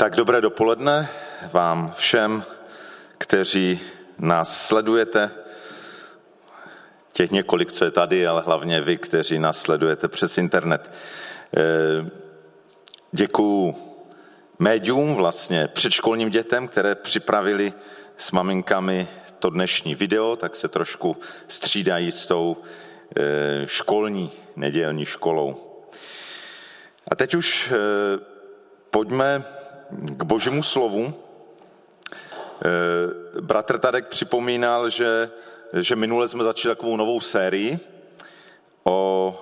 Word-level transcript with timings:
Tak 0.00 0.16
dobré 0.16 0.40
dopoledne 0.40 1.08
vám 1.52 1.92
všem, 1.96 2.44
kteří 3.18 3.80
nás 4.18 4.66
sledujete, 4.66 5.30
těch 7.12 7.30
několik, 7.30 7.72
co 7.72 7.84
je 7.84 7.90
tady, 7.90 8.26
ale 8.26 8.42
hlavně 8.42 8.80
vy, 8.80 8.96
kteří 8.96 9.38
nás 9.38 9.60
sledujete 9.60 10.08
přes 10.08 10.38
internet. 10.38 10.90
Eh, 11.56 12.10
Děkuju 13.12 13.76
médium, 14.58 15.14
vlastně 15.14 15.68
předškolním 15.68 16.30
dětem, 16.30 16.68
které 16.68 16.94
připravili 16.94 17.72
s 18.16 18.32
maminkami 18.32 19.08
to 19.38 19.50
dnešní 19.50 19.94
video, 19.94 20.36
tak 20.36 20.56
se 20.56 20.68
trošku 20.68 21.16
střídají 21.48 22.12
s 22.12 22.26
tou 22.26 22.56
eh, 23.16 23.66
školní, 23.66 24.32
nedělní 24.56 25.04
školou. 25.04 25.56
A 27.08 27.16
teď 27.16 27.34
už 27.34 27.72
eh, 27.72 27.76
pojďme 28.90 29.59
k 29.90 30.22
božímu 30.22 30.62
slovu. 30.62 31.14
Eh, 32.64 33.40
bratr 33.40 33.78
Tadek 33.78 34.08
připomínal, 34.08 34.90
že, 34.90 35.30
že 35.72 35.96
minule 35.96 36.28
jsme 36.28 36.44
začali 36.44 36.74
takovou 36.74 36.96
novou 36.96 37.20
sérii 37.20 37.78
o, 38.84 39.34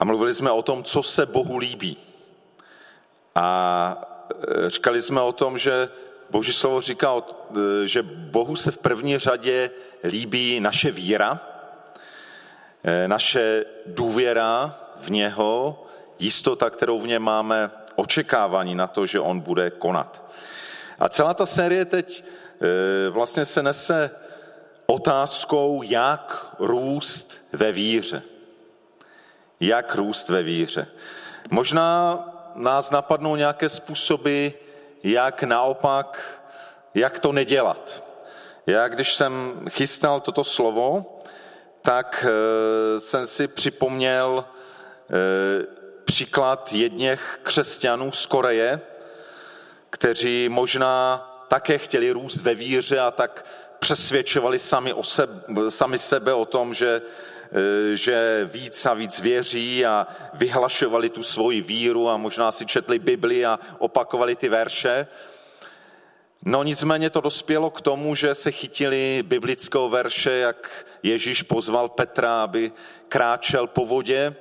a 0.00 0.04
mluvili 0.04 0.34
jsme 0.34 0.50
o 0.50 0.62
tom, 0.62 0.84
co 0.84 1.02
se 1.02 1.26
Bohu 1.26 1.58
líbí. 1.58 1.96
A 3.34 4.28
eh, 4.30 4.70
říkali 4.70 5.02
jsme 5.02 5.20
o 5.20 5.32
tom, 5.32 5.58
že 5.58 5.88
Boží 6.30 6.52
slovo 6.52 6.80
říká, 6.80 7.12
eh, 7.50 7.86
že 7.86 8.02
Bohu 8.02 8.56
se 8.56 8.70
v 8.70 8.78
první 8.78 9.18
řadě 9.18 9.70
líbí 10.04 10.60
naše 10.60 10.90
víra, 10.90 11.40
naše 13.06 13.64
důvěra 13.86 14.80
v 15.00 15.10
něho, 15.10 15.84
jistota, 16.18 16.70
kterou 16.70 17.00
v 17.00 17.06
něm 17.06 17.22
máme, 17.22 17.70
očekávání 17.96 18.74
na 18.74 18.86
to, 18.86 19.06
že 19.06 19.20
on 19.20 19.40
bude 19.40 19.70
konat. 19.70 20.22
A 20.98 21.08
celá 21.08 21.34
ta 21.34 21.46
série 21.46 21.84
teď 21.84 22.24
e, 22.24 23.10
vlastně 23.10 23.44
se 23.44 23.62
nese 23.62 24.10
otázkou, 24.86 25.82
jak 25.82 26.46
růst 26.58 27.40
ve 27.52 27.72
víře. 27.72 28.22
Jak 29.60 29.94
růst 29.94 30.28
ve 30.28 30.42
víře. 30.42 30.86
Možná 31.50 32.18
nás 32.54 32.90
napadnou 32.90 33.36
nějaké 33.36 33.68
způsoby, 33.68 34.48
jak 35.02 35.42
naopak, 35.42 36.40
jak 36.94 37.18
to 37.18 37.32
nedělat. 37.32 38.04
Já, 38.66 38.88
když 38.88 39.14
jsem 39.14 39.62
chystal 39.70 40.20
toto 40.20 40.44
slovo, 40.44 41.20
tak 41.82 42.26
e, 42.28 43.00
jsem 43.00 43.26
si 43.26 43.48
připomněl 43.48 44.44
e, 45.10 45.83
příklad 46.14 46.72
jedněch 46.72 47.38
křesťanů 47.42 48.12
z 48.12 48.26
Koreje, 48.26 48.80
kteří 49.90 50.48
možná 50.48 51.18
také 51.48 51.78
chtěli 51.78 52.10
růst 52.10 52.42
ve 52.42 52.54
víře 52.54 53.00
a 53.00 53.10
tak 53.10 53.46
přesvědčovali 53.78 54.58
sami, 54.58 54.92
o 54.92 55.02
sebe, 55.02 55.42
sami 55.68 55.98
sebe 55.98 56.34
o 56.34 56.44
tom, 56.44 56.74
že, 56.74 57.02
e, 57.92 57.96
že 57.96 58.48
víc 58.52 58.86
a 58.86 58.94
víc 58.94 59.20
věří 59.20 59.86
a 59.86 60.06
vyhlašovali 60.34 61.10
tu 61.10 61.22
svoji 61.22 61.60
víru 61.60 62.08
a 62.08 62.16
možná 62.16 62.52
si 62.52 62.66
četli 62.66 62.98
Bibli 62.98 63.46
a 63.46 63.58
opakovali 63.78 64.36
ty 64.36 64.48
verše. 64.48 65.06
No 66.44 66.62
nicméně 66.62 67.10
to 67.10 67.20
dospělo 67.20 67.70
k 67.70 67.80
tomu, 67.80 68.14
že 68.14 68.34
se 68.34 68.52
chytili 68.52 69.22
biblického 69.26 69.88
verše, 69.88 70.30
jak 70.30 70.86
Ježíš 71.02 71.42
pozval 71.42 71.88
Petra, 71.88 72.42
aby 72.42 72.72
kráčel 73.08 73.66
po 73.66 73.86
vodě 73.86 74.36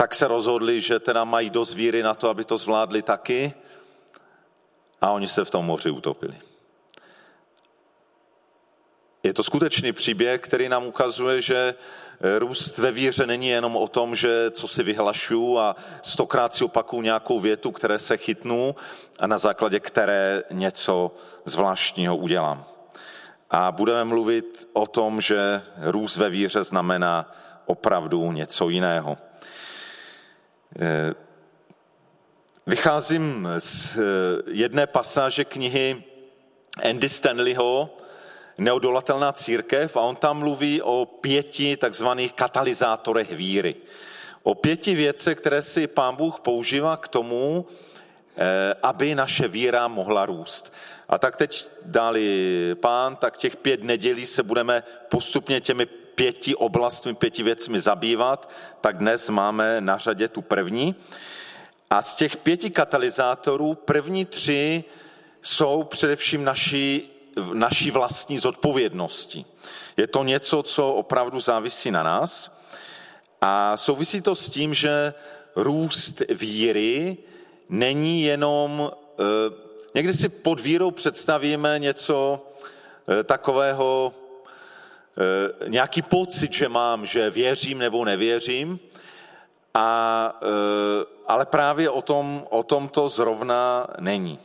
tak 0.00 0.14
se 0.14 0.28
rozhodli, 0.28 0.80
že 0.80 0.98
teda 0.98 1.24
mají 1.24 1.50
dost 1.50 1.74
víry 1.74 2.02
na 2.02 2.14
to, 2.14 2.28
aby 2.28 2.44
to 2.44 2.58
zvládli 2.58 3.02
taky 3.02 3.54
a 5.00 5.10
oni 5.10 5.28
se 5.28 5.44
v 5.44 5.50
tom 5.50 5.66
moři 5.66 5.90
utopili. 5.90 6.34
Je 9.22 9.34
to 9.34 9.42
skutečný 9.42 9.92
příběh, 9.92 10.40
který 10.40 10.68
nám 10.68 10.86
ukazuje, 10.86 11.42
že 11.42 11.74
růst 12.38 12.78
ve 12.78 12.92
víře 12.92 13.26
není 13.26 13.48
jenom 13.48 13.76
o 13.76 13.88
tom, 13.88 14.16
že 14.16 14.50
co 14.50 14.68
si 14.68 14.82
vyhlašuju 14.82 15.58
a 15.58 15.76
stokrát 16.02 16.54
si 16.54 16.64
opakuju 16.64 17.02
nějakou 17.02 17.40
větu, 17.40 17.70
které 17.70 17.98
se 17.98 18.16
chytnu 18.16 18.74
a 19.18 19.26
na 19.26 19.38
základě 19.38 19.80
které 19.80 20.42
něco 20.50 21.14
zvláštního 21.44 22.16
udělám. 22.16 22.64
A 23.50 23.72
budeme 23.72 24.04
mluvit 24.04 24.68
o 24.72 24.86
tom, 24.86 25.20
že 25.20 25.62
růst 25.80 26.16
ve 26.16 26.30
víře 26.30 26.64
znamená 26.64 27.32
opravdu 27.66 28.32
něco 28.32 28.68
jiného. 28.68 29.18
Eh, 30.78 31.14
vycházím 32.66 33.48
z 33.58 33.96
eh, 33.96 34.00
jedné 34.46 34.86
pasáže 34.86 35.44
knihy 35.44 36.04
Andy 36.90 37.08
Stanleyho, 37.08 37.96
Neodolatelná 38.58 39.32
církev, 39.32 39.96
a 39.96 40.00
on 40.00 40.16
tam 40.16 40.38
mluví 40.38 40.82
o 40.82 41.06
pěti 41.06 41.76
takzvaných 41.76 42.32
katalyzátorech 42.32 43.32
víry. 43.32 43.76
O 44.42 44.54
pěti 44.54 44.94
věcech, 44.94 45.38
které 45.38 45.62
si 45.62 45.86
pán 45.86 46.16
Bůh 46.16 46.40
používá 46.40 46.96
k 46.96 47.08
tomu, 47.08 47.66
eh, 48.36 48.74
aby 48.82 49.14
naše 49.14 49.48
víra 49.48 49.88
mohla 49.88 50.26
růst. 50.26 50.72
A 51.08 51.18
tak 51.18 51.36
teď 51.36 51.68
dali 51.84 52.76
pán, 52.80 53.16
tak 53.16 53.38
těch 53.38 53.56
pět 53.56 53.82
nedělí 53.82 54.26
se 54.26 54.42
budeme 54.42 54.82
postupně 55.08 55.60
těmi 55.60 55.86
pěti 56.20 56.54
oblastmi, 56.54 57.14
pěti 57.14 57.42
věcmi 57.42 57.80
zabývat, 57.80 58.50
tak 58.80 58.96
dnes 58.96 59.28
máme 59.28 59.80
na 59.80 59.98
řadě 59.98 60.28
tu 60.28 60.42
první. 60.42 60.94
A 61.90 62.02
z 62.02 62.16
těch 62.16 62.36
pěti 62.36 62.70
katalyzátorů 62.70 63.74
první 63.74 64.24
tři 64.24 64.84
jsou 65.42 65.82
především 65.82 66.44
naší, 66.44 67.08
naší 67.52 67.90
vlastní 67.90 68.38
zodpovědnosti. 68.38 69.44
Je 69.96 70.06
to 70.06 70.24
něco, 70.24 70.62
co 70.62 70.92
opravdu 70.92 71.40
závisí 71.40 71.90
na 71.90 72.02
nás 72.02 72.52
a 73.40 73.76
souvisí 73.76 74.20
to 74.20 74.36
s 74.36 74.50
tím, 74.50 74.74
že 74.74 75.14
růst 75.56 76.22
víry 76.28 77.16
není 77.68 78.22
jenom, 78.22 78.92
eh, 78.92 79.24
někdy 79.94 80.12
si 80.12 80.28
pod 80.28 80.60
vírou 80.60 80.90
představíme 80.90 81.78
něco 81.78 82.46
eh, 83.08 83.24
takového 83.24 84.14
nějaký 85.66 86.02
pocit, 86.02 86.52
že 86.52 86.68
mám, 86.68 87.06
že 87.06 87.30
věřím 87.30 87.78
nebo 87.78 88.04
nevěřím, 88.04 88.78
a, 89.74 90.40
eh, 90.42 91.04
ale 91.26 91.46
právě 91.46 91.90
o 91.90 92.02
tom, 92.02 92.46
o 92.50 92.62
tom 92.62 92.88
to 92.88 93.08
zrovna 93.08 93.86
není. 94.00 94.38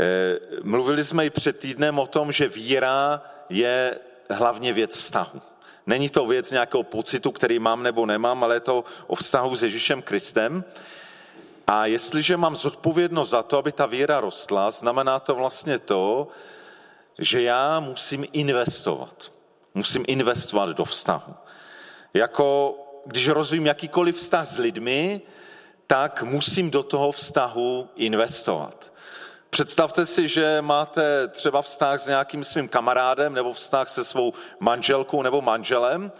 Eh, 0.00 0.38
mluvili 0.62 1.04
jsme 1.04 1.26
i 1.26 1.30
před 1.30 1.58
týdnem 1.58 1.98
o 1.98 2.06
tom, 2.06 2.32
že 2.32 2.48
víra 2.48 3.22
je 3.48 3.98
hlavně 4.30 4.72
věc 4.72 4.96
vztahu. 4.96 5.42
Není 5.86 6.08
to 6.08 6.26
věc 6.26 6.50
nějakého 6.50 6.82
pocitu, 6.82 7.32
který 7.32 7.58
mám 7.58 7.82
nebo 7.82 8.06
nemám, 8.06 8.44
ale 8.44 8.56
je 8.56 8.60
to 8.60 8.84
o 9.06 9.14
vztahu 9.14 9.56
s 9.56 9.62
Ježíšem 9.62 10.02
Kristem. 10.02 10.64
A 11.66 11.86
jestliže 11.86 12.36
mám 12.36 12.56
zodpovědnost 12.56 13.30
za 13.30 13.42
to, 13.42 13.58
aby 13.58 13.72
ta 13.72 13.86
víra 13.86 14.20
rostla, 14.20 14.70
znamená 14.70 15.18
to 15.18 15.34
vlastně 15.34 15.78
to, 15.78 16.28
že 17.18 17.42
já 17.42 17.80
musím 17.80 18.26
investovat. 18.32 19.32
Musím 19.74 20.04
investovat 20.06 20.68
do 20.68 20.84
vztahu. 20.84 21.34
Jako 22.14 22.76
když 23.06 23.28
rozvím 23.28 23.66
jakýkoliv 23.66 24.16
vztah 24.16 24.46
s 24.46 24.58
lidmi, 24.58 25.20
tak 25.86 26.22
musím 26.22 26.70
do 26.70 26.82
toho 26.82 27.12
vztahu 27.12 27.88
investovat. 27.96 28.92
Představte 29.50 30.06
si, 30.06 30.28
že 30.28 30.62
máte 30.62 31.28
třeba 31.28 31.62
vztah 31.62 32.00
s 32.00 32.06
nějakým 32.06 32.44
svým 32.44 32.68
kamarádem 32.68 33.34
nebo 33.34 33.52
vztah 33.52 33.88
se 33.88 34.04
svou 34.04 34.32
manželkou 34.60 35.22
nebo 35.22 35.40
manželem 35.40 36.12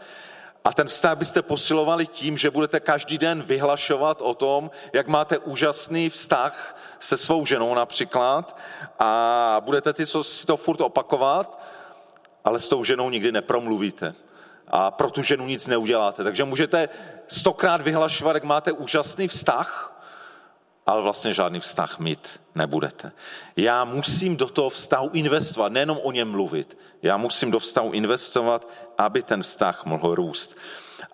a 0.65 0.73
ten 0.73 0.87
vztah 0.87 1.19
byste 1.19 1.43
posilovali 1.43 2.07
tím, 2.07 2.39
že 2.39 2.51
budete 2.51 2.81
každý 2.81 3.19
den 3.19 3.43
vyhlašovat 3.43 4.21
o 4.21 4.35
tom, 4.35 4.71
jak 4.93 5.09
máte 5.09 5.39
úžasný 5.39 6.11
vztah 6.11 6.77
se 7.01 7.17
svou 7.17 7.47
ženou 7.47 7.75
například 7.75 8.57
a 8.99 9.57
budete 9.61 9.93
ty, 9.93 10.07
si 10.07 10.47
to 10.47 10.57
furt 10.57 10.81
opakovat 10.81 11.61
ale 12.45 12.61
s 12.61 12.69
tou 12.69 12.85
ženou 12.85 13.11
nikdy 13.11 13.33
nepromluvíte. 13.33 14.15
A 14.69 14.91
pro 14.91 15.11
tu 15.11 15.23
ženu 15.23 15.47
nic 15.47 15.67
neuděláte. 15.67 16.25
Takže 16.25 16.45
můžete 16.45 16.89
stokrát 17.29 17.83
vyhlašovat, 17.83 18.37
jak 18.37 18.45
máte 18.45 18.73
úžasný 18.73 19.29
vztah, 19.29 20.01
ale 20.87 21.03
vlastně 21.03 21.35
žádný 21.35 21.61
vztah 21.61 21.99
mít 21.99 22.41
nebudete. 22.55 23.13
Já 23.57 23.85
musím 23.85 24.37
do 24.37 24.49
toho 24.49 24.71
vztahu 24.71 25.11
investovat, 25.13 25.73
nejenom 25.73 25.99
o 26.03 26.13
něm 26.13 26.31
mluvit. 26.31 26.79
Já 27.03 27.17
musím 27.17 27.51
do 27.51 27.59
vztahu 27.59 27.93
investovat, 27.93 28.69
aby 28.99 29.23
ten 29.23 29.43
vztah 29.43 29.85
mohl 29.85 30.15
růst. 30.15 30.57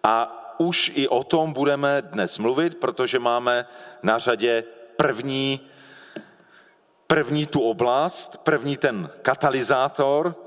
A 0.02 0.42
už 0.58 0.92
i 0.94 1.08
o 1.08 1.24
tom 1.24 1.52
budeme 1.52 2.02
dnes 2.02 2.38
mluvit, 2.38 2.76
protože 2.76 3.18
máme 3.18 3.66
na 4.02 4.18
řadě 4.18 4.64
první, 4.96 5.60
první 7.06 7.46
tu 7.46 7.60
oblast, 7.60 8.36
první 8.36 8.76
ten 8.76 9.10
katalyzátor, 9.22 10.45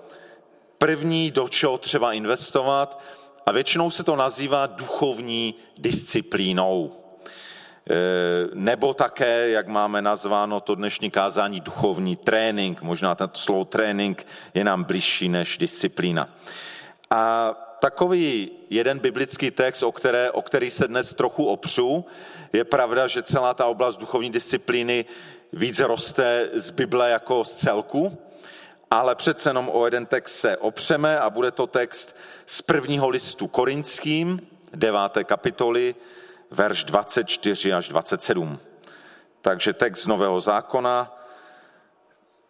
první, 0.80 1.31
do 1.31 1.48
čeho 1.48 1.78
třeba 1.78 2.14
investovat 2.14 3.04
a 3.46 3.52
většinou 3.52 3.92
se 3.92 4.04
to 4.04 4.16
nazývá 4.16 4.66
duchovní 4.66 5.56
disciplínou. 5.78 6.92
nebo 8.54 8.94
také, 8.94 9.50
jak 9.50 9.68
máme 9.68 10.02
nazváno 10.02 10.62
to 10.62 10.76
dnešní 10.76 11.12
kázání, 11.12 11.60
duchovní 11.60 12.16
trénink. 12.16 12.81
Možná 12.81 13.16
ten 13.16 13.30
slovo 13.34 13.66
trénink 13.66 14.28
je 14.54 14.64
nám 14.64 14.84
bližší 14.84 15.30
než 15.30 15.58
disciplína. 15.58 16.30
A 17.10 17.54
takový 17.80 18.52
jeden 18.70 19.00
biblický 19.00 19.52
text, 19.52 19.84
o, 19.84 19.92
které, 19.92 20.31
o 20.31 20.42
který 20.42 20.72
se 20.72 20.88
dnes 20.88 21.14
trochu 21.14 21.46
opřu, 21.46 22.06
je 22.54 22.64
pravda, 22.64 23.08
že 23.08 23.24
celá 23.24 23.54
ta 23.54 23.66
oblast 23.66 23.98
duchovní 23.98 24.31
disciplíny 24.31 25.06
více 25.54 25.88
roste 25.88 26.50
z 26.54 26.72
Bible 26.72 27.10
jako 27.10 27.46
z 27.46 27.54
celku, 27.54 28.18
ale 28.92 29.16
přece 29.16 29.50
jenom 29.50 29.70
o 29.74 29.86
jeden 29.86 30.06
text 30.06 30.40
se 30.40 30.58
opřeme 30.58 31.20
a 31.20 31.30
bude 31.30 31.52
to 31.52 31.68
text 31.68 32.16
z 32.46 32.62
prvního 32.62 33.10
listu 33.10 33.48
korinským, 33.48 34.48
deváté 34.74 35.24
kapitoly, 35.24 35.96
verš 36.52 36.84
24 36.84 37.74
až 37.74 37.90
27. 37.90 38.60
Takže 39.42 39.74
text 39.74 40.02
z 40.02 40.08
Nového 40.08 40.42
zákona, 40.42 41.20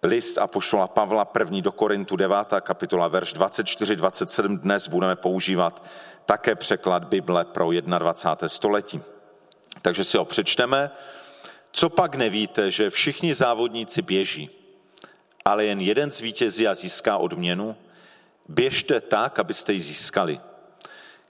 list 0.04 0.38
Apoštola 0.38 0.88
Pavla, 0.88 1.26
první 1.26 1.62
do 1.62 1.72
Korintu, 1.72 2.16
9. 2.16 2.38
kapitola, 2.62 3.08
verš 3.08 3.36
24-27. 3.36 4.60
Dnes 4.60 4.88
budeme 4.88 5.16
používat 5.16 5.84
také 6.26 6.56
překlad 6.56 7.04
Bible 7.04 7.46
pro 7.46 7.70
21. 7.72 8.50
století. 8.50 9.02
Takže 9.82 10.04
si 10.04 10.18
ho 10.18 10.26
přečteme. 10.26 10.92
Co 11.72 11.90
pak 11.90 12.16
nevíte, 12.16 12.72
že 12.72 12.90
všichni 12.90 13.34
závodníci 13.34 14.02
běží, 14.02 14.59
ale 15.46 15.66
jen 15.66 15.80
jeden 15.80 16.12
zvítězí 16.12 16.68
a 16.68 16.74
získá 16.74 17.18
odměnu? 17.18 17.76
Běžte 18.48 19.02
tak, 19.02 19.40
abyste 19.40 19.74
ji 19.74 19.80
získali. 19.80 20.40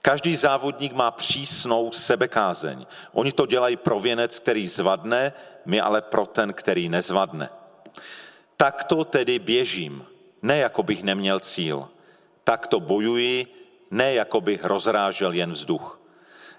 Každý 0.02 0.36
závodník 0.36 0.92
má 0.92 1.10
přísnou 1.10 1.92
sebekázeň. 1.92 2.86
Oni 3.12 3.32
to 3.32 3.46
dělají 3.46 3.76
pro 3.76 4.00
věnec, 4.00 4.40
který 4.40 4.68
zvadne, 4.68 5.32
my 5.64 5.80
ale 5.80 6.02
pro 6.02 6.26
ten, 6.26 6.52
který 6.52 6.88
nezvadne. 6.88 7.50
Takto 8.56 9.04
tedy 9.04 9.38
běžím, 9.38 10.06
ne 10.42 10.58
jako 10.58 10.82
bych 10.82 11.02
neměl 11.02 11.40
cíl. 11.40 11.88
Takto 12.44 12.80
bojuji, 12.80 13.46
ne 13.90 14.14
jako 14.14 14.40
bych 14.40 14.64
rozrážel 14.64 15.32
jen 15.32 15.52
vzduch. 15.52 16.00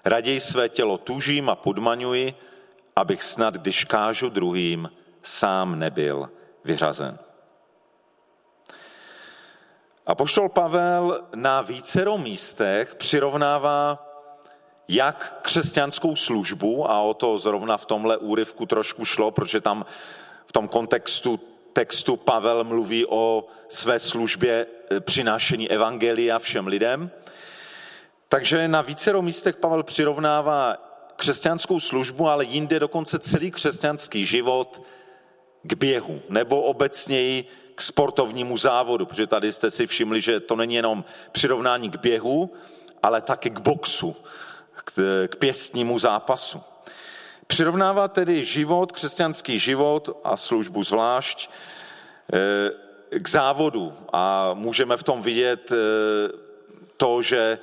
Raději 0.04 0.40
své 0.40 0.68
tělo 0.68 0.98
tužím 0.98 1.50
a 1.50 1.54
podmaňuji, 1.54 2.34
abych 2.96 3.22
snad, 3.22 3.54
když 3.54 3.84
kážu 3.84 4.28
druhým, 4.28 4.90
sám 5.22 5.78
nebyl 5.78 6.30
vyřazen. 6.64 7.18
A 10.06 10.14
poštol 10.14 10.48
Pavel 10.48 11.24
na 11.34 11.62
vícero 11.62 12.18
místech 12.18 12.94
přirovnává 12.94 14.08
jak 14.88 15.38
křesťanskou 15.42 16.16
službu, 16.16 16.90
a 16.90 17.00
o 17.00 17.14
to 17.14 17.38
zrovna 17.38 17.76
v 17.76 17.86
tomhle 17.86 18.16
úryvku 18.16 18.66
trošku 18.66 19.04
šlo, 19.04 19.30
protože 19.30 19.60
tam 19.60 19.86
v 20.46 20.52
tom 20.52 20.68
kontextu 20.68 21.40
textu 21.72 22.16
Pavel 22.16 22.64
mluví 22.64 23.06
o 23.06 23.46
své 23.68 23.98
službě 23.98 24.66
e, 24.90 25.00
přinášení 25.00 25.70
evangelia 25.70 26.38
všem 26.38 26.66
lidem. 26.66 27.10
Takže 28.28 28.68
na 28.68 28.82
vícero 28.82 29.22
místech 29.22 29.56
Pavel 29.56 29.82
přirovnává 29.82 30.76
křesťanskou 31.16 31.80
službu, 31.80 32.28
ale 32.28 32.44
jinde 32.44 32.80
dokonce 32.80 33.18
celý 33.18 33.50
křesťanský 33.50 34.26
život 34.26 34.82
k 35.62 35.74
běhu, 35.74 36.22
nebo 36.28 36.62
obecněji 36.62 37.44
k 37.74 37.82
sportovnímu 37.82 38.56
závodu, 38.56 39.06
protože 39.06 39.26
tady 39.26 39.52
jste 39.52 39.70
si 39.70 39.86
všimli, 39.86 40.20
že 40.20 40.40
to 40.40 40.56
není 40.56 40.74
jenom 40.74 41.04
přirovnání 41.32 41.90
k 41.90 42.00
běhu, 42.00 42.52
ale 43.02 43.20
také 43.20 43.50
k 43.50 43.58
boxu, 43.58 44.16
k, 44.74 44.92
k 45.28 45.36
pěstnímu 45.36 45.98
zápasu. 45.98 46.60
Přirovnává 47.46 48.08
tedy 48.08 48.44
život, 48.44 48.92
křesťanský 48.92 49.58
život 49.58 50.20
a 50.24 50.36
službu 50.36 50.82
zvlášť 50.82 51.50
eh, 52.32 53.18
k 53.18 53.28
závodu 53.28 53.92
a 54.12 54.50
můžeme 54.54 54.96
v 54.96 55.02
tom 55.02 55.22
vidět 55.22 55.72
eh, 55.72 55.76
to, 56.96 57.22
že 57.22 57.58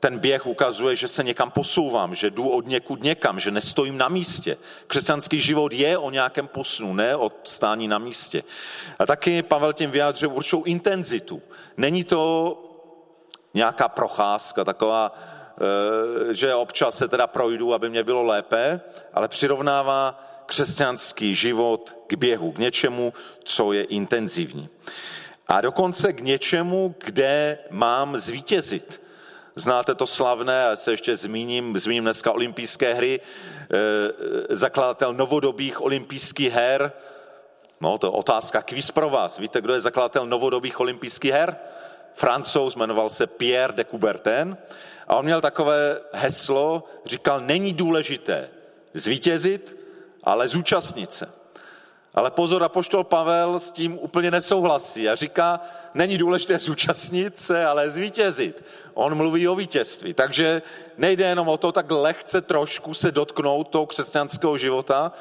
ten 0.00 0.18
běh 0.18 0.46
ukazuje, 0.46 0.96
že 0.96 1.08
se 1.08 1.24
někam 1.24 1.50
posouvám, 1.50 2.14
že 2.14 2.30
jdu 2.30 2.48
od 2.48 2.66
někud 2.66 3.02
někam, 3.02 3.40
že 3.40 3.50
nestojím 3.50 3.98
na 3.98 4.08
místě. 4.08 4.56
Křesťanský 4.86 5.40
život 5.40 5.72
je 5.72 5.98
o 5.98 6.10
nějakém 6.10 6.48
posunu, 6.48 6.94
ne 6.94 7.16
o 7.16 7.32
stání 7.44 7.88
na 7.88 7.98
místě. 7.98 8.42
A 8.98 9.06
taky 9.06 9.42
Pavel 9.42 9.72
tím 9.72 9.90
vyjádřil 9.90 10.32
určitou 10.32 10.62
intenzitu. 10.62 11.42
Není 11.76 12.04
to 12.04 12.62
nějaká 13.54 13.88
procházka, 13.88 14.64
taková, 14.64 15.12
eh, 16.30 16.34
že 16.34 16.54
občas 16.54 16.96
se 16.96 17.08
teda 17.08 17.26
projdu, 17.26 17.74
aby 17.74 17.90
mě 17.90 18.04
bylo 18.04 18.22
lépe, 18.22 18.80
ale 19.14 19.28
přirovnává 19.28 20.22
křesťanský 20.46 21.34
život 21.34 21.96
k 22.06 22.14
běhu, 22.14 22.52
k 22.52 22.58
něčemu, 22.58 23.12
co 23.44 23.72
je 23.72 23.82
intenzivní. 23.82 24.68
A 25.48 25.60
dokonce 25.60 26.12
k 26.12 26.20
něčemu, 26.20 26.94
kde 26.98 27.58
mám 27.70 28.16
zvítězit 28.16 29.05
Znáte 29.58 29.94
to 29.94 30.06
slavné, 30.06 30.60
já 30.60 30.76
se 30.76 30.90
ještě 30.90 31.16
zmíním, 31.16 31.78
zmíním 31.78 32.04
dneska 32.04 32.32
olympijské 32.32 32.94
hry, 32.94 33.20
eh, 33.20 34.56
zakladatel 34.56 35.14
novodobých 35.14 35.82
olympijských 35.82 36.52
her, 36.52 36.92
no 37.80 37.98
to 37.98 38.06
je 38.06 38.10
otázka 38.10 38.62
kvíz 38.62 38.90
pro 38.90 39.10
vás. 39.10 39.38
Víte, 39.38 39.60
kdo 39.60 39.74
je 39.74 39.80
zakladatel 39.80 40.26
novodobých 40.26 40.80
olympijských 40.80 41.32
her? 41.32 41.56
Francouz, 42.14 42.76
jmenoval 42.76 43.10
se 43.10 43.26
Pierre 43.26 43.72
de 43.72 43.84
Coubertin 43.84 44.56
a 45.08 45.16
on 45.16 45.24
měl 45.24 45.40
takové 45.40 46.00
heslo, 46.12 46.84
říkal, 47.04 47.40
není 47.40 47.72
důležité 47.72 48.50
zvítězit, 48.94 49.76
ale 50.24 50.48
zúčastnit 50.48 51.12
se. 51.12 51.35
Ale 52.16 52.30
pozor, 52.30 52.62
apoštol 52.62 53.04
Pavel 53.04 53.58
s 53.58 53.72
tím 53.72 53.98
úplně 53.98 54.30
nesouhlasí 54.30 55.08
a 55.08 55.14
říká, 55.14 55.60
není 55.94 56.18
důležité 56.18 56.58
zúčastnit 56.58 57.38
se, 57.38 57.66
ale 57.66 57.90
zvítězit. 57.90 58.64
On 58.94 59.14
mluví 59.14 59.48
o 59.48 59.54
vítězství. 59.54 60.14
Takže 60.14 60.62
nejde 60.96 61.24
jenom 61.24 61.48
o 61.48 61.56
to 61.56 61.72
tak 61.72 61.90
lehce 61.90 62.40
trošku 62.40 62.94
se 62.94 63.12
dotknout 63.12 63.68
toho 63.68 63.86
křesťanského 63.86 64.58
života, 64.58 65.12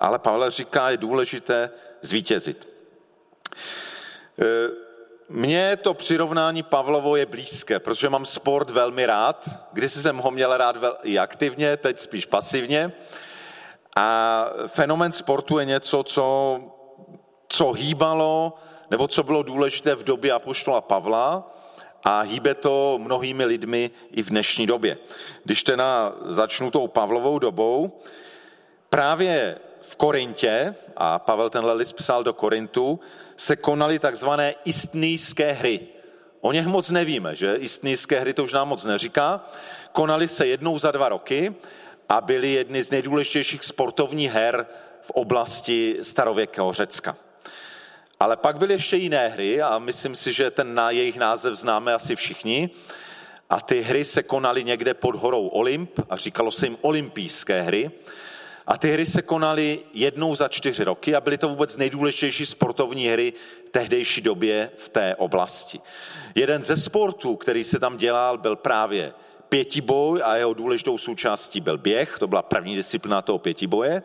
ale 0.00 0.18
Pavel 0.18 0.50
říká, 0.50 0.90
je 0.90 0.96
důležité 0.96 1.70
zvítězit. 2.02 2.68
E, 4.38 4.44
mně 5.28 5.76
to 5.76 5.94
přirovnání 5.94 6.62
Pavlovo 6.62 7.16
je 7.16 7.26
blízké, 7.26 7.78
protože 7.78 8.08
mám 8.08 8.26
sport 8.26 8.70
velmi 8.70 9.06
rád. 9.06 9.48
Když 9.72 9.92
jsem 9.92 10.16
ho 10.16 10.30
měl 10.30 10.56
rád 10.56 10.76
i 11.02 11.18
aktivně, 11.18 11.76
teď 11.76 11.98
spíš 11.98 12.26
pasivně. 12.26 12.92
A 13.96 14.46
fenomen 14.66 15.12
sportu 15.12 15.58
je 15.58 15.64
něco, 15.64 16.02
co, 16.02 16.60
co 17.48 17.72
hýbalo, 17.72 18.52
nebo 18.90 19.08
co 19.08 19.22
bylo 19.22 19.42
důležité 19.42 19.94
v 19.94 20.04
době 20.04 20.32
Apoštola 20.32 20.80
Pavla 20.80 21.50
a 22.04 22.20
hýbe 22.20 22.54
to 22.54 22.98
mnohými 23.02 23.44
lidmi 23.44 23.90
i 24.10 24.22
v 24.22 24.30
dnešní 24.30 24.66
době. 24.66 24.98
Když 25.44 25.64
teda 25.64 26.12
začnu 26.24 26.70
tou 26.70 26.88
Pavlovou 26.88 27.38
dobou, 27.38 28.00
právě 28.88 29.58
v 29.80 29.96
Korintě, 29.96 30.74
a 30.96 31.18
Pavel 31.18 31.50
tenhle 31.50 31.72
list 31.72 31.92
psal 31.92 32.24
do 32.24 32.32
Korintu, 32.32 33.00
se 33.36 33.56
konaly 33.56 33.98
takzvané 33.98 34.54
istnýské 34.64 35.52
hry. 35.52 35.80
O 36.40 36.52
něch 36.52 36.66
moc 36.66 36.90
nevíme, 36.90 37.36
že 37.36 37.54
istnýské 37.54 38.20
hry 38.20 38.34
to 38.34 38.44
už 38.44 38.52
nám 38.52 38.68
moc 38.68 38.84
neříká. 38.84 39.46
Konaly 39.92 40.28
se 40.28 40.46
jednou 40.46 40.78
za 40.78 40.90
dva 40.90 41.08
roky 41.08 41.54
a 42.08 42.20
byly 42.20 42.52
jedny 42.52 42.82
z 42.82 42.90
nejdůležitějších 42.90 43.64
sportovních 43.64 44.30
her 44.30 44.66
v 45.00 45.10
oblasti 45.10 45.98
starověkého 46.02 46.72
Řecka. 46.72 47.16
Ale 48.20 48.36
pak 48.36 48.58
byly 48.58 48.74
ještě 48.74 48.96
jiné 48.96 49.28
hry 49.28 49.62
a 49.62 49.78
myslím 49.78 50.16
si, 50.16 50.32
že 50.32 50.50
ten 50.50 50.74
na 50.74 50.90
jejich 50.90 51.16
název 51.16 51.54
známe 51.54 51.94
asi 51.94 52.16
všichni. 52.16 52.70
A 53.50 53.60
ty 53.60 53.80
hry 53.80 54.04
se 54.04 54.22
konaly 54.22 54.64
někde 54.64 54.94
pod 54.94 55.14
horou 55.14 55.46
Olymp 55.46 56.00
a 56.10 56.16
říkalo 56.16 56.50
se 56.50 56.66
jim 56.66 56.78
olympijské 56.80 57.62
hry. 57.62 57.90
A 58.66 58.78
ty 58.78 58.92
hry 58.92 59.06
se 59.06 59.22
konaly 59.22 59.80
jednou 59.92 60.34
za 60.34 60.48
čtyři 60.48 60.84
roky 60.84 61.14
a 61.14 61.20
byly 61.20 61.38
to 61.38 61.48
vůbec 61.48 61.76
nejdůležitější 61.76 62.46
sportovní 62.46 63.08
hry 63.08 63.32
v 63.66 63.70
tehdejší 63.70 64.20
době 64.20 64.70
v 64.76 64.88
té 64.88 65.14
oblasti. 65.16 65.80
Jeden 66.34 66.62
ze 66.64 66.76
sportů, 66.76 67.36
který 67.36 67.64
se 67.64 67.78
tam 67.78 67.96
dělal, 67.96 68.38
byl 68.38 68.56
právě 68.56 69.12
pětiboj 69.54 70.22
a 70.24 70.36
jeho 70.36 70.54
důležitou 70.54 70.98
součástí 70.98 71.60
byl 71.60 71.78
běh, 71.78 72.18
to 72.18 72.26
byla 72.26 72.42
první 72.42 72.76
disciplína 72.76 73.22
toho 73.22 73.38
pětiboje. 73.38 74.02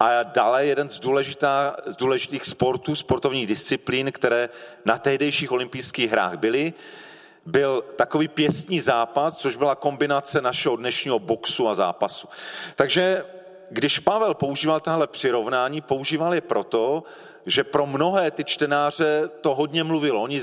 A 0.00 0.22
dále 0.22 0.66
jeden 0.66 0.90
z, 0.90 1.00
důležitá, 1.00 1.76
z 1.86 1.96
důležitých 1.96 2.44
sportů, 2.44 2.94
sportovních 2.94 3.46
disciplín, 3.46 4.12
které 4.12 4.48
na 4.84 4.98
tehdejších 4.98 5.52
olympijských 5.52 6.10
hrách 6.10 6.36
byly, 6.36 6.72
byl 7.46 7.84
takový 7.96 8.28
pěstní 8.28 8.80
zápas, 8.80 9.38
což 9.38 9.56
byla 9.56 9.74
kombinace 9.74 10.40
našeho 10.40 10.76
dnešního 10.76 11.18
boxu 11.18 11.68
a 11.68 11.74
zápasu. 11.74 12.28
Takže 12.76 13.24
když 13.70 13.98
Pavel 13.98 14.34
používal 14.34 14.80
tahle 14.80 15.06
přirovnání, 15.06 15.80
používal 15.80 16.34
je 16.34 16.40
proto, 16.40 17.02
že 17.46 17.64
pro 17.64 17.86
mnohé 17.86 18.30
ty 18.30 18.44
čtenáře 18.44 19.30
to 19.40 19.54
hodně 19.54 19.84
mluvilo. 19.84 20.22
Oni 20.22 20.40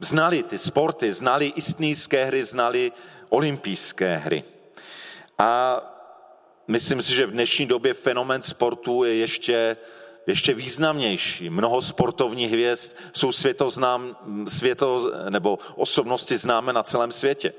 znali 0.00 0.42
ty 0.42 0.58
sporty, 0.58 1.12
znali 1.12 1.52
istnýské 1.56 2.24
hry, 2.24 2.44
znali 2.44 2.92
olympijské 3.28 4.16
hry. 4.16 4.44
A 5.38 5.80
myslím 6.68 7.02
si, 7.02 7.14
že 7.14 7.26
v 7.26 7.30
dnešní 7.30 7.66
době 7.66 7.94
fenomen 7.94 8.42
sportu 8.42 9.04
je 9.04 9.14
ještě, 9.14 9.76
ještě 10.26 10.54
významnější. 10.54 11.50
Mnoho 11.50 11.82
sportovních 11.82 12.52
hvězd 12.52 12.96
jsou 13.12 13.32
světoznám, 13.32 14.16
světo, 14.48 15.12
nebo 15.30 15.58
osobnosti 15.74 16.36
známe 16.36 16.72
na 16.72 16.82
celém 16.82 17.12
světě. 17.12 17.52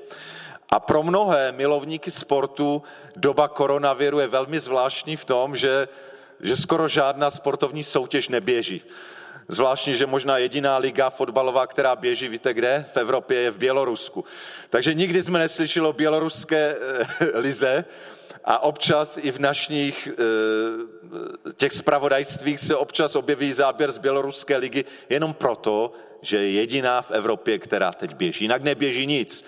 A 0.70 0.80
pro 0.80 1.02
mnohé 1.02 1.52
milovníky 1.52 2.10
sportu 2.10 2.82
doba 3.16 3.48
koronaviru 3.48 4.18
je 4.18 4.26
velmi 4.26 4.60
zvláštní 4.60 5.16
v 5.16 5.24
tom, 5.24 5.56
že, 5.56 5.88
že 6.40 6.56
skoro 6.56 6.88
žádná 6.88 7.30
sportovní 7.30 7.84
soutěž 7.84 8.28
neběží. 8.28 8.82
Zvláštní, 9.48 9.96
že 9.96 10.06
možná 10.06 10.38
jediná 10.38 10.78
liga 10.78 11.10
fotbalová, 11.10 11.66
která 11.66 11.96
běží, 11.96 12.28
víte 12.28 12.54
kde? 12.54 12.84
V 12.92 12.96
Evropě 12.96 13.40
je 13.40 13.50
v 13.50 13.58
Bělorusku. 13.58 14.24
Takže 14.70 14.94
nikdy 14.94 15.22
jsme 15.22 15.38
neslyšeli 15.38 15.86
o 15.86 15.92
běloruské 15.92 16.76
eh, 16.76 17.38
lize 17.38 17.84
a 18.44 18.62
občas 18.62 19.18
i 19.22 19.30
v 19.30 19.38
našich 19.38 20.08
eh, 20.08 21.52
těch 21.52 21.72
spravodajstvích 21.72 22.60
se 22.60 22.76
občas 22.76 23.16
objeví 23.16 23.52
záběr 23.52 23.92
z 23.92 23.98
běloruské 23.98 24.56
ligy 24.56 24.84
jenom 25.08 25.34
proto, 25.34 25.92
že 26.22 26.36
je 26.36 26.50
jediná 26.50 27.02
v 27.02 27.10
Evropě, 27.10 27.58
která 27.58 27.92
teď 27.92 28.14
běží. 28.14 28.44
Jinak 28.44 28.62
neběží 28.62 29.06
nic. 29.06 29.44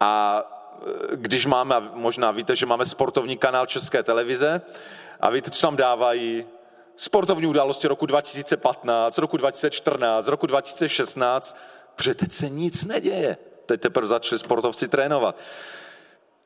A 0.00 0.42
eh, 0.42 1.16
když 1.16 1.46
máme, 1.46 1.74
možná 1.94 2.30
víte, 2.30 2.56
že 2.56 2.66
máme 2.66 2.86
sportovní 2.86 3.36
kanál 3.36 3.66
České 3.66 4.02
televize 4.02 4.62
a 5.20 5.30
víte, 5.30 5.50
co 5.50 5.60
tam 5.66 5.76
dávají? 5.76 6.46
Sportovní 6.96 7.46
události 7.46 7.88
roku 7.88 8.06
2015, 8.06 9.18
roku 9.18 9.36
2014, 9.36 10.28
roku 10.28 10.46
2016, 10.46 11.56
protože 11.96 12.14
teď 12.14 12.32
se 12.32 12.48
nic 12.48 12.84
neděje. 12.84 13.36
Teď 13.66 13.80
teprve 13.80 14.06
začali 14.06 14.38
sportovci 14.38 14.88
trénovat. 14.88 15.36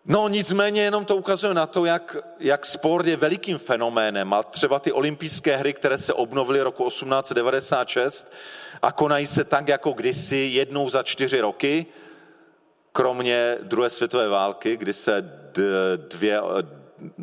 No 0.06 0.28
nicméně 0.28 0.82
jenom 0.82 1.04
to 1.04 1.16
ukazuje 1.16 1.54
na 1.54 1.66
to, 1.66 1.84
jak, 1.84 2.16
jak 2.40 2.66
sport 2.66 3.06
je 3.06 3.16
velikým 3.16 3.58
fenoménem 3.58 4.32
a 4.32 4.42
třeba 4.42 4.78
ty 4.78 4.92
olympijské 4.92 5.56
hry, 5.56 5.72
které 5.72 5.98
se 5.98 6.12
obnovily 6.12 6.62
roku 6.62 6.88
1896 6.88 8.32
a 8.82 8.92
konají 8.92 9.26
se 9.26 9.44
tak 9.44 9.68
jako 9.68 9.92
kdysi 9.92 10.36
jednou 10.36 10.90
za 10.90 11.02
čtyři 11.02 11.40
roky, 11.40 11.86
kromě 12.92 13.58
druhé 13.62 13.90
světové 13.90 14.28
války, 14.28 14.76
kdy 14.76 14.92
se 14.92 15.30
dvě 15.96 16.40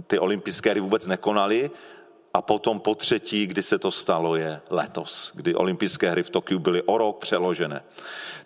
ty 0.08 0.20
olympijské 0.20 0.70
hry 0.70 0.80
vůbec 0.80 1.08
nekonaly, 1.08 1.72
a 2.34 2.42
potom 2.42 2.80
po 2.80 2.96
třetí, 2.96 3.48
kdy 3.48 3.64
se 3.64 3.80
to 3.80 3.92
stalo, 3.92 4.36
je 4.36 4.62
letos, 4.70 5.32
kdy 5.36 5.56
olympijské 5.56 6.12
hry 6.12 6.24
v 6.24 6.30
Tokiu 6.30 6.60
byly 6.60 6.82
o 6.82 6.98
rok 6.98 7.20
přeložené. 7.20 7.84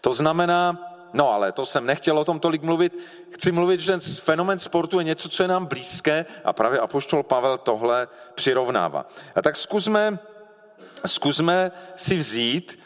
To 0.02 0.14
znamená, 0.14 0.92
no 1.14 1.30
ale 1.30 1.52
to 1.52 1.66
jsem 1.66 1.86
nechtěl 1.86 2.20
o 2.20 2.26
tom 2.26 2.40
tolik 2.40 2.64
mluvit, 2.64 2.98
chci 3.30 3.52
mluvit, 3.52 3.82
že 3.82 4.00
fenomen 4.22 4.60
sportu 4.60 5.00
je 5.00 5.06
něco, 5.06 5.30
co 5.30 5.44
je 5.44 5.48
nám 5.48 5.66
blízké 5.66 6.26
a 6.46 6.54
právě 6.54 6.80
Apoštol 6.80 7.24
Pavel 7.24 7.58
tohle 7.58 8.08
přirovnává. 8.36 9.10
A 9.36 9.42
tak 9.42 9.56
zkusme, 9.56 10.20
zkusme 11.06 11.72
si 11.96 12.18
vzít 12.18 12.80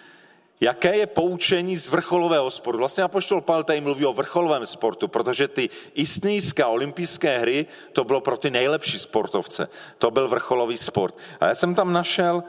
Jaké 0.61 0.95
je 0.95 1.07
poučení 1.07 1.77
z 1.77 1.89
vrcholového 1.89 2.51
sportu? 2.51 2.79
Vlastně 2.79 3.03
Apoštol 3.03 3.41
Pavel 3.41 3.63
tady 3.63 3.81
mluví 3.81 4.05
o 4.05 4.13
vrcholovém 4.13 4.65
sportu, 4.65 5.07
protože 5.07 5.47
ty 5.47 5.69
istnijské 5.93 6.65
olympijské 6.65 7.37
hry, 7.37 7.65
to 7.93 8.03
bylo 8.03 8.21
pro 8.21 8.37
ty 8.37 8.49
nejlepší 8.49 8.99
sportovce. 8.99 9.69
To 9.97 10.11
byl 10.11 10.27
vrcholový 10.27 10.77
sport. 10.77 11.17
A 11.39 11.47
já 11.47 11.55
jsem 11.55 11.75
tam 11.75 11.93
našel 11.93 12.43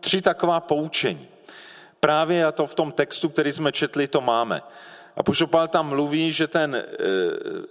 tři 0.00 0.22
taková 0.22 0.60
poučení. 0.60 1.28
Právě 2.00 2.44
a 2.44 2.52
to 2.52 2.66
v 2.66 2.74
tom 2.74 2.92
textu, 2.92 3.28
který 3.28 3.52
jsme 3.52 3.72
četli, 3.72 4.08
to 4.08 4.20
máme. 4.20 4.62
A 5.16 5.22
Pavel 5.22 5.68
tam 5.68 5.88
mluví, 5.88 6.32
že 6.32 6.46
ten 6.46 6.76
e, 6.76 6.84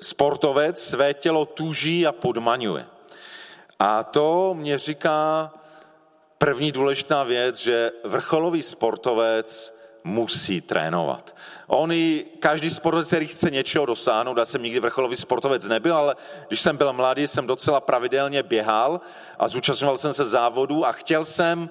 sportovec 0.02 0.84
své 0.84 1.14
tělo 1.14 1.46
tuží 1.46 2.08
a 2.08 2.12
podmaňuje. 2.12 2.86
A 3.80 4.04
to 4.04 4.54
mě 4.54 4.78
říká 4.78 5.54
první 6.38 6.72
důležitá 6.72 7.24
věc, 7.24 7.58
že 7.58 7.92
vrcholový 8.04 8.62
sportovec 8.62 9.73
musí 10.04 10.62
trénovat. 10.62 11.36
On 11.68 11.92
i 11.92 12.26
každý 12.40 12.70
sportovec, 12.70 13.08
který 13.08 13.28
chce 13.28 13.50
něčeho 13.50 13.86
dosáhnout, 13.86 14.38
já 14.38 14.46
jsem 14.46 14.64
nikdy 14.64 14.80
vrcholový 14.80 15.16
sportovec 15.16 15.68
nebyl, 15.68 15.98
ale 15.98 16.16
když 16.48 16.62
jsem 16.62 16.78
byl 16.78 16.94
mladý, 16.94 17.28
jsem 17.28 17.48
docela 17.48 17.82
pravidelně 17.82 18.44
běhal 18.44 19.02
a 19.40 19.48
zúčastňoval 19.48 19.98
jsem 19.98 20.14
se 20.14 20.26
závodu 20.26 20.86
a 20.86 20.92
chtěl 20.92 21.26
jsem, 21.26 21.70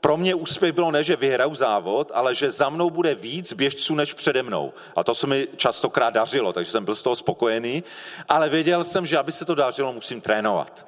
pro 0.00 0.16
mě 0.16 0.34
úspěch 0.34 0.72
bylo 0.72 0.90
ne, 0.90 1.04
že 1.04 1.16
vyhraju 1.16 1.54
závod, 1.54 2.12
ale 2.14 2.34
že 2.34 2.50
za 2.50 2.68
mnou 2.68 2.90
bude 2.90 3.14
víc 3.14 3.52
běžců 3.52 3.94
než 3.94 4.14
přede 4.14 4.42
mnou. 4.42 4.72
A 4.96 5.04
to 5.04 5.14
se 5.14 5.26
mi 5.26 5.48
častokrát 5.56 6.14
dařilo, 6.14 6.52
takže 6.52 6.70
jsem 6.70 6.84
byl 6.84 6.94
z 6.94 7.02
toho 7.02 7.16
spokojený, 7.16 7.84
ale 8.28 8.48
věděl 8.48 8.84
jsem, 8.84 9.06
že 9.06 9.18
aby 9.18 9.32
se 9.32 9.44
to 9.44 9.54
dařilo, 9.54 9.92
musím 9.92 10.20
trénovat. 10.20 10.86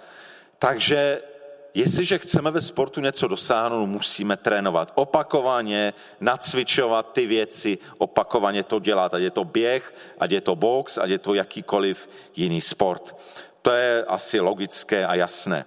Takže 0.59 1.23
Jestliže 1.75 2.19
chceme 2.19 2.51
ve 2.51 2.61
sportu 2.61 3.01
něco 3.01 3.29
dosáhnout, 3.29 3.87
musíme 3.87 4.37
trénovat 4.37 4.93
opakovaně, 4.95 5.93
nacvičovat 6.21 7.13
ty 7.13 7.27
věci, 7.27 7.79
opakovaně 7.99 8.63
to 8.63 8.79
dělat, 8.81 9.15
ať 9.15 9.23
je 9.23 9.31
to 9.31 9.45
běh, 9.45 9.95
ať 10.19 10.31
je 10.31 10.41
to 10.41 10.57
box, 10.57 10.99
ať 10.99 11.11
je 11.11 11.19
to 11.19 11.35
jakýkoliv 11.35 12.09
jiný 12.37 12.61
sport. 12.61 13.17
To 13.63 13.71
je 13.71 14.05
asi 14.05 14.41
logické 14.41 15.07
a 15.07 15.15
jasné. 15.15 15.65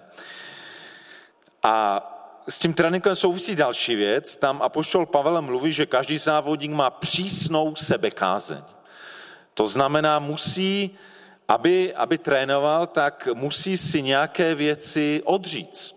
A 1.62 2.10
s 2.48 2.58
tím 2.58 2.74
tréninkem 2.74 3.16
souvisí 3.16 3.56
další 3.56 3.94
věc. 3.94 4.36
Tam 4.36 4.62
Apoštol 4.62 5.06
Pavel 5.06 5.42
mluví, 5.42 5.72
že 5.72 5.86
každý 5.86 6.18
závodník 6.18 6.70
má 6.70 6.90
přísnou 6.90 7.76
sebekázeň. 7.76 8.62
To 9.54 9.66
znamená, 9.66 10.18
musí 10.18 10.98
aby, 11.48 11.94
aby 11.94 12.18
trénoval, 12.18 12.86
tak 12.86 13.28
musí 13.34 13.76
si 13.76 14.02
nějaké 14.02 14.54
věci 14.54 15.22
odříct. 15.24 15.93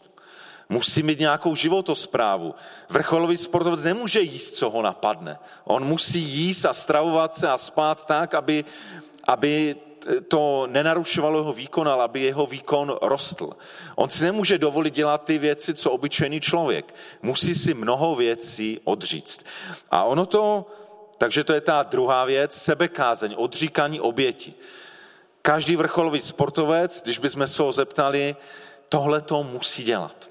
Musí 0.69 1.03
mít 1.03 1.19
nějakou 1.19 1.55
životosprávu. 1.55 2.55
Vrcholový 2.89 3.37
sportovec 3.37 3.83
nemůže 3.83 4.21
jíst, 4.21 4.55
co 4.55 4.69
ho 4.69 4.81
napadne. 4.81 5.39
On 5.63 5.83
musí 5.83 6.19
jíst 6.19 6.65
a 6.65 6.73
stravovat 6.73 7.35
se 7.35 7.49
a 7.49 7.57
spát 7.57 8.05
tak, 8.05 8.33
aby, 8.33 8.65
aby 9.23 9.75
to 10.27 10.67
nenarušovalo 10.71 11.39
jeho 11.39 11.53
výkon, 11.53 11.87
ale 11.87 12.03
aby 12.03 12.21
jeho 12.21 12.45
výkon 12.45 12.97
rostl. 13.01 13.49
On 13.95 14.09
si 14.09 14.23
nemůže 14.23 14.57
dovolit 14.57 14.93
dělat 14.93 15.23
ty 15.23 15.37
věci, 15.37 15.73
co 15.73 15.91
obyčejný 15.91 16.41
člověk. 16.41 16.95
Musí 17.21 17.55
si 17.55 17.73
mnoho 17.73 18.15
věcí 18.15 18.79
odříct. 18.83 19.45
A 19.91 20.03
ono 20.03 20.25
to, 20.25 20.65
takže 21.17 21.43
to 21.43 21.53
je 21.53 21.61
ta 21.61 21.83
druhá 21.83 22.25
věc, 22.25 22.53
sebekázeň, 22.61 23.35
odříkání 23.37 23.99
oběti. 23.99 24.53
Každý 25.41 25.75
vrcholový 25.75 26.21
sportovec, 26.21 27.01
když 27.03 27.17
bychom 27.17 27.47
se 27.47 27.63
ho 27.63 27.71
zeptali, 27.71 28.35
tohle 28.89 29.21
to 29.21 29.43
musí 29.43 29.83
dělat. 29.83 30.26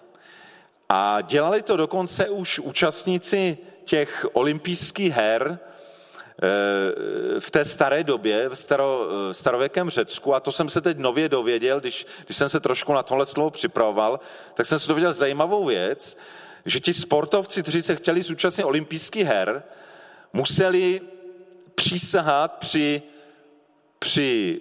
A 0.88 1.20
dělali 1.20 1.62
to 1.62 1.76
dokonce 1.76 2.28
už 2.28 2.58
účastníci 2.58 3.58
těch 3.84 4.26
olympijských 4.32 5.12
her 5.12 5.58
eh, 5.58 7.40
v 7.40 7.50
té 7.50 7.64
staré 7.64 8.04
době, 8.04 8.48
v 8.48 8.54
staro, 8.54 9.08
eh, 9.30 9.34
starověkém 9.34 9.90
Řecku, 9.90 10.34
a 10.34 10.40
to 10.40 10.52
jsem 10.52 10.68
se 10.68 10.80
teď 10.80 10.98
nově 10.98 11.28
dověděl, 11.28 11.80
když, 11.80 12.06
když 12.24 12.36
jsem 12.36 12.48
se 12.48 12.60
trošku 12.60 12.92
na 12.92 13.02
tohle 13.02 13.26
slovo 13.26 13.50
připravoval, 13.50 14.20
tak 14.54 14.66
jsem 14.66 14.78
se 14.78 14.88
dověděl 14.88 15.12
zajímavou 15.12 15.64
věc, 15.64 16.16
že 16.64 16.80
ti 16.80 16.92
sportovci, 16.92 17.62
kteří 17.62 17.82
se 17.82 17.96
chtěli 17.96 18.22
zúčastnit 18.22 18.64
olympijských 18.64 19.26
her, 19.26 19.62
museli 20.32 21.00
přísahat 21.74 22.52
při 22.58 23.02
při 24.06 24.60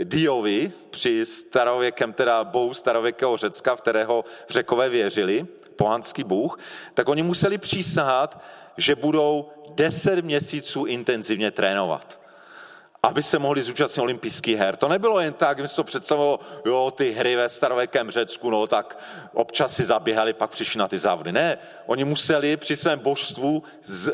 e, 0.00 0.04
Diovi, 0.04 0.72
při 0.90 1.26
starověkem, 1.26 2.12
teda 2.12 2.44
bohu 2.44 2.74
starověkého 2.74 3.36
Řecka, 3.36 3.76
v 3.76 3.80
kterého 3.80 4.24
řekové 4.48 4.88
věřili, 4.88 5.46
pohanský 5.76 6.24
bůh, 6.24 6.58
tak 6.94 7.08
oni 7.08 7.22
museli 7.22 7.58
přísahat, 7.58 8.42
že 8.76 8.94
budou 8.94 9.50
deset 9.74 10.24
měsíců 10.24 10.84
intenzivně 10.84 11.50
trénovat 11.50 12.23
aby 13.04 13.22
se 13.22 13.38
mohli 13.38 13.62
zúčastnit 13.62 14.02
olympijských 14.02 14.58
her. 14.58 14.76
To 14.76 14.88
nebylo 14.88 15.20
jen 15.20 15.32
tak, 15.32 15.58
když 15.58 15.72
to 15.72 15.84
představilo, 15.84 16.40
jo, 16.64 16.92
ty 16.96 17.12
hry 17.12 17.36
ve 17.36 17.48
starověkém 17.48 18.10
Řecku, 18.10 18.50
no 18.50 18.66
tak 18.66 18.98
občas 19.32 19.76
si 19.76 19.84
zaběhali, 19.84 20.32
pak 20.32 20.50
přišli 20.50 20.78
na 20.78 20.88
ty 20.88 20.98
závody. 20.98 21.32
Ne, 21.32 21.58
oni 21.86 22.04
museli 22.04 22.56
při 22.56 22.76
svém 22.76 22.98
božstvu 22.98 23.62
z, 23.82 24.08
e, 24.08 24.12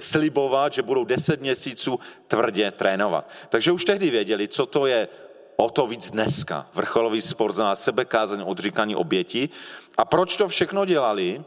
slibovat, 0.00 0.72
že 0.72 0.82
budou 0.82 1.04
deset 1.04 1.40
měsíců 1.40 2.00
tvrdě 2.26 2.70
trénovat. 2.70 3.28
Takže 3.48 3.72
už 3.72 3.84
tehdy 3.84 4.10
věděli, 4.10 4.48
co 4.48 4.66
to 4.66 4.86
je 4.86 5.08
o 5.56 5.70
to 5.70 5.86
víc 5.86 6.10
dneska. 6.10 6.66
Vrcholový 6.74 7.20
sport 7.20 7.52
zná 7.52 7.74
sebekázeň, 7.74 8.42
odříkání 8.46 8.96
oběti. 8.96 9.48
A 9.96 10.04
proč 10.04 10.36
to 10.36 10.48
všechno 10.48 10.84
dělali? 10.84 11.44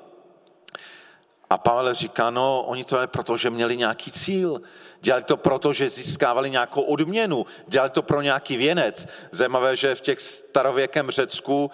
A 1.49 1.57
Pavel 1.57 1.93
říká, 1.93 2.29
no, 2.29 2.63
oni 2.67 2.83
to 2.83 3.01
je 3.01 3.07
proto, 3.07 3.37
že 3.37 3.49
měli 3.49 3.77
nějaký 3.77 4.11
cíl. 4.11 4.61
Dělali 5.01 5.23
to 5.23 5.37
proto, 5.37 5.73
že 5.73 5.89
získávali 5.89 6.49
nějakou 6.49 6.81
odměnu. 6.81 7.45
Dělali 7.67 7.89
to 7.89 8.01
pro 8.01 8.21
nějaký 8.21 8.57
věnec. 8.57 9.07
Zajímavé, 9.31 9.75
že 9.75 9.95
v 9.95 10.01
těch 10.01 10.19
starověkém 10.19 11.11
Řecku 11.11 11.71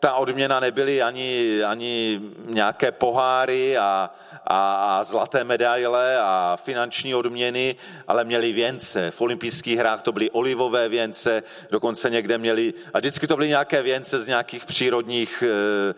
ta 0.00 0.14
odměna 0.14 0.60
nebyly 0.60 1.02
ani, 1.02 1.62
ani 1.64 2.20
nějaké 2.44 2.92
poháry 2.92 3.78
a, 3.78 4.10
a, 4.46 4.98
a 4.98 5.04
zlaté 5.04 5.44
medaile 5.44 6.18
a 6.20 6.58
finanční 6.64 7.14
odměny, 7.14 7.76
ale 8.08 8.24
měli 8.24 8.52
věnce. 8.52 9.10
V 9.10 9.20
olympijských 9.20 9.78
hrách 9.78 10.02
to 10.02 10.12
byly 10.12 10.30
olivové 10.30 10.88
věnce, 10.88 11.42
dokonce 11.70 12.10
někde 12.10 12.38
měli, 12.38 12.74
a 12.94 12.98
vždycky 12.98 13.26
to 13.26 13.36
byly 13.36 13.48
nějaké 13.48 13.82
věnce 13.82 14.18
z 14.18 14.28
nějakých 14.28 14.64
přírodních, 14.64 15.42
eh, 15.46 15.94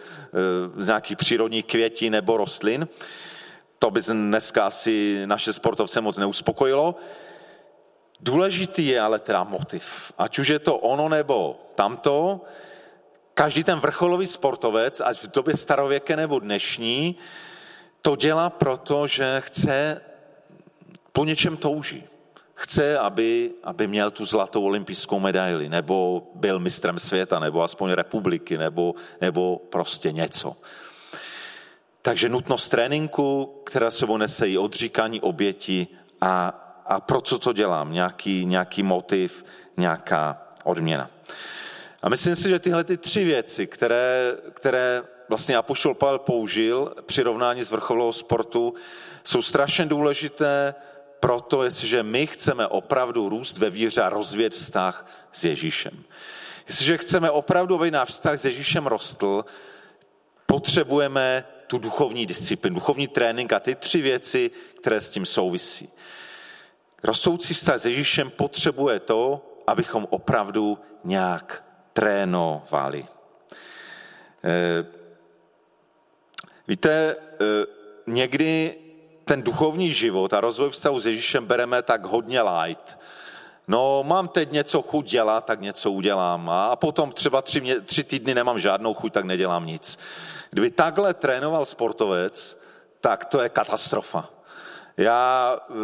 eh, 0.78 0.82
z 0.82 0.86
nějakých 0.86 1.16
přírodních 1.16 1.64
květí 1.64 2.10
nebo 2.10 2.36
rostlin. 2.36 2.88
To 3.78 3.90
by 3.90 4.00
dneska 4.02 4.66
asi 4.66 5.22
naše 5.26 5.52
sportovce 5.52 6.00
moc 6.00 6.16
neuspokojilo. 6.16 6.94
Důležitý 8.20 8.86
je 8.86 9.00
ale 9.00 9.18
teda 9.18 9.44
motiv. 9.44 10.12
Ať 10.18 10.38
už 10.38 10.48
je 10.48 10.58
to 10.58 10.76
ono 10.76 11.08
nebo 11.08 11.60
tamto, 11.74 12.40
každý 13.34 13.64
ten 13.64 13.80
vrcholový 13.80 14.26
sportovec, 14.26 15.00
ať 15.00 15.22
v 15.22 15.30
době 15.30 15.56
starověké 15.56 16.16
nebo 16.16 16.38
dnešní, 16.38 17.16
to 18.02 18.16
dělá 18.16 18.50
proto, 18.50 19.06
že 19.06 19.36
chce 19.40 20.00
po 21.12 21.24
něčem 21.24 21.56
touží. 21.56 22.04
Chce, 22.54 22.98
aby, 22.98 23.50
aby 23.64 23.86
měl 23.86 24.10
tu 24.10 24.24
zlatou 24.24 24.62
olympijskou 24.62 25.20
medaili, 25.20 25.68
nebo 25.68 26.26
byl 26.34 26.58
mistrem 26.58 26.98
světa, 26.98 27.38
nebo 27.38 27.62
aspoň 27.62 27.90
republiky, 27.90 28.58
nebo, 28.58 28.94
nebo 29.20 29.56
prostě 29.56 30.12
něco. 30.12 30.56
Takže 32.02 32.28
nutnost 32.28 32.68
tréninku, 32.68 33.60
která 33.64 33.90
sebou 33.90 34.16
nese 34.16 34.48
i 34.48 34.58
odříkání 34.58 35.20
oběti 35.20 35.88
a, 36.20 36.48
a 36.86 37.00
pro 37.00 37.20
co 37.20 37.38
to 37.38 37.52
dělám, 37.52 37.92
nějaký, 37.92 38.46
nějaký 38.46 38.82
motiv, 38.82 39.44
nějaká 39.76 40.42
odměna. 40.64 41.10
A 42.02 42.08
myslím 42.08 42.36
si, 42.36 42.48
že 42.48 42.58
tyhle 42.58 42.84
ty 42.84 42.96
tři 42.96 43.24
věci, 43.24 43.66
které, 43.66 44.36
které 44.54 45.02
vlastně 45.30 45.56
Apoštol 45.56 45.94
Pavel 45.94 46.18
použil 46.18 46.94
při 47.06 47.22
rovnání 47.22 47.62
z 47.62 47.70
vrcholového 47.70 48.12
sportu, 48.12 48.74
jsou 49.24 49.42
strašně 49.42 49.86
důležité 49.86 50.74
proto, 51.20 51.62
jestliže 51.62 52.02
my 52.02 52.26
chceme 52.26 52.66
opravdu 52.66 53.28
růst 53.28 53.58
ve 53.58 53.70
víře 53.70 54.02
a 54.02 54.08
rozvět 54.08 54.52
vztah 54.52 55.06
s 55.32 55.44
Ježíšem. 55.44 56.04
Jestliže 56.66 56.98
chceme 56.98 57.30
opravdu, 57.30 57.74
aby 57.74 57.90
náš 57.90 58.08
vztah 58.08 58.38
s 58.38 58.44
Ježíšem 58.44 58.86
rostl, 58.86 59.44
potřebujeme 60.46 61.44
tu 61.66 61.78
duchovní 61.78 62.26
disciplínu, 62.26 62.74
duchovní 62.74 63.08
trénink 63.08 63.52
a 63.52 63.60
ty 63.60 63.74
tři 63.74 64.02
věci, 64.02 64.50
které 64.80 65.00
s 65.00 65.10
tím 65.10 65.26
souvisí. 65.26 65.88
Rostoucí 67.02 67.54
vztah 67.54 67.78
s 67.78 67.86
Ježíšem 67.86 68.30
potřebuje 68.30 69.00
to, 69.00 69.46
abychom 69.66 70.06
opravdu 70.10 70.78
nějak 71.04 71.64
trénovali. 71.92 73.06
Eh, 74.44 74.99
víte, 76.70 77.16
eh, 77.16 77.66
někdy 78.06 78.74
ten 79.24 79.42
duchovní 79.42 79.92
život 79.92 80.32
a 80.32 80.40
rozvoj 80.40 80.70
vztahu 80.70 81.00
s 81.00 81.06
Ježíšem 81.06 81.46
bereme 81.46 81.82
tak 81.82 82.04
hodně 82.04 82.42
light. 82.42 82.98
No, 83.68 84.02
mám 84.06 84.28
teď 84.28 84.52
něco 84.52 84.82
chuť 84.82 85.10
dělat, 85.10 85.44
tak 85.44 85.60
něco 85.60 85.90
udělám. 85.90 86.50
A 86.50 86.76
potom 86.76 87.12
třeba 87.12 87.42
tři, 87.42 87.60
mě, 87.60 87.80
tři 87.80 88.04
týdny 88.04 88.34
nemám 88.34 88.58
žádnou 88.58 88.94
chuť, 88.94 89.12
tak 89.12 89.24
nedělám 89.24 89.66
nic. 89.66 89.98
Kdyby 90.50 90.70
takhle 90.70 91.14
trénoval 91.14 91.66
sportovec, 91.66 92.60
tak 93.00 93.24
to 93.24 93.40
je 93.40 93.48
katastrofa. 93.48 94.30
Já, 94.96 95.56
eh, 95.70 95.74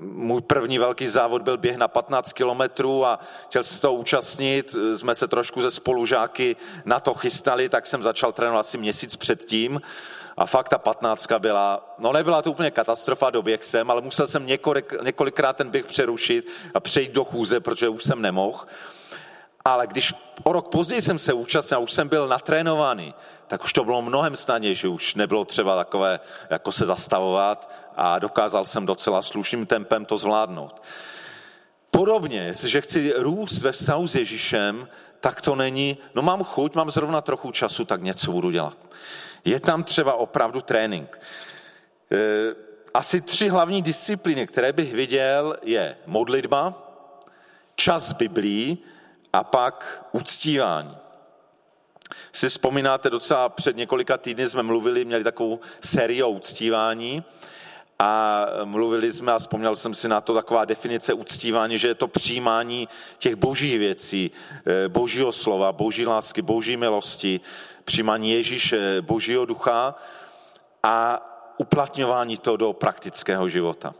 můj 0.00 0.40
první 0.40 0.78
velký 0.78 1.06
závod 1.06 1.42
byl 1.42 1.56
běh 1.56 1.76
na 1.76 1.88
15 1.88 2.32
kilometrů 2.32 3.04
a 3.04 3.18
chtěl 3.44 3.62
se 3.62 3.80
toho 3.80 3.94
účastnit. 3.94 4.76
Jsme 4.94 5.14
se 5.14 5.28
trošku 5.28 5.62
ze 5.62 5.70
spolužáky 5.70 6.56
na 6.84 7.00
to 7.00 7.14
chystali, 7.14 7.68
tak 7.68 7.86
jsem 7.86 8.02
začal 8.02 8.32
trénovat 8.32 8.60
asi 8.60 8.78
měsíc 8.78 9.16
předtím. 9.16 9.80
A 10.36 10.46
fakt 10.46 10.68
ta 10.68 10.78
patnáctka 10.78 11.38
byla, 11.38 11.94
no 11.98 12.12
nebyla 12.12 12.42
to 12.42 12.50
úplně 12.50 12.70
katastrofa, 12.70 13.30
doběh 13.30 13.64
jsem, 13.64 13.90
ale 13.90 14.00
musel 14.00 14.26
jsem 14.26 14.46
několik, 14.46 14.94
několikrát 15.02 15.56
ten 15.56 15.70
běh 15.70 15.86
přerušit 15.86 16.48
a 16.74 16.80
přejít 16.80 17.12
do 17.12 17.24
chůze, 17.24 17.60
protože 17.60 17.88
už 17.88 18.04
jsem 18.04 18.22
nemohl. 18.22 18.58
Ale 19.64 19.86
když 19.86 20.14
o 20.44 20.52
rok 20.52 20.68
později 20.68 21.02
jsem 21.02 21.18
se 21.18 21.32
účastnil 21.32 21.78
a 21.78 21.82
už 21.82 21.92
jsem 21.92 22.08
byl 22.08 22.28
natrénovaný, 22.28 23.14
tak 23.48 23.64
už 23.64 23.72
to 23.72 23.84
bylo 23.84 24.02
mnohem 24.02 24.36
snadnější, 24.36 24.86
už 24.86 25.14
nebylo 25.14 25.44
třeba 25.44 25.76
takové, 25.76 26.20
jako 26.50 26.72
se 26.72 26.86
zastavovat 26.86 27.70
a 27.96 28.18
dokázal 28.18 28.64
jsem 28.64 28.86
docela 28.86 29.22
slušným 29.22 29.66
tempem 29.66 30.04
to 30.04 30.16
zvládnout. 30.16 30.82
Podobně, 31.90 32.40
jestliže 32.40 32.80
chci 32.80 33.12
růst 33.16 33.62
ve 33.62 33.72
vztahu 33.72 34.08
s 34.08 34.14
Ježíšem, 34.14 34.88
tak 35.20 35.40
to 35.40 35.54
není, 35.54 35.98
no 36.14 36.22
mám 36.22 36.44
chuť, 36.44 36.74
mám 36.74 36.90
zrovna 36.90 37.20
trochu 37.20 37.52
času, 37.52 37.84
tak 37.84 38.02
něco 38.02 38.32
budu 38.32 38.50
dělat. 38.50 38.78
Je 39.44 39.60
tam 39.60 39.84
třeba 39.84 40.14
opravdu 40.14 40.60
trénink. 40.60 41.18
E, 42.12 42.18
asi 42.94 43.20
tři 43.20 43.48
hlavní 43.48 43.82
disciplíny, 43.82 44.46
které 44.46 44.72
bych 44.72 44.94
viděl, 44.94 45.56
je 45.62 45.96
modlitba, 46.06 46.74
čas 47.76 48.12
Biblí 48.12 48.78
a 49.32 49.44
pak 49.44 50.04
uctívání. 50.12 50.96
Si 52.32 52.48
vzpomínáte, 52.48 53.10
docela 53.10 53.48
před 53.48 53.76
několika 53.76 54.18
týdny 54.18 54.48
jsme 54.48 54.62
mluvili, 54.62 55.04
měli 55.04 55.24
takovou 55.24 55.60
sérii 55.80 56.22
o 56.22 56.30
uctívání 56.30 57.24
a 57.98 58.46
mluvili 58.64 59.12
jsme 59.12 59.32
a 59.32 59.38
vzpomněl 59.38 59.76
jsem 59.76 59.94
si 59.94 60.08
na 60.08 60.20
to 60.20 60.34
taková 60.34 60.64
definice 60.64 61.12
uctívání, 61.12 61.78
že 61.78 61.88
je 61.88 61.94
to 61.94 62.08
přijímání 62.08 62.88
těch 63.18 63.34
božích 63.34 63.78
věcí, 63.78 64.30
eh, 64.66 64.88
božího 64.88 65.32
slova, 65.32 65.72
boží 65.72 66.06
lásky, 66.06 66.42
boží 66.42 66.76
milosti, 66.76 67.40
přijímání 67.84 68.30
Ježíše, 68.30 68.96
božího 69.00 69.44
ducha 69.44 69.94
a 70.82 71.24
uplatňování 71.56 72.36
to 72.36 72.56
do 72.56 72.72
praktického 72.72 73.48
života. 73.48 73.94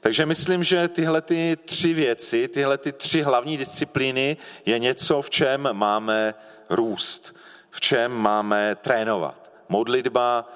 Takže 0.00 0.26
myslím, 0.26 0.64
že 0.64 0.88
tyhle 0.88 1.22
ty 1.22 1.58
tři 1.64 1.94
věci, 1.94 2.48
tyhle 2.48 2.78
ty 2.78 2.92
tři 2.92 3.22
hlavní 3.22 3.56
disciplíny 3.56 4.36
je 4.66 4.78
něco, 4.78 5.22
v 5.22 5.30
čem 5.30 5.68
máme 5.72 6.34
růst, 6.70 7.35
v 7.76 7.80
čem 7.80 8.12
máme 8.12 8.74
trénovat. 8.74 9.52
Modlitba, 9.68 10.48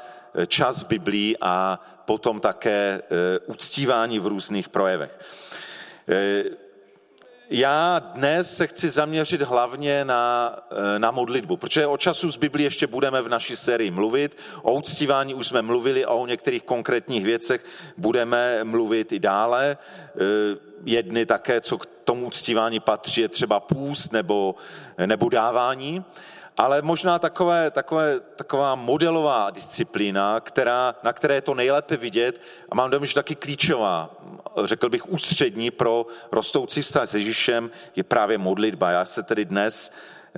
čas 0.46 0.82
Biblí 0.82 1.36
a 1.40 1.80
potom 2.04 2.40
také 2.40 3.02
eh, 3.02 3.38
uctívání 3.46 4.18
v 4.18 4.26
různých 4.26 4.68
projevech. 4.68 5.18
Eh, 6.08 6.44
já 7.50 7.98
dnes 7.98 8.56
se 8.56 8.66
chci 8.66 8.88
zaměřit 8.88 9.42
hlavně 9.42 10.04
na, 10.04 10.56
eh, 10.70 10.98
na 10.98 11.10
modlitbu, 11.10 11.56
protože 11.56 11.86
o 11.86 11.96
času 11.96 12.30
z 12.30 12.36
Biblii 12.36 12.66
ještě 12.66 12.86
budeme 12.86 13.22
v 13.22 13.28
naší 13.28 13.56
sérii 13.56 13.90
mluvit. 13.90 14.36
O 14.62 14.72
uctívání 14.72 15.34
už 15.34 15.46
jsme 15.46 15.62
mluvili 15.62 16.04
a 16.04 16.10
o 16.10 16.26
některých 16.26 16.62
konkrétních 16.62 17.24
věcech 17.24 17.64
budeme 17.96 18.64
mluvit 18.64 19.12
i 19.12 19.18
dále. 19.18 19.76
Jedny 20.84 21.26
také, 21.26 21.60
co 21.60 21.78
k 21.78 21.86
tomu 22.04 22.26
uctívání 22.26 22.80
patří, 22.80 23.20
je 23.20 23.28
třeba 23.28 23.60
půst 23.60 24.12
nebo, 24.12 24.54
nebo 25.06 25.28
dávání 25.28 26.04
ale 26.60 26.82
možná 26.82 27.18
takové, 27.18 27.70
takové, 27.70 28.20
taková 28.36 28.74
modelová 28.74 29.50
disciplína, 29.50 30.40
která, 30.40 30.94
na 31.02 31.12
které 31.12 31.34
je 31.34 31.40
to 31.40 31.54
nejlépe 31.54 31.96
vidět 31.96 32.40
a 32.70 32.74
mám 32.74 32.90
dojem, 32.90 33.06
že 33.06 33.14
taky 33.14 33.34
klíčová, 33.34 34.10
řekl 34.64 34.88
bych 34.88 35.08
ústřední 35.08 35.70
pro 35.70 36.06
rostoucí 36.32 36.82
vztah 36.82 37.08
s 37.08 37.14
Ježíšem 37.14 37.70
je 37.96 38.04
právě 38.04 38.38
modlitba. 38.38 38.90
Já 38.90 39.04
se 39.04 39.22
tedy 39.22 39.44
dnes 39.44 39.92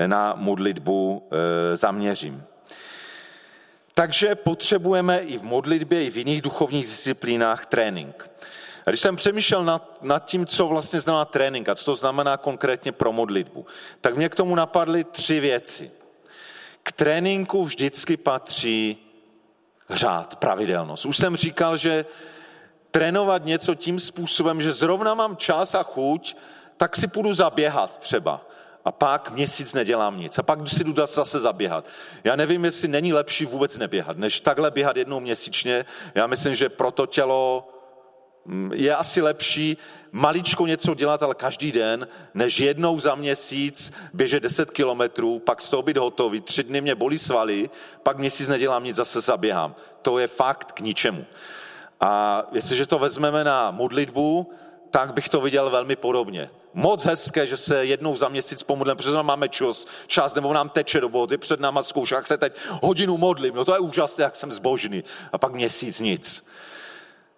na 0.06 0.34
modlitbu 0.36 1.28
e, 1.30 1.76
zaměřím. 1.76 2.44
Takže 3.94 4.34
potřebujeme 4.34 5.18
i 5.18 5.38
v 5.38 5.42
modlitbě, 5.42 6.04
i 6.04 6.10
v 6.10 6.16
jiných 6.16 6.42
duchovních 6.42 6.86
disciplínách 6.86 7.66
trénink. 7.66 8.30
A 8.86 8.90
když 8.90 9.00
jsem 9.00 9.16
přemýšlel 9.16 9.64
nad, 9.64 9.98
nad 10.02 10.24
tím, 10.24 10.46
co 10.46 10.68
vlastně 10.68 11.00
znamená 11.00 11.24
trénink 11.24 11.68
a 11.68 11.74
co 11.74 11.84
to 11.84 11.94
znamená 11.94 12.36
konkrétně 12.36 12.92
pro 12.92 13.12
modlitbu, 13.12 13.66
tak 14.00 14.16
mě 14.16 14.28
k 14.28 14.34
tomu 14.34 14.54
napadly 14.54 15.04
tři 15.04 15.40
věci. 15.40 15.90
K 16.82 16.92
tréninku 16.92 17.64
vždycky 17.64 18.16
patří 18.16 18.98
řád, 19.90 20.36
pravidelnost. 20.36 21.06
Už 21.06 21.16
jsem 21.16 21.36
říkal, 21.36 21.76
že 21.76 22.04
trénovat 22.90 23.44
něco 23.44 23.74
tím 23.74 24.00
způsobem, 24.00 24.62
že 24.62 24.72
zrovna 24.72 25.14
mám 25.14 25.36
čas 25.36 25.74
a 25.74 25.82
chuť, 25.82 26.36
tak 26.76 26.96
si 26.96 27.08
půjdu 27.08 27.34
zaběhat 27.34 27.98
třeba. 27.98 28.46
A 28.84 28.92
pak 28.92 29.30
měsíc 29.30 29.74
nedělám 29.74 30.18
nic. 30.18 30.38
A 30.38 30.42
pak 30.42 30.68
si 30.68 30.84
jdu 30.84 30.94
zase 31.06 31.40
zaběhat. 31.40 31.86
Já 32.24 32.36
nevím, 32.36 32.64
jestli 32.64 32.88
není 32.88 33.12
lepší 33.12 33.46
vůbec 33.46 33.78
neběhat, 33.78 34.16
než 34.16 34.40
takhle 34.40 34.70
běhat 34.70 34.96
jednou 34.96 35.20
měsíčně. 35.20 35.84
Já 36.14 36.26
myslím, 36.26 36.54
že 36.54 36.68
pro 36.68 36.90
to 36.90 37.06
tělo 37.06 37.71
je 38.72 38.96
asi 38.96 39.22
lepší 39.22 39.76
maličko 40.12 40.66
něco 40.66 40.94
dělat, 40.94 41.22
ale 41.22 41.34
každý 41.34 41.72
den, 41.72 42.08
než 42.34 42.60
jednou 42.60 43.00
za 43.00 43.14
měsíc 43.14 43.92
běžet 44.12 44.42
10 44.42 44.70
kilometrů, 44.70 45.38
pak 45.38 45.60
z 45.60 45.70
toho 45.70 45.82
být 45.82 45.96
hotový, 45.96 46.40
tři 46.40 46.62
dny 46.62 46.80
mě 46.80 46.94
bolí 46.94 47.18
svaly, 47.18 47.70
pak 48.02 48.18
měsíc 48.18 48.48
nedělám 48.48 48.84
nic, 48.84 48.96
zase 48.96 49.20
zaběhám. 49.20 49.74
To 50.02 50.18
je 50.18 50.26
fakt 50.26 50.72
k 50.72 50.80
ničemu. 50.80 51.24
A 52.00 52.42
jestliže 52.52 52.86
to 52.86 52.98
vezmeme 52.98 53.44
na 53.44 53.70
modlitbu, 53.70 54.52
tak 54.90 55.14
bych 55.14 55.28
to 55.28 55.40
viděl 55.40 55.70
velmi 55.70 55.96
podobně. 55.96 56.50
Moc 56.74 57.04
hezké, 57.04 57.46
že 57.46 57.56
se 57.56 57.84
jednou 57.86 58.16
za 58.16 58.28
měsíc 58.28 58.62
pomodlíme, 58.62 58.94
protože 58.94 59.22
máme 59.22 59.48
čas, 59.48 59.86
čas 60.06 60.34
nebo 60.34 60.52
nám 60.52 60.68
teče 60.68 61.00
do 61.00 61.08
boty, 61.08 61.38
před 61.38 61.60
náma 61.60 61.82
zkoušek, 61.82 62.16
jak 62.16 62.26
se 62.26 62.38
teď 62.38 62.52
hodinu 62.82 63.16
modlím, 63.16 63.54
no 63.54 63.64
to 63.64 63.74
je 63.74 63.78
úžasné, 63.78 64.24
jak 64.24 64.36
jsem 64.36 64.52
zbožný. 64.52 65.04
A 65.32 65.38
pak 65.38 65.52
měsíc 65.52 66.00
nic. 66.00 66.46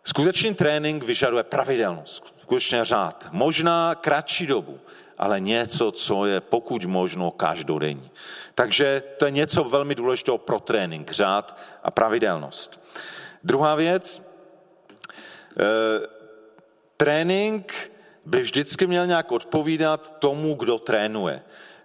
Skutečný 0.05 0.55
trénink 0.55 1.05
vyžaduje 1.05 1.43
pravidelnost, 1.43 2.35
skutečně 2.43 2.85
řád. 2.85 3.29
Možná 3.33 3.95
kratší 3.95 4.47
dobu, 4.47 4.81
ale 5.19 5.41
něco, 5.41 5.93
co 5.93 6.27
je 6.27 6.41
pokud 6.41 6.85
možno 6.85 7.31
každodenní. 7.31 8.11
Takže 8.55 9.03
to 9.19 9.25
je 9.25 9.31
něco 9.31 9.65
velmi 9.65 9.95
důležitého 9.95 10.39
pro 10.39 10.61
trénink, 10.61 11.11
řád 11.11 11.59
a 11.83 11.91
pravidelnost. 11.91 12.81
Druhá 13.45 13.75
věc, 13.75 14.23
eh, 14.23 16.07
trénink 16.97 17.91
by 18.25 18.41
vždycky 18.41 18.87
měl 18.87 19.07
nějak 19.07 19.33
odpovídat 19.33 20.19
tomu, 20.19 20.55
kdo 20.55 20.79
trénuje. 20.79 21.43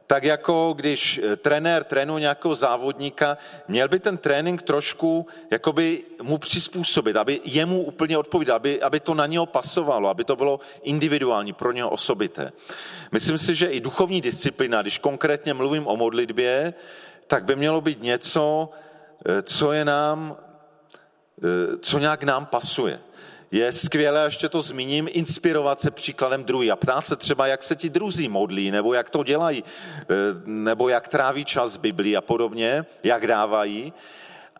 Tak 0.09 0.23
jako 0.23 0.73
když 0.77 1.21
eh, 1.23 1.35
trenér 1.35 1.83
trénuje 1.83 2.21
nějakého 2.21 2.55
závodníka, 2.55 3.37
měl 3.67 3.87
by 3.87 3.99
ten 3.99 4.17
trénink 4.17 4.61
trošku 4.61 5.27
jakoby 5.51 6.03
mu 6.21 6.37
přizpůsobit, 6.37 7.15
aby 7.15 7.41
jemu 7.45 7.81
úplně 7.81 8.17
odpovídal, 8.17 8.55
aby, 8.55 8.81
aby 8.81 8.99
to 8.99 9.13
na 9.13 9.25
něho 9.25 9.45
pasovalo, 9.45 10.09
aby 10.09 10.23
to 10.23 10.35
bylo 10.35 10.59
individuální, 10.81 11.53
pro 11.53 11.71
něho 11.71 11.89
osobité. 11.89 12.51
Myslím 13.11 13.37
si, 13.37 13.55
že 13.55 13.67
i 13.67 13.79
duchovní 13.79 14.21
disciplína, 14.21 14.81
když 14.81 14.97
konkrétně 14.97 15.53
mluvím 15.53 15.87
o 15.87 15.97
modlitbě, 15.97 16.73
tak 17.27 17.45
by 17.45 17.55
mělo 17.55 17.81
být 17.81 18.01
něco, 18.01 18.69
eh, 19.25 19.41
co 19.41 19.71
je 19.71 19.85
nám, 19.85 20.37
eh, 21.37 21.77
co 21.77 21.99
nějak 21.99 22.23
nám 22.23 22.45
pasuje 22.45 22.99
je 23.51 23.73
skvělé, 23.73 24.25
ještě 24.25 24.49
to 24.49 24.61
zmíním, 24.61 25.07
inspirovat 25.11 25.81
se 25.81 25.91
příkladem 25.91 26.43
druhý 26.43 26.71
a 26.71 26.75
ptát 26.75 27.07
se 27.07 27.15
třeba, 27.15 27.47
jak 27.47 27.63
se 27.63 27.75
ti 27.75 27.89
druzí 27.89 28.27
modlí, 28.27 28.71
nebo 28.71 28.93
jak 28.93 29.09
to 29.09 29.23
dělají, 29.23 29.63
eh, 30.01 30.05
nebo 30.45 30.89
jak 30.89 31.07
tráví 31.07 31.45
čas 31.45 31.77
Biblii 31.77 32.15
a 32.15 32.21
podobně, 32.21 32.85
jak 33.03 33.27
dávají, 33.27 33.93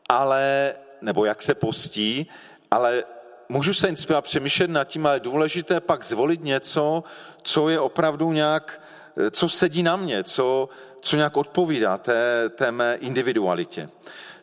ale, 0.10 0.73
nebo 1.02 1.25
jak 1.25 1.41
se 1.41 1.56
postí, 1.56 2.28
ale 2.71 3.04
můžu 3.49 3.73
se 3.73 3.88
inspirovat, 3.88 4.23
přemýšlet 4.23 4.69
nad 4.69 4.84
tím, 4.84 5.06
ale 5.06 5.19
důležité 5.19 5.80
pak 5.80 6.04
zvolit 6.04 6.43
něco, 6.43 7.04
co 7.41 7.69
je 7.69 7.80
opravdu 7.80 8.32
nějak, 8.32 8.82
eh, 9.17 9.32
co 9.32 9.49
sedí 9.49 9.84
na 9.84 9.95
mě, 9.95 10.23
co, 10.23 10.69
co 11.02 11.15
nějak 11.15 11.38
odpovídá 11.38 11.97
té, 11.97 12.49
té 12.49 12.71
mé 12.71 12.95
individualitě. 12.95 13.89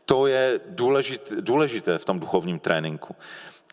To 0.05 0.27
je 0.27 0.61
důležité, 0.67 1.35
důležité 1.41 1.99
v 1.99 2.05
tom 2.05 2.21
duchovním 2.21 2.59
tréninku. 2.59 3.17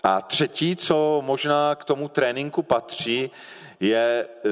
A 0.03 0.21
třetí, 0.21 0.75
co 0.75 1.21
možná 1.25 1.75
k 1.75 1.85
tomu 1.85 2.07
tréninku 2.07 2.63
patří, 2.63 3.31
je, 3.79 4.27
eh, 4.45 4.49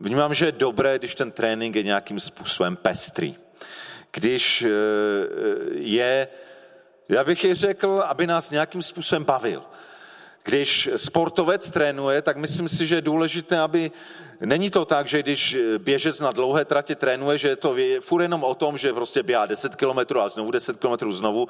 vnímám, 0.00 0.34
že 0.34 0.46
je 0.46 0.52
dobré, 0.52 0.98
když 0.98 1.14
ten 1.14 1.32
trénink 1.32 1.76
je 1.76 1.82
nějakým 1.82 2.20
způsobem 2.20 2.76
pestrý. 2.76 3.36
Když 4.10 4.62
eh, 4.62 4.68
je, 5.72 6.28
já 7.08 7.24
bych 7.24 7.44
je 7.44 7.54
řekl, 7.54 8.02
aby 8.06 8.26
nás 8.26 8.50
nějakým 8.50 8.82
způsobem 8.82 9.24
bavil. 9.24 9.62
Když 10.42 10.88
sportovec 10.96 11.70
trénuje, 11.70 12.22
tak 12.22 12.36
myslím 12.36 12.68
si, 12.68 12.86
že 12.86 12.94
je 12.94 13.00
důležité, 13.00 13.58
aby 13.58 13.90
Není 14.44 14.70
to 14.70 14.84
tak, 14.84 15.08
že 15.08 15.22
když 15.22 15.56
běžec 15.78 16.20
na 16.20 16.32
dlouhé 16.32 16.64
trati 16.64 16.94
trénuje, 16.94 17.38
že 17.38 17.48
je 17.48 17.56
to 17.56 17.76
furt 18.00 18.22
jenom 18.22 18.44
o 18.44 18.54
tom, 18.54 18.78
že 18.78 18.92
prostě 18.92 19.22
běhá 19.22 19.46
10 19.46 19.76
kilometrů 19.76 20.20
a 20.20 20.28
znovu 20.28 20.50
10 20.50 20.76
kilometrů 20.76 21.12
znovu, 21.12 21.48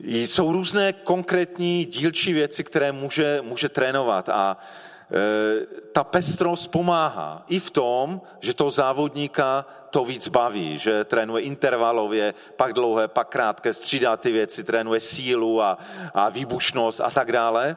jsou 0.00 0.52
různé 0.52 0.92
konkrétní 0.92 1.84
dílčí 1.84 2.32
věci, 2.32 2.64
které 2.64 2.92
může, 2.92 3.40
může 3.42 3.68
trénovat 3.68 4.28
a 4.28 4.56
e, 4.56 5.66
ta 5.92 6.04
pestrost 6.04 6.70
pomáhá 6.70 7.44
i 7.48 7.58
v 7.58 7.70
tom, 7.70 8.20
že 8.40 8.54
toho 8.54 8.70
závodníka 8.70 9.66
to 9.90 10.04
víc 10.04 10.28
baví, 10.28 10.78
že 10.78 11.04
trénuje 11.04 11.42
intervalově, 11.42 12.34
pak 12.56 12.72
dlouhé, 12.72 13.08
pak 13.08 13.28
krátké, 13.28 13.72
střídá 13.72 14.16
ty 14.16 14.32
věci, 14.32 14.64
trénuje 14.64 15.00
sílu 15.00 15.62
a, 15.62 15.78
a 16.14 16.28
výbušnost 16.28 17.00
a 17.00 17.10
tak 17.10 17.32
dále. 17.32 17.76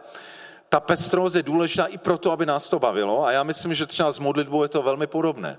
Ta 0.70 0.80
pestrost 0.80 1.36
je 1.36 1.44
důležitá 1.44 1.86
i 1.86 1.98
proto, 1.98 2.32
aby 2.32 2.46
nás 2.46 2.70
to 2.70 2.80
bavilo 2.80 3.26
a 3.26 3.32
já 3.32 3.44
myslím, 3.44 3.74
že 3.74 3.86
třeba 3.86 4.12
s 4.12 4.20
modlitbou 4.20 4.64
je 4.64 4.70
to 4.70 4.82
velmi 4.82 5.08
podobné. 5.08 5.58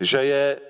Že 0.00 0.24
je 0.24 0.60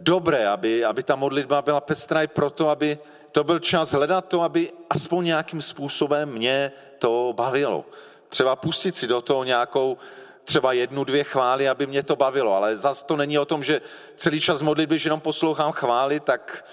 dobré, 0.00 0.48
aby, 0.48 0.84
aby 0.84 1.02
ta 1.02 1.16
modlitba 1.16 1.62
byla 1.62 1.80
pestrá 1.80 2.22
i 2.22 2.26
proto, 2.26 2.68
aby 2.68 2.98
to 3.32 3.44
byl 3.44 3.58
čas 3.58 3.92
hledat 3.92 4.28
to, 4.28 4.42
aby 4.42 4.72
aspoň 4.90 5.24
nějakým 5.24 5.62
způsobem 5.62 6.28
mě 6.28 6.72
to 6.98 7.32
bavilo. 7.36 7.84
Třeba 8.28 8.56
pustit 8.56 8.96
si 8.96 9.06
do 9.06 9.22
toho 9.22 9.44
nějakou 9.44 9.98
třeba 10.44 10.72
jednu, 10.72 11.04
dvě 11.04 11.24
chvály, 11.24 11.68
aby 11.68 11.86
mě 11.86 12.02
to 12.02 12.16
bavilo, 12.16 12.54
ale 12.54 12.76
zase 12.76 13.04
to 13.04 13.16
není 13.16 13.38
o 13.38 13.44
tom, 13.44 13.64
že 13.64 13.80
celý 14.16 14.40
čas 14.40 14.62
modlitby, 14.62 14.98
že 14.98 15.06
jenom 15.06 15.20
poslouchám 15.20 15.72
chvály, 15.72 16.20
tak, 16.20 16.64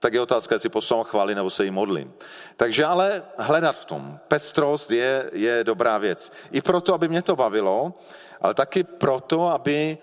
tak 0.00 0.14
je 0.14 0.20
otázka, 0.20 0.54
jestli 0.54 0.68
poslouchám 0.68 1.10
chvály 1.10 1.34
nebo 1.34 1.50
se 1.50 1.64
jí 1.64 1.70
modlím. 1.70 2.12
Takže 2.56 2.84
ale 2.84 3.22
hledat 3.38 3.76
v 3.76 3.84
tom. 3.84 4.18
Pestrost 4.28 4.90
je, 4.90 5.30
je 5.32 5.64
dobrá 5.64 5.98
věc. 5.98 6.32
I 6.52 6.60
proto, 6.60 6.94
aby 6.94 7.08
mě 7.08 7.22
to 7.22 7.36
bavilo, 7.36 7.94
ale 8.40 8.54
taky 8.54 8.84
proto, 8.84 9.48
aby, 9.48 9.98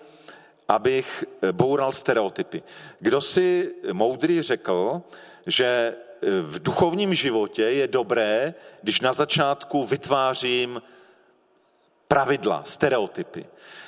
abych 0.68 1.24
boural 1.52 1.92
stereotypy. 1.92 2.62
Kdo 3.00 3.20
si 3.20 3.74
moudrý 3.92 4.42
řekl, 4.42 5.02
že 5.46 5.64
e, 5.64 5.94
v 6.40 6.62
duchovním 6.62 7.14
životě 7.14 7.62
je 7.62 7.88
dobré, 7.88 8.54
když 8.82 9.00
na 9.00 9.12
začátku 9.12 9.86
vytvářím 9.86 10.82
pravidla, 12.08 12.62
stereotypy. 12.64 13.46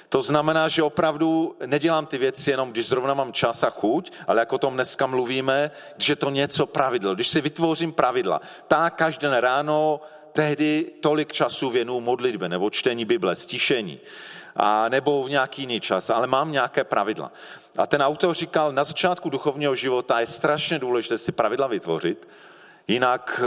To 0.08 0.22
znamená, 0.22 0.68
že 0.68 0.82
opravdu 0.82 1.56
nedělám 1.66 2.06
ty 2.06 2.18
věci 2.18 2.50
jenom, 2.50 2.70
když 2.70 2.86
zrovna 2.86 3.14
mám 3.14 3.32
čas 3.32 3.62
a 3.62 3.70
chuť, 3.70 4.12
ale 4.26 4.40
jako 4.40 4.54
o 4.54 4.58
tom 4.58 4.74
dneska 4.74 5.06
mluvíme, 5.06 5.70
když 5.96 6.08
je 6.08 6.16
to 6.16 6.30
něco 6.30 6.66
pravidlo. 6.66 7.14
Když 7.14 7.28
si 7.28 7.40
vytvořím 7.40 7.92
pravidla, 7.92 8.40
tak 8.68 8.94
každé 8.94 9.40
ráno 9.40 10.00
tehdy 10.32 10.92
tolik 11.00 11.32
času 11.32 11.70
věnu 11.70 12.00
modlitbě 12.00 12.48
nebo 12.48 12.70
čtení 12.70 13.04
Bible, 13.04 13.36
stišení 13.36 14.00
a 14.56 14.88
nebo 14.88 15.24
v 15.24 15.30
nějaký 15.30 15.62
jiný 15.62 15.80
čas, 15.80 16.10
ale 16.10 16.26
mám 16.26 16.52
nějaké 16.52 16.84
pravidla. 16.84 17.32
A 17.76 17.86
ten 17.86 18.02
autor 18.02 18.34
říkal, 18.34 18.72
na 18.72 18.84
začátku 18.84 19.30
duchovního 19.30 19.74
života 19.74 20.20
je 20.20 20.26
strašně 20.26 20.78
důležité 20.78 21.18
si 21.18 21.32
pravidla 21.32 21.66
vytvořit, 21.66 22.28
jinak 22.88 23.40
eh, 23.44 23.46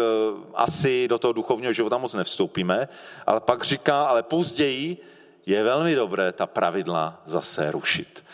asi 0.55 1.07
do 1.07 1.19
toho 1.19 1.33
duchovního 1.33 1.73
života 1.73 1.97
moc 1.97 2.13
nevstoupíme, 2.13 2.87
ale 3.27 3.39
pak 3.39 3.63
říká, 3.63 4.03
ale 4.03 4.23
později 4.23 4.97
je 5.45 5.63
velmi 5.63 5.95
dobré 5.95 6.31
ta 6.31 6.45
pravidla 6.45 7.21
zase 7.25 7.71
rušit. 7.71 8.25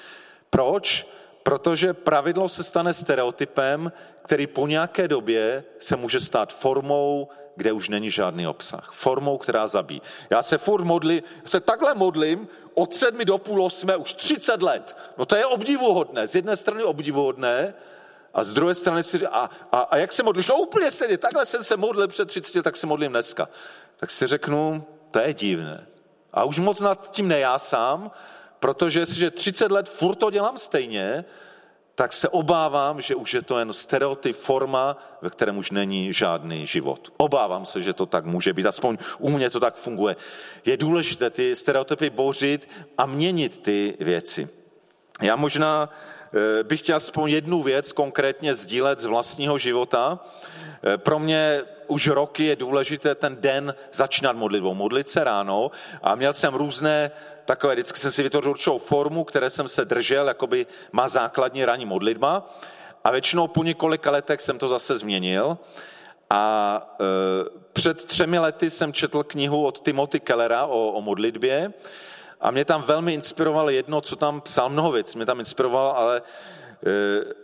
Proč? 0.49 1.07
Protože 1.43 1.93
pravidlo 1.93 2.49
se 2.49 2.63
stane 2.63 2.93
stereotypem, 2.93 3.91
který 4.23 4.47
po 4.47 4.67
nějaké 4.67 5.07
době 5.07 5.63
se 5.79 5.95
může 5.95 6.19
stát 6.19 6.53
formou, 6.53 7.29
kde 7.55 7.71
už 7.71 7.89
není 7.89 8.09
žádný 8.09 8.47
obsah. 8.47 8.89
Formou, 8.93 9.37
která 9.37 9.67
zabíjí. 9.67 10.01
Já 10.29 10.43
se 10.43 10.57
furt 10.57 10.83
modlím, 10.83 11.23
se 11.45 11.59
takhle 11.59 11.93
modlím 11.93 12.47
od 12.73 12.95
sedmi 12.95 13.25
do 13.25 13.37
půl 13.37 13.63
osmé 13.63 13.95
už 13.95 14.13
30 14.13 14.61
let. 14.61 14.97
No 15.17 15.25
to 15.25 15.35
je 15.35 15.45
obdivuhodné. 15.45 16.27
Z 16.27 16.35
jedné 16.35 16.57
strany 16.57 16.83
obdivuhodné, 16.83 17.73
a 18.35 18.43
z 18.43 18.53
druhé 18.53 18.75
strany 18.75 19.03
si 19.03 19.27
a, 19.27 19.49
a, 19.71 19.79
a 19.79 19.97
jak 19.97 20.13
se 20.13 20.23
modlíš? 20.23 20.47
No 20.47 20.57
úplně 20.57 20.91
stejně, 20.91 21.17
takhle 21.17 21.45
jsem 21.45 21.63
se 21.63 21.77
modlil 21.77 22.07
před 22.07 22.27
30, 22.27 22.63
tak 22.63 22.77
se 22.77 22.87
modlím 22.87 23.11
dneska. 23.11 23.49
Tak 23.95 24.11
si 24.11 24.27
řeknu, 24.27 24.85
to 25.11 25.19
je 25.19 25.33
divné. 25.33 25.87
A 26.33 26.43
už 26.43 26.59
moc 26.59 26.79
nad 26.79 27.11
tím 27.11 27.27
nejásám, 27.27 28.11
protože 28.59 28.99
jestliže 28.99 29.31
30 29.31 29.71
let 29.71 29.89
furt 29.89 30.15
to 30.15 30.29
dělám 30.29 30.57
stejně, 30.57 31.25
tak 31.95 32.13
se 32.13 32.29
obávám, 32.29 33.01
že 33.01 33.15
už 33.15 33.33
je 33.33 33.41
to 33.41 33.59
jen 33.59 33.73
stereotyp, 33.73 34.35
forma, 34.35 34.97
ve 35.21 35.29
kterém 35.29 35.57
už 35.57 35.71
není 35.71 36.13
žádný 36.13 36.67
život. 36.67 37.13
Obávám 37.17 37.65
se, 37.65 37.81
že 37.81 37.93
to 37.93 38.05
tak 38.05 38.25
může 38.25 38.53
být, 38.53 38.65
aspoň 38.65 38.97
u 39.19 39.29
mě 39.29 39.49
to 39.49 39.59
tak 39.59 39.75
funguje. 39.75 40.15
Je 40.65 40.77
důležité 40.77 41.29
ty 41.29 41.55
stereotypy 41.55 42.09
bořit 42.09 42.69
a 42.97 43.05
měnit 43.05 43.61
ty 43.61 43.97
věci. 43.99 44.49
Já 45.21 45.35
možná 45.35 45.89
eh, 45.89 46.63
bych 46.63 46.79
chtěl 46.79 46.95
aspoň 46.95 47.31
jednu 47.31 47.63
věc 47.63 47.91
konkrétně 47.91 48.53
sdílet 48.55 48.99
z 48.99 49.05
vlastního 49.05 49.57
života. 49.57 50.19
Eh, 50.85 50.97
pro 50.97 51.19
mě 51.19 51.61
už 51.87 52.07
roky 52.07 52.45
je 52.45 52.55
důležité 52.55 53.15
ten 53.15 53.37
den 53.39 53.75
začínat 53.93 54.35
modlitbou, 54.35 54.73
modlit 54.73 55.09
se 55.09 55.23
ráno. 55.23 55.71
A 56.01 56.15
měl 56.15 56.33
jsem 56.33 56.53
různé 56.53 57.11
takové, 57.45 57.73
vždycky 57.73 57.99
jsem 57.99 58.11
si 58.11 58.23
vytvořil 58.23 58.51
určitou 58.51 58.77
formu, 58.77 59.23
které 59.23 59.49
jsem 59.49 59.67
se 59.67 59.85
držel, 59.85 60.27
jakoby 60.27 60.65
má 60.91 61.09
základní 61.09 61.65
ranní 61.65 61.85
modlitba. 61.85 62.49
A 63.03 63.11
většinou 63.11 63.47
po 63.47 63.63
několika 63.63 64.11
letech 64.11 64.41
jsem 64.41 64.57
to 64.57 64.67
zase 64.67 64.95
změnil. 64.95 65.57
A 66.29 66.95
e, 66.99 67.05
před 67.73 68.05
třemi 68.05 68.39
lety 68.39 68.69
jsem 68.69 68.93
četl 68.93 69.23
knihu 69.23 69.65
od 69.65 69.81
Timothy 69.81 70.19
Kellera 70.19 70.65
o, 70.65 70.91
o 70.91 71.01
modlitbě. 71.01 71.73
A 72.41 72.51
mě 72.51 72.65
tam 72.65 72.81
velmi 72.81 73.13
inspirovalo 73.13 73.69
jedno, 73.69 74.01
co 74.01 74.15
tam 74.15 74.41
psal, 74.41 74.69
mnoho 74.69 74.91
věcí 74.91 75.17
mě 75.17 75.25
tam 75.25 75.39
inspirovalo, 75.39 75.97
ale 75.97 76.21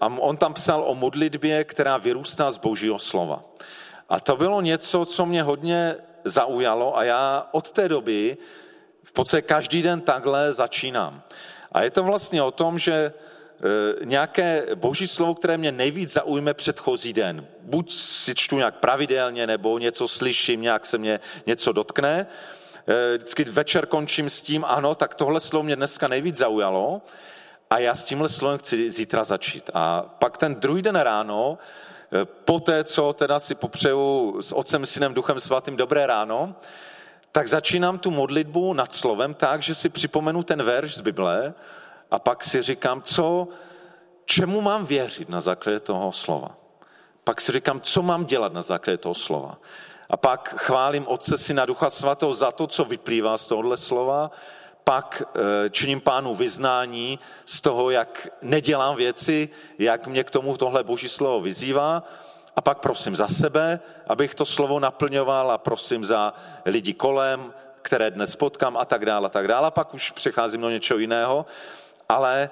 a 0.02 0.06
on 0.06 0.38
tam 0.38 0.54
psal 0.54 0.84
o 0.88 0.96
modlitbě, 0.96 1.64
která 1.64 1.98
vyrůstá 1.98 2.52
z 2.52 2.58
božího 2.58 3.00
slova. 3.00 3.44
A 4.10 4.20
to 4.20 4.38
bylo 4.38 4.62
něco, 4.62 5.06
co 5.06 5.26
mě 5.26 5.44
hodně 5.44 5.96
zaujalo 6.26 6.98
a 6.98 7.04
já 7.04 7.48
od 7.52 7.72
té 7.72 7.90
doby 7.90 8.38
V 9.04 9.12
podstatě 9.12 9.42
každý 9.42 9.82
den 9.82 10.02
takhle 10.02 10.54
začínám. 10.54 11.24
A 11.72 11.84
je 11.84 11.92
to 11.92 12.04
vlastně 12.04 12.44
o 12.44 12.52
tom, 12.52 12.80
že 12.80 12.94
e, 12.94 13.12
nějaké 14.06 14.68
boží 14.76 15.08
slovo, 15.08 15.36
které 15.36 15.58
mě 15.58 15.72
nejvíc 15.72 16.14
zaujme 16.14 16.54
předchozí 16.54 17.14
den. 17.14 17.48
Buď 17.62 17.94
si 17.94 18.36
čtu 18.36 18.58
nějak 18.58 18.76
pravidelně, 18.76 19.48
nebo 19.48 19.80
něco 19.80 20.08
slyším, 20.08 20.62
nějak 20.62 20.86
se 20.86 20.98
mě 20.98 21.20
něco 21.46 21.72
dotkne. 21.72 22.28
E, 22.88 23.18
vždycky 23.18 23.44
večer 23.44 23.86
končím 23.86 24.30
s 24.30 24.42
tím, 24.42 24.66
ano, 24.68 24.96
tak 24.96 25.16
tohle 25.16 25.40
slovo 25.40 25.64
mě 25.64 25.76
dneska 25.76 26.08
nejvíc 26.08 26.36
zaujalo 26.36 27.02
a 27.72 27.80
já 27.80 27.96
s 27.96 28.06
tímhle 28.06 28.30
slovem 28.30 28.58
chci 28.58 28.92
zítra 28.92 29.24
začít. 29.24 29.70
A 29.74 30.02
pak 30.02 30.38
ten 30.38 30.56
druhý 30.56 30.82
den 30.82 30.96
ráno, 30.96 31.58
e, 32.22 32.26
po 32.26 32.60
té, 32.60 32.84
co 32.84 33.14
teda 33.14 33.40
si 33.40 33.56
popřeju 33.56 34.38
s 34.42 34.52
Otcem, 34.56 34.86
Synem, 34.86 35.14
Duchem 35.14 35.40
Svatým 35.40 35.78
dobré 35.78 36.08
ráno, 36.08 36.56
tak 37.32 37.48
začínám 37.48 38.00
tu 38.00 38.12
modlitbu 38.12 38.74
nad 38.74 38.94
slovem 38.94 39.34
tak, 39.34 39.64
že 39.64 39.76
si 39.76 39.90
připomenu 39.90 40.44
ten 40.44 40.64
verš 40.64 40.96
z 40.96 41.02
Bible 41.02 41.54
a 42.12 42.20
pak 42.20 42.44
si 42.44 42.62
říkám, 42.62 43.02
co, 43.02 43.48
čemu 44.26 44.62
mám 44.62 44.86
věřit 44.86 45.30
na 45.30 45.42
základě 45.42 45.80
toho 45.80 46.12
slova. 46.12 46.58
Pak 47.24 47.42
si 47.42 47.52
říkám, 47.52 47.82
co 47.82 48.02
mám 48.02 48.26
dělat 48.26 48.54
na 48.54 48.62
základě 48.62 48.98
toho 48.98 49.16
slova. 49.16 49.58
A 50.10 50.18
pak 50.18 50.56
chválím 50.58 51.08
Otce 51.08 51.38
Syna 51.38 51.66
Ducha 51.66 51.90
Svatého 51.90 52.34
za 52.34 52.52
to, 52.52 52.68
co 52.68 52.86
vyplývá 52.86 53.38
z 53.38 53.46
tohohle 53.46 53.78
slova. 53.78 54.32
Pak 54.84 55.22
eh, 55.22 55.70
činím 55.70 56.02
pánu 56.02 56.36
vyznání 56.36 57.20
z 57.46 57.62
toho, 57.62 57.90
jak 57.90 58.28
nedělám 58.42 58.96
věci, 58.96 59.50
jak 59.80 60.08
mě 60.08 60.24
k 60.24 60.32
tomu 60.32 60.58
tohle 60.58 60.84
boží 60.84 61.10
slovo 61.10 61.42
vyzývá 61.42 62.04
a 62.56 62.62
pak 62.62 62.80
prosím 62.80 63.16
za 63.16 63.28
sebe, 63.28 63.80
abych 64.08 64.36
to 64.36 64.46
slovo 64.46 64.80
naplňoval 64.80 65.52
a 65.52 65.58
prosím 65.58 66.06
za 66.06 66.34
lidi 66.66 66.94
kolem, 66.94 67.54
které 67.82 68.12
dnes 68.12 68.36
potkám 68.36 68.78
a 68.78 68.86
tak 68.86 69.06
dále 69.06 69.26
a 69.26 69.30
tak 69.30 69.48
dále. 69.48 69.68
A 69.68 69.72
pak 69.72 69.94
už 69.94 70.12
přecházím 70.12 70.62
do 70.62 70.70
něčeho 70.70 71.00
jiného. 71.00 71.46
Ale 72.10 72.50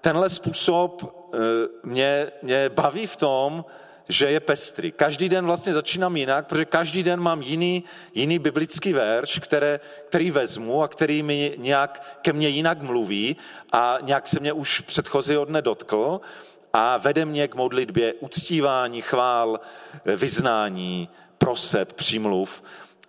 tenhle 0.00 0.28
způsob 0.28 1.14
eh, 1.34 1.38
mě, 1.82 2.32
mě 2.42 2.68
baví 2.68 3.06
v 3.06 3.16
tom, 3.16 3.64
že 4.08 4.30
je 4.30 4.40
pestrý. 4.40 4.92
Každý 4.92 5.28
den 5.28 5.46
vlastně 5.46 5.72
začínám 5.72 6.16
jinak, 6.16 6.46
protože 6.46 6.64
každý 6.64 7.02
den 7.02 7.20
mám 7.20 7.42
jiný, 7.42 7.84
jiný 8.14 8.38
biblický 8.38 8.92
verš, 8.92 9.38
které, 9.38 9.80
který 10.06 10.30
vezmu 10.30 10.82
a 10.82 10.88
který 10.88 11.22
mi 11.22 11.54
nějak 11.56 12.18
ke 12.22 12.32
mně 12.32 12.48
jinak 12.48 12.82
mluví 12.82 13.36
a 13.72 13.98
nějak 14.02 14.28
se 14.28 14.40
mě 14.40 14.52
už 14.52 14.80
předchozího 14.80 15.44
dne 15.44 15.62
dotkl 15.62 16.20
a 16.72 16.96
vede 16.96 17.24
mě 17.24 17.48
k 17.48 17.54
modlitbě 17.54 18.14
uctívání, 18.20 19.02
chvál, 19.02 19.60
vyznání, 20.16 21.08
proseb, 21.38 21.92
přímluv. 21.92 22.62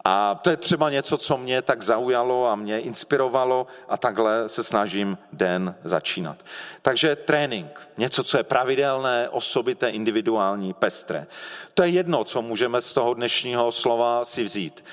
A 0.06 0.36
to 0.36 0.50
je 0.50 0.58
třeba 0.58 0.90
něco, 0.90 1.18
co 1.18 1.38
mě 1.38 1.62
tak 1.62 1.84
zaujalo 1.84 2.48
a 2.48 2.56
mě 2.56 2.80
inspirovalo 2.80 3.68
a 3.90 3.98
takhle 3.98 4.50
se 4.50 4.64
snažím 4.64 5.18
den 5.34 5.76
začínat. 5.84 6.46
Takže 6.82 7.16
trénink, 7.16 7.90
něco, 7.98 8.24
co 8.24 8.38
je 8.38 8.44
pravidelné, 8.44 9.30
osobité, 9.30 9.90
individuální, 9.90 10.74
pestré. 10.74 11.28
To 11.74 11.84
je 11.84 11.90
jedno, 11.90 12.24
co 12.24 12.42
můžeme 12.42 12.82
z 12.82 12.94
toho 12.94 13.14
dnešního 13.14 13.72
slova 13.72 14.26
si 14.26 14.44
vzít. 14.44 14.86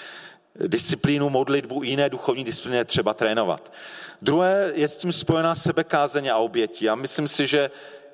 Disciplínu, 0.66 1.30
modlitbu, 1.30 1.82
jiné 1.82 2.08
duchovní 2.10 2.44
disciplíny 2.44 2.84
třeba 2.84 3.14
trénovat. 3.14 3.72
Druhé 4.22 4.72
je 4.74 4.88
s 4.88 4.98
tím 4.98 5.12
spojená 5.12 5.54
sebekázeň 5.54 6.28
a 6.28 6.36
obětí. 6.36 6.88
A 6.88 6.94
myslím 6.94 7.28
si, 7.28 7.46
že 7.46 7.70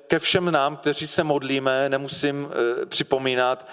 ke 0.07 0.19
všem 0.19 0.51
nám, 0.51 0.77
kteří 0.77 1.07
se 1.07 1.23
modlíme, 1.23 1.89
nemusím 1.89 2.49
e, 2.81 2.85
připomínat, 2.85 3.67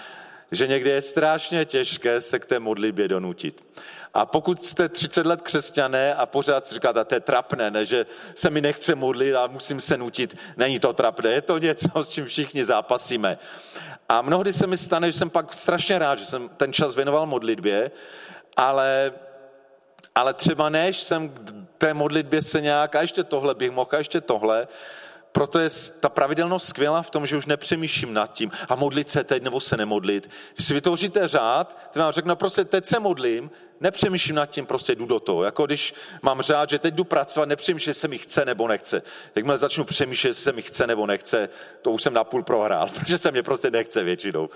že 0.51 0.67
někdy 0.67 0.89
je 0.89 1.01
strašně 1.01 1.65
těžké 1.65 2.21
se 2.21 2.39
k 2.39 2.45
té 2.45 2.59
modlitbě 2.59 3.07
donutit. 3.07 3.63
A 4.13 4.25
pokud 4.25 4.65
jste 4.65 4.89
30 4.89 5.25
let 5.25 5.41
křesťané 5.41 6.15
a 6.15 6.25
pořád 6.25 6.65
si 6.65 6.73
říkáte, 6.73 7.05
to 7.05 7.15
je 7.15 7.19
trapné, 7.19 7.71
ne, 7.71 7.85
že 7.85 8.05
se 8.35 8.49
mi 8.49 8.61
nechce 8.61 8.95
modlit 8.95 9.35
a 9.35 9.47
musím 9.47 9.81
se 9.81 9.97
nutit, 9.97 10.37
není 10.57 10.79
to 10.79 10.93
trapné, 10.93 11.29
je 11.29 11.41
to 11.41 11.57
něco, 11.57 11.87
s 12.03 12.09
čím 12.09 12.25
všichni 12.25 12.65
zápasíme. 12.65 13.37
A 14.09 14.21
mnohdy 14.21 14.53
se 14.53 14.67
mi 14.67 14.77
stane, 14.77 15.11
že 15.11 15.17
jsem 15.17 15.29
pak 15.29 15.53
strašně 15.53 15.99
rád, 15.99 16.19
že 16.19 16.25
jsem 16.25 16.49
ten 16.49 16.73
čas 16.73 16.95
věnoval 16.95 17.25
modlitbě, 17.25 17.91
ale, 18.57 19.11
ale 20.15 20.33
třeba 20.33 20.69
než 20.69 21.01
jsem 21.01 21.29
k 21.29 21.53
té 21.77 21.93
modlitbě 21.93 22.41
se 22.41 22.61
nějak, 22.61 22.95
a 22.95 23.01
ještě 23.01 23.23
tohle 23.23 23.55
bych 23.55 23.71
mohl, 23.71 23.89
a 23.91 23.97
ještě 23.97 24.21
tohle, 24.21 24.67
proto 25.31 25.59
je 25.59 25.69
ta 25.99 26.09
pravidelnost 26.09 26.67
skvělá 26.67 27.01
v 27.01 27.09
tom, 27.09 27.27
že 27.27 27.37
už 27.37 27.45
nepřemýšlím 27.45 28.13
nad 28.13 28.33
tím 28.33 28.51
a 28.69 28.75
modlit 28.75 29.09
se 29.09 29.23
teď 29.23 29.43
nebo 29.43 29.59
se 29.59 29.77
nemodlit. 29.77 30.29
Když 30.55 30.67
si 30.67 30.73
vytvoříte 30.73 31.27
řád, 31.27 31.89
ty 31.91 31.99
vám 31.99 32.11
řeknu, 32.11 32.29
no 32.29 32.35
prostě 32.35 32.65
teď 32.65 32.85
se 32.85 32.99
modlím, 32.99 33.51
nepřemýšlím 33.79 34.35
nad 34.35 34.45
tím, 34.45 34.65
prostě 34.65 34.95
jdu 34.95 35.05
do 35.05 35.19
toho. 35.19 35.43
Jako 35.43 35.65
když 35.65 35.93
mám 36.21 36.41
řád, 36.41 36.69
že 36.69 36.79
teď 36.79 36.93
jdu 36.93 37.03
pracovat, 37.03 37.49
nepřemýšlím, 37.49 37.89
jestli 37.89 38.01
se 38.01 38.07
mi 38.07 38.17
chce 38.17 38.45
nebo 38.45 38.67
nechce. 38.67 39.01
Jakmile 39.35 39.57
začnu 39.57 39.83
přemýšlet, 39.83 40.29
jestli 40.29 40.43
se 40.43 40.51
mi 40.51 40.61
chce 40.61 40.87
nebo 40.87 41.05
nechce, 41.05 41.49
to 41.81 41.91
už 41.91 42.03
jsem 42.03 42.13
napůl 42.13 42.43
prohrál, 42.43 42.89
protože 42.99 43.17
se 43.17 43.31
mě 43.31 43.43
prostě 43.43 43.71
nechce 43.71 44.03
většinou. 44.03 44.49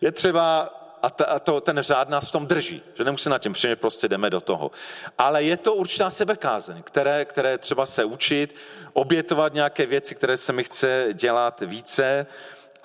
Je 0.00 0.12
třeba 0.12 0.78
a, 1.02 1.10
ta, 1.10 1.24
a 1.24 1.38
to, 1.38 1.60
ten 1.60 1.80
řád 1.80 2.08
nás 2.08 2.28
v 2.28 2.32
tom 2.32 2.46
drží, 2.46 2.82
že 2.94 3.04
nemusíme 3.04 3.30
na 3.30 3.38
tím 3.38 3.52
přijít, 3.52 3.80
prostě 3.80 4.08
jdeme 4.08 4.30
do 4.30 4.40
toho. 4.40 4.70
Ale 5.18 5.42
je 5.42 5.56
to 5.56 5.74
určitá 5.74 6.10
sebekázeň, 6.10 6.82
které, 6.82 7.24
které 7.24 7.58
třeba 7.58 7.86
se 7.86 8.04
učit, 8.04 8.56
obětovat 8.92 9.54
nějaké 9.54 9.86
věci, 9.86 10.14
které 10.14 10.36
se 10.36 10.52
mi 10.52 10.64
chce 10.64 11.08
dělat 11.12 11.62
více 11.66 12.26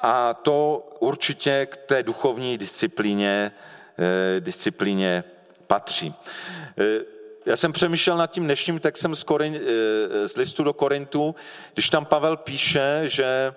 a 0.02 0.34
to 0.34 0.88
určitě 1.00 1.68
k 1.72 1.78
té 1.78 2.04
duchovní 2.04 2.58
disciplíně, 2.58 3.52
eh, 4.00 4.40
disciplíně 4.40 5.24
patří. 5.68 6.14
Eh, 6.78 7.18
já 7.46 7.58
jsem 7.58 7.72
přemýšlel 7.72 8.18
nad 8.18 8.32
tím 8.32 8.44
dnešním 8.44 8.80
textem 8.80 9.16
z, 9.16 9.24
Korin, 9.24 9.56
eh, 9.56 10.28
z 10.28 10.38
listu 10.38 10.64
do 10.64 10.74
Korintu, 10.74 11.36
když 11.74 11.90
tam 11.90 12.06
Pavel 12.06 12.38
píše, 12.38 13.02
že 13.06 13.54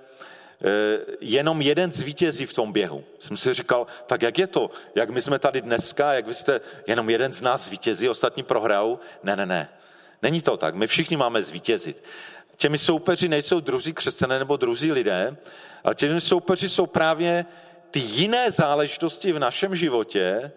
jenom 1.20 1.62
jeden 1.62 1.92
zvítězí 1.92 2.46
v 2.46 2.52
tom 2.52 2.72
běhu. 2.72 3.04
Jsem 3.20 3.36
si 3.36 3.54
říkal, 3.54 3.86
tak 4.06 4.22
jak 4.22 4.38
je 4.38 4.46
to? 4.46 4.70
Jak 4.94 5.10
my 5.10 5.20
jsme 5.20 5.38
tady 5.38 5.60
dneska, 5.60 6.12
jak 6.12 6.26
vy 6.26 6.34
jste, 6.34 6.60
jenom 6.86 7.10
jeden 7.10 7.32
z 7.32 7.42
nás 7.42 7.66
zvítězí, 7.66 8.08
ostatní 8.08 8.42
prohrajou? 8.42 8.98
Ne, 9.22 9.36
ne, 9.36 9.46
ne. 9.46 9.68
Není 10.22 10.42
to 10.42 10.56
tak. 10.56 10.74
My 10.74 10.86
všichni 10.86 11.16
máme 11.16 11.42
zvítězit. 11.42 12.04
Těmi 12.56 12.78
soupeři 12.78 13.28
nejsou 13.28 13.60
druzí 13.60 13.92
křesťané 13.92 14.38
nebo 14.38 14.56
druzí 14.56 14.92
lidé, 14.92 15.36
ale 15.84 15.94
těmi 15.94 16.20
soupeři 16.20 16.68
jsou 16.68 16.86
právě 16.86 17.46
ty 17.90 18.00
jiné 18.00 18.50
záležitosti 18.50 19.32
v 19.32 19.38
našem 19.38 19.76
životě, 19.76 20.52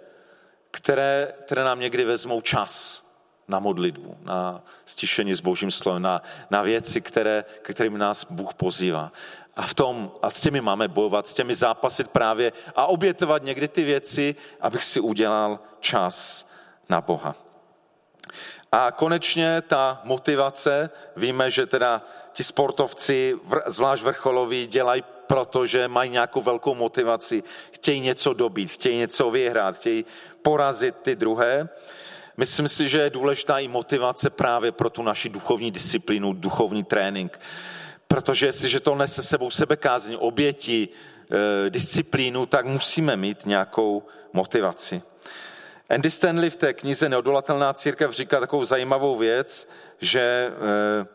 které, 0.71 1.33
které 1.45 1.63
nám 1.63 1.79
někdy 1.79 2.03
vezmou 2.05 2.41
čas 2.41 3.03
na 3.47 3.59
modlitbu, 3.59 4.17
na 4.21 4.63
stišení 4.85 5.33
s 5.33 5.41
Božím 5.41 5.71
slovem, 5.71 6.01
na, 6.01 6.21
na 6.51 6.61
věci, 6.61 7.01
které, 7.01 7.45
kterým 7.61 7.97
nás 7.97 8.25
Bůh 8.29 8.53
pozývá. 8.53 9.11
A 9.55 9.61
v 9.61 9.73
tom, 9.73 10.11
a 10.21 10.29
s 10.29 10.41
těmi 10.41 10.61
máme 10.61 10.87
bojovat, 10.87 11.27
s 11.27 11.33
těmi 11.33 11.55
zápasit 11.55 12.07
právě 12.07 12.53
a 12.75 12.85
obětovat 12.85 13.43
někdy 13.43 13.67
ty 13.67 13.83
věci, 13.83 14.35
abych 14.61 14.83
si 14.83 14.99
udělal 14.99 15.59
čas 15.79 16.47
na 16.89 17.01
Boha. 17.01 17.35
A 18.71 18.91
konečně 18.91 19.61
ta 19.61 20.01
motivace, 20.03 20.89
víme, 21.15 21.51
že 21.51 21.65
teda 21.65 22.01
ti 22.33 22.43
sportovci, 22.43 23.35
zvlášť 23.65 24.03
vrcholoví, 24.03 24.67
dělají 24.67 25.03
proto, 25.27 25.65
že 25.65 25.87
mají 25.87 26.09
nějakou 26.09 26.41
velkou 26.41 26.75
motivaci, 26.75 27.43
chtějí 27.71 27.99
něco 27.99 28.33
dobít, 28.33 28.71
chtějí 28.71 28.97
něco 28.97 29.31
vyhrát, 29.31 29.75
chtějí 29.75 30.05
porazit 30.41 30.95
ty 31.01 31.15
druhé. 31.15 31.69
Myslím 32.37 32.67
si, 32.67 32.89
že 32.89 32.97
je 32.97 33.09
důležitá 33.09 33.59
i 33.59 33.67
motivace 33.67 34.29
právě 34.29 34.71
pro 34.71 34.89
tu 34.89 35.03
naši 35.03 35.29
duchovní 35.29 35.71
disciplínu, 35.71 36.33
duchovní 36.33 36.83
trénink. 36.83 37.39
Protože 38.13 38.45
jestliže 38.45 38.79
to 38.79 38.95
nese 38.95 39.23
sebou 39.23 39.51
sebekázeň, 39.51 40.17
oběti, 40.19 40.89
eh, 40.89 41.69
disciplínu, 41.69 42.45
tak 42.45 42.65
musíme 42.65 43.15
mít 43.15 43.45
nějakou 43.45 44.03
motivaci. 44.33 45.01
Andy 45.89 46.11
Stanley 46.11 46.49
v 46.49 46.55
té 46.55 46.73
knize 46.73 47.09
Neodolatelná 47.09 47.73
církev 47.73 48.11
říká 48.11 48.39
takovou 48.39 48.65
zajímavou 48.65 49.17
věc, 49.17 49.67
že 50.01 50.21
eh, 50.21 51.05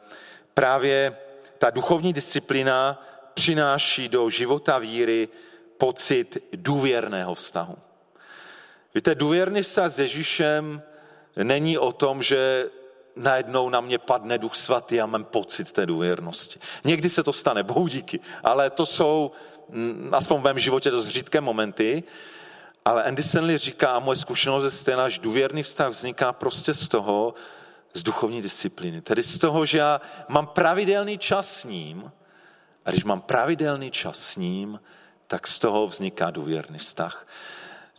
právě 0.55 1.17
ta 1.59 1.71
duchovní 1.71 2.13
disciplína 2.13 3.07
přináší 3.35 4.09
do 4.09 4.31
života 4.31 4.79
víry 4.79 5.29
pocit 5.79 6.39
důvěrného 6.53 7.35
vztahu. 7.35 7.77
Víte, 8.95 9.15
důvěrný 9.15 9.63
vztah 9.63 9.91
s 9.91 9.99
Ježíšem 9.99 10.83
není 11.37 11.79
o 11.79 11.93
tom, 11.93 12.23
že 12.23 12.71
najednou 13.19 13.69
na 13.69 13.81
mě 13.81 13.99
padne 13.99 14.39
duch 14.39 14.57
svatý 14.57 15.01
a 15.01 15.07
mám 15.07 15.25
pocit 15.25 15.73
té 15.73 15.87
důvěrnosti. 15.87 16.61
Někdy 16.85 17.09
se 17.09 17.23
to 17.23 17.33
stane, 17.33 17.63
bohu 17.63 17.89
díky, 17.89 18.21
ale 18.45 18.71
to 18.71 18.87
jsou, 18.87 19.31
mm, 19.69 20.11
aspoň 20.13 20.41
v 20.41 20.45
mém 20.45 20.59
životě, 20.59 20.91
dost 20.91 21.09
řídké 21.09 21.41
momenty. 21.41 22.03
Ale 22.85 23.05
Andy 23.05 23.23
Stanley 23.23 23.59
říká, 23.59 23.91
a 23.91 23.99
moje 23.99 24.17
zkušenost 24.17 24.65
je 24.65 24.71
stejná, 24.71 25.09
že 25.09 25.21
důvěrný 25.21 25.63
vztah 25.63 25.89
vzniká 25.89 26.33
prostě 26.33 26.75
z 26.75 26.89
toho, 26.89 27.35
z 27.95 28.03
duchovní 28.03 28.43
disciplíny. 28.43 29.01
Tedy 29.01 29.23
z 29.23 29.39
toho, 29.39 29.67
že 29.67 29.79
já 29.79 30.01
mám 30.29 30.47
pravidelný 30.47 31.19
čas 31.19 31.61
s 31.61 31.65
ním 31.65 32.13
a 32.85 32.91
když 32.91 33.05
mám 33.05 33.21
pravidelný 33.21 33.91
čas 33.91 34.19
s 34.19 34.37
ním, 34.37 34.81
tak 35.27 35.47
z 35.47 35.59
toho 35.59 35.87
vzniká 35.87 36.31
důvěrný 36.31 36.79
vztah. 36.79 37.27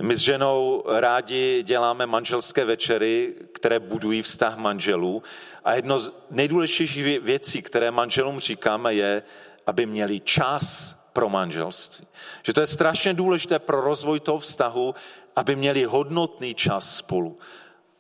My 0.01 0.15
s 0.15 0.19
ženou 0.19 0.83
rádi 0.87 1.63
děláme 1.63 2.05
manželské 2.05 2.65
večery, 2.65 3.35
které 3.53 3.79
budují 3.79 4.21
vztah 4.21 4.57
manželů. 4.57 5.23
A 5.65 5.73
jedno 5.73 5.99
z 5.99 6.11
nejdůležitějších 6.31 7.19
věcí, 7.19 7.61
které 7.61 7.91
manželům 7.91 8.39
říkáme, 8.39 8.93
je, 8.93 9.23
aby 9.67 9.85
měli 9.85 10.19
čas 10.19 10.95
pro 11.13 11.29
manželství. 11.29 12.07
Že 12.43 12.53
to 12.53 12.61
je 12.61 12.67
strašně 12.67 13.13
důležité 13.13 13.59
pro 13.59 13.81
rozvoj 13.81 14.19
toho 14.19 14.39
vztahu, 14.39 14.95
aby 15.35 15.55
měli 15.55 15.83
hodnotný 15.83 16.55
čas 16.55 16.95
spolu. 16.97 17.39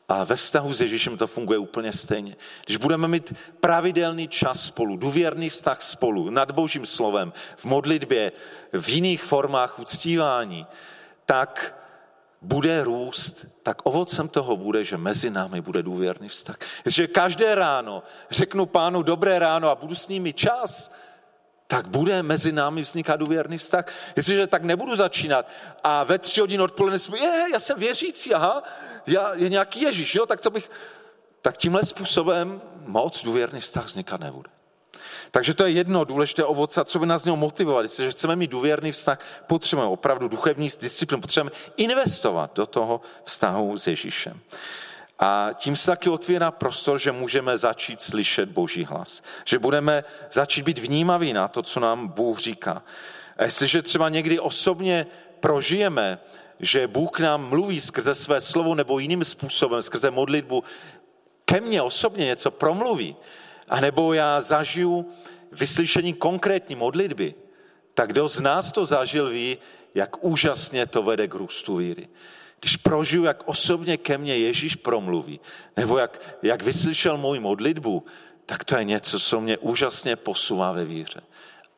A 0.09 0.23
ve 0.23 0.35
vztahu 0.35 0.73
s 0.73 0.81
Ježíšem 0.81 1.17
to 1.17 1.27
funguje 1.27 1.59
úplně 1.59 1.93
stejně. 1.93 2.35
Když 2.65 2.77
budeme 2.77 3.07
mít 3.07 3.33
pravidelný 3.59 4.27
čas 4.27 4.65
spolu, 4.65 4.97
důvěrný 4.97 5.49
vztah 5.49 5.81
spolu, 5.81 6.29
nad 6.29 6.51
Božím 6.51 6.85
slovem, 6.85 7.33
v 7.55 7.65
modlitbě, 7.65 8.31
v 8.71 8.89
jiných 8.89 9.23
formách 9.23 9.79
uctívání, 9.79 10.67
tak 11.25 11.78
bude 12.41 12.83
růst, 12.83 13.45
tak 13.63 13.81
ovocem 13.83 14.27
toho 14.27 14.57
bude, 14.57 14.83
že 14.83 14.97
mezi 14.97 15.29
námi 15.29 15.61
bude 15.61 15.83
důvěrný 15.83 16.27
vztah. 16.29 16.57
Jestliže 16.85 17.07
každé 17.07 17.55
ráno 17.55 18.03
řeknu 18.29 18.65
pánu 18.65 19.01
dobré 19.01 19.39
ráno 19.39 19.69
a 19.69 19.75
budu 19.75 19.95
s 19.95 20.07
nimi 20.07 20.33
čas, 20.33 20.91
tak 21.67 21.87
bude 21.87 22.23
mezi 22.23 22.51
námi 22.51 22.81
vznikat 22.81 23.15
důvěrný 23.15 23.57
vztah. 23.57 23.85
Jestliže 24.15 24.47
tak 24.47 24.63
nebudu 24.63 24.95
začínat 24.95 25.47
a 25.83 26.03
ve 26.03 26.19
tři 26.19 26.41
hodiny 26.41 26.63
odpoledne 26.63 26.99
jsem, 26.99 27.15
je, 27.15 27.45
já 27.53 27.59
jsem 27.59 27.79
věřící, 27.79 28.33
aha, 28.33 28.63
já, 29.07 29.33
je 29.33 29.49
nějaký 29.49 29.81
Ježíš, 29.81 30.15
jo, 30.15 30.25
tak 30.25 30.41
to 30.41 30.49
bych, 30.49 30.71
tak 31.41 31.57
tímhle 31.57 31.85
způsobem 31.85 32.61
moc 32.85 33.23
důvěrný 33.23 33.59
vztah 33.61 33.85
vznikat 33.85 34.19
nebude. 34.19 34.49
Takže 35.31 35.53
to 35.53 35.63
je 35.63 35.71
jedno 35.71 36.03
důležité 36.03 36.43
ovoce, 36.43 36.85
co 36.85 36.99
by 36.99 37.05
nás 37.05 37.23
mělo 37.23 37.37
motivovat. 37.37 37.81
Jestliže 37.81 38.11
chceme 38.11 38.35
mít 38.35 38.51
důvěrný 38.51 38.91
vztah, 38.91 39.19
potřebujeme 39.47 39.91
opravdu 39.91 40.27
duchovní 40.27 40.69
disciplínu, 40.81 41.21
potřebujeme 41.21 41.55
investovat 41.77 42.51
do 42.55 42.65
toho 42.65 43.01
vztahu 43.23 43.77
s 43.77 43.87
Ježíšem. 43.87 44.39
A 45.19 45.49
tím 45.53 45.75
se 45.75 45.85
taky 45.85 46.09
otvírá 46.09 46.51
prostor, 46.51 46.99
že 46.99 47.11
můžeme 47.11 47.57
začít 47.57 48.01
slyšet 48.01 48.49
Boží 48.49 48.85
hlas. 48.85 49.21
Že 49.45 49.59
budeme 49.59 50.03
začít 50.31 50.61
být 50.61 50.79
vnímaví 50.79 51.33
na 51.33 51.47
to, 51.47 51.63
co 51.63 51.79
nám 51.79 52.07
Bůh 52.07 52.39
říká. 52.39 52.83
A 53.37 53.43
jestliže 53.43 53.81
třeba 53.81 54.09
někdy 54.09 54.39
osobně 54.39 55.07
prožijeme, 55.39 56.19
že 56.59 56.87
Bůh 56.87 57.11
k 57.11 57.19
nám 57.19 57.49
mluví 57.49 57.81
skrze 57.81 58.15
své 58.15 58.41
slovo 58.41 58.75
nebo 58.75 58.99
jiným 58.99 59.23
způsobem, 59.23 59.81
skrze 59.81 60.11
modlitbu, 60.11 60.63
ke 61.45 61.61
mně 61.61 61.81
osobně 61.81 62.25
něco 62.25 62.51
promluví, 62.51 63.15
a 63.69 63.79
nebo 63.79 64.13
já 64.13 64.41
zažiju 64.41 65.11
vyslyšení 65.51 66.13
konkrétní 66.13 66.75
modlitby, 66.75 67.35
tak 67.93 68.09
kdo 68.09 68.29
z 68.29 68.39
nás 68.39 68.71
to 68.71 68.85
zažil, 68.85 69.29
ví, 69.29 69.57
jak 69.95 70.23
úžasně 70.23 70.85
to 70.85 71.03
vede 71.03 71.27
k 71.27 71.33
růstu 71.33 71.75
víry. 71.75 72.07
Když 72.59 72.77
prožiju, 72.77 73.23
jak 73.23 73.43
osobně 73.45 73.97
ke 73.97 74.17
mně 74.17 74.37
Ježíš 74.37 74.75
promluví, 74.75 75.39
nebo 75.77 75.97
jak, 75.97 76.37
jak 76.43 76.63
vyslyšel 76.63 77.17
můj 77.17 77.39
modlitbu, 77.39 78.05
tak 78.45 78.63
to 78.63 78.77
je 78.77 78.83
něco, 78.83 79.19
co 79.19 79.41
mě 79.41 79.57
úžasně 79.57 80.15
posouvá 80.15 80.71
ve 80.71 80.85
víře. 80.85 81.21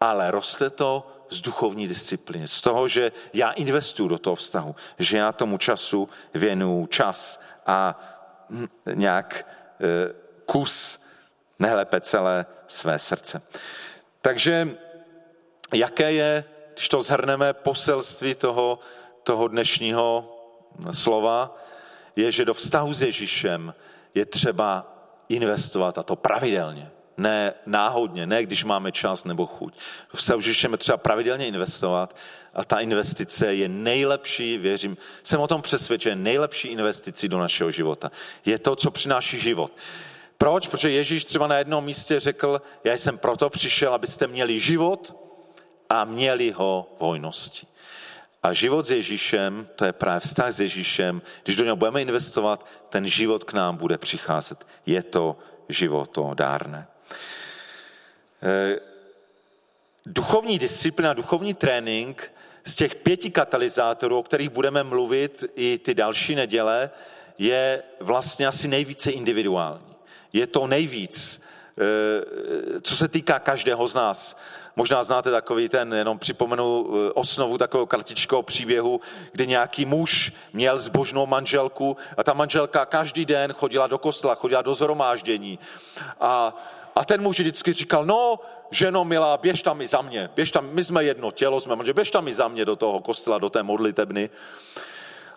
Ale 0.01 0.31
roste 0.31 0.69
to 0.69 1.07
z 1.29 1.41
duchovní 1.41 1.87
disciplíny, 1.87 2.47
z 2.47 2.61
toho, 2.61 2.87
že 2.87 3.11
já 3.33 3.51
investuju 3.51 4.09
do 4.09 4.17
toho 4.17 4.35
vztahu, 4.35 4.75
že 4.99 5.17
já 5.17 5.31
tomu 5.31 5.57
času 5.57 6.09
věnuju 6.33 6.87
čas 6.87 7.41
a 7.65 7.99
hm, 8.49 8.67
nějak 8.93 9.47
eh, 9.79 10.13
kus 10.45 11.00
nehlepe 11.61 12.01
celé 12.01 12.45
své 12.67 12.99
srdce. 12.99 13.41
Takže 14.21 14.77
jaké 15.73 16.11
je, 16.13 16.43
když 16.73 16.89
to 16.89 17.03
zhrneme, 17.03 17.53
poselství 17.53 18.35
toho, 18.35 18.79
toho 19.23 19.47
dnešního 19.47 20.37
slova, 20.91 21.57
je, 22.15 22.31
že 22.31 22.45
do 22.45 22.53
vztahu 22.53 22.93
s 22.93 23.01
Ježíšem 23.01 23.73
je 24.15 24.25
třeba 24.25 24.87
investovat 25.29 25.97
a 25.97 26.03
to 26.03 26.15
pravidelně. 26.15 26.91
Ne 27.17 27.53
náhodně, 27.65 28.25
ne 28.25 28.43
když 28.43 28.63
máme 28.63 28.91
čas 28.91 29.25
nebo 29.25 29.45
chuť. 29.45 29.73
Do 30.11 30.17
vztahu 30.17 30.41
s 30.41 30.47
Ježíšem 30.47 30.71
je 30.71 30.77
třeba 30.77 30.97
pravidelně 30.97 31.47
investovat 31.47 32.15
a 32.53 32.63
ta 32.63 32.79
investice 32.79 33.55
je 33.55 33.69
nejlepší, 33.69 34.57
věřím, 34.57 34.97
jsem 35.23 35.39
o 35.39 35.47
tom 35.47 35.61
přesvědčen, 35.61 36.23
nejlepší 36.23 36.67
investicí 36.67 37.27
do 37.27 37.39
našeho 37.39 37.71
života. 37.71 38.11
Je 38.45 38.59
to, 38.59 38.75
co 38.75 38.91
přináší 38.91 39.39
život. 39.39 39.71
Proč? 40.41 40.67
Protože 40.67 40.91
Ježíš 40.91 41.25
třeba 41.25 41.47
na 41.47 41.57
jednom 41.57 41.85
místě 41.85 42.19
řekl, 42.19 42.61
já 42.83 42.93
jsem 42.93 43.17
proto 43.17 43.49
přišel, 43.49 43.93
abyste 43.93 44.27
měli 44.27 44.59
život 44.59 45.15
a 45.89 46.05
měli 46.05 46.51
ho 46.51 46.89
v 46.97 47.01
hojnosti. 47.01 47.67
A 48.43 48.53
život 48.53 48.85
s 48.85 48.91
Ježíšem, 48.91 49.67
to 49.75 49.85
je 49.85 49.93
právě 49.93 50.19
vztah 50.19 50.51
s 50.51 50.59
Ježíšem, 50.59 51.21
když 51.43 51.55
do 51.55 51.63
něho 51.63 51.75
budeme 51.75 52.01
investovat, 52.01 52.65
ten 52.89 53.07
život 53.07 53.43
k 53.43 53.53
nám 53.53 53.77
bude 53.77 53.97
přicházet. 53.97 54.67
Je 54.85 55.03
to 55.03 55.37
životodárné. 55.69 56.87
Eh, 58.43 58.79
duchovní 60.05 60.59
disciplina, 60.59 61.13
duchovní 61.13 61.53
trénink 61.53 62.31
z 62.65 62.75
těch 62.75 62.95
pěti 62.95 63.31
katalyzátorů, 63.31 64.17
o 64.17 64.23
kterých 64.23 64.49
budeme 64.49 64.83
mluvit 64.83 65.43
i 65.55 65.77
ty 65.77 65.93
další 65.93 66.35
neděle, 66.35 66.89
je 67.37 67.83
vlastně 67.99 68.47
asi 68.47 68.67
nejvíce 68.67 69.11
individuální. 69.11 69.90
Je 70.33 70.47
to 70.47 70.67
nejvíc, 70.67 71.41
eh, 71.77 72.81
co 72.81 72.95
se 72.95 73.07
týká 73.07 73.39
každého 73.39 73.87
z 73.87 73.95
nás. 73.95 74.37
Možná 74.75 75.03
znáte 75.03 75.31
takový 75.31 75.69
ten, 75.69 75.93
jenom 75.93 76.19
připomenu 76.19 76.87
eh, 76.89 77.11
osnovu 77.11 77.57
takového 77.57 77.85
kratičkého 77.85 78.43
příběhu, 78.43 79.01
kdy 79.31 79.47
nějaký 79.47 79.85
muž 79.85 80.33
měl 80.53 80.79
zbožnou 80.79 81.25
manželku 81.25 81.97
a 82.17 82.23
ta 82.23 82.33
manželka 82.33 82.85
každý 82.85 83.25
den 83.25 83.53
chodila 83.53 83.87
do 83.87 83.97
kostela, 83.97 84.35
chodila 84.35 84.61
do 84.61 84.75
zhromáždění. 84.75 85.59
A, 86.19 86.57
a 86.95 87.05
ten 87.05 87.21
muž 87.21 87.39
vždycky 87.39 87.73
říkal, 87.73 88.05
no, 88.05 88.39
ženo 88.71 89.05
milá, 89.05 89.37
běž 89.37 89.63
tam 89.63 89.81
i 89.81 89.87
za 89.87 90.01
mě, 90.01 90.29
běž 90.35 90.51
tam, 90.51 90.69
my 90.71 90.83
jsme 90.83 91.03
jedno 91.03 91.31
tělo, 91.31 91.61
jsme 91.61 91.75
manžel, 91.75 91.93
běž 91.93 92.11
tam 92.11 92.27
i 92.27 92.33
za 92.33 92.47
mě 92.47 92.65
do 92.65 92.75
toho 92.75 92.99
kostela, 92.99 93.37
do 93.37 93.49
té 93.49 93.63
modlitebny. 93.63 94.29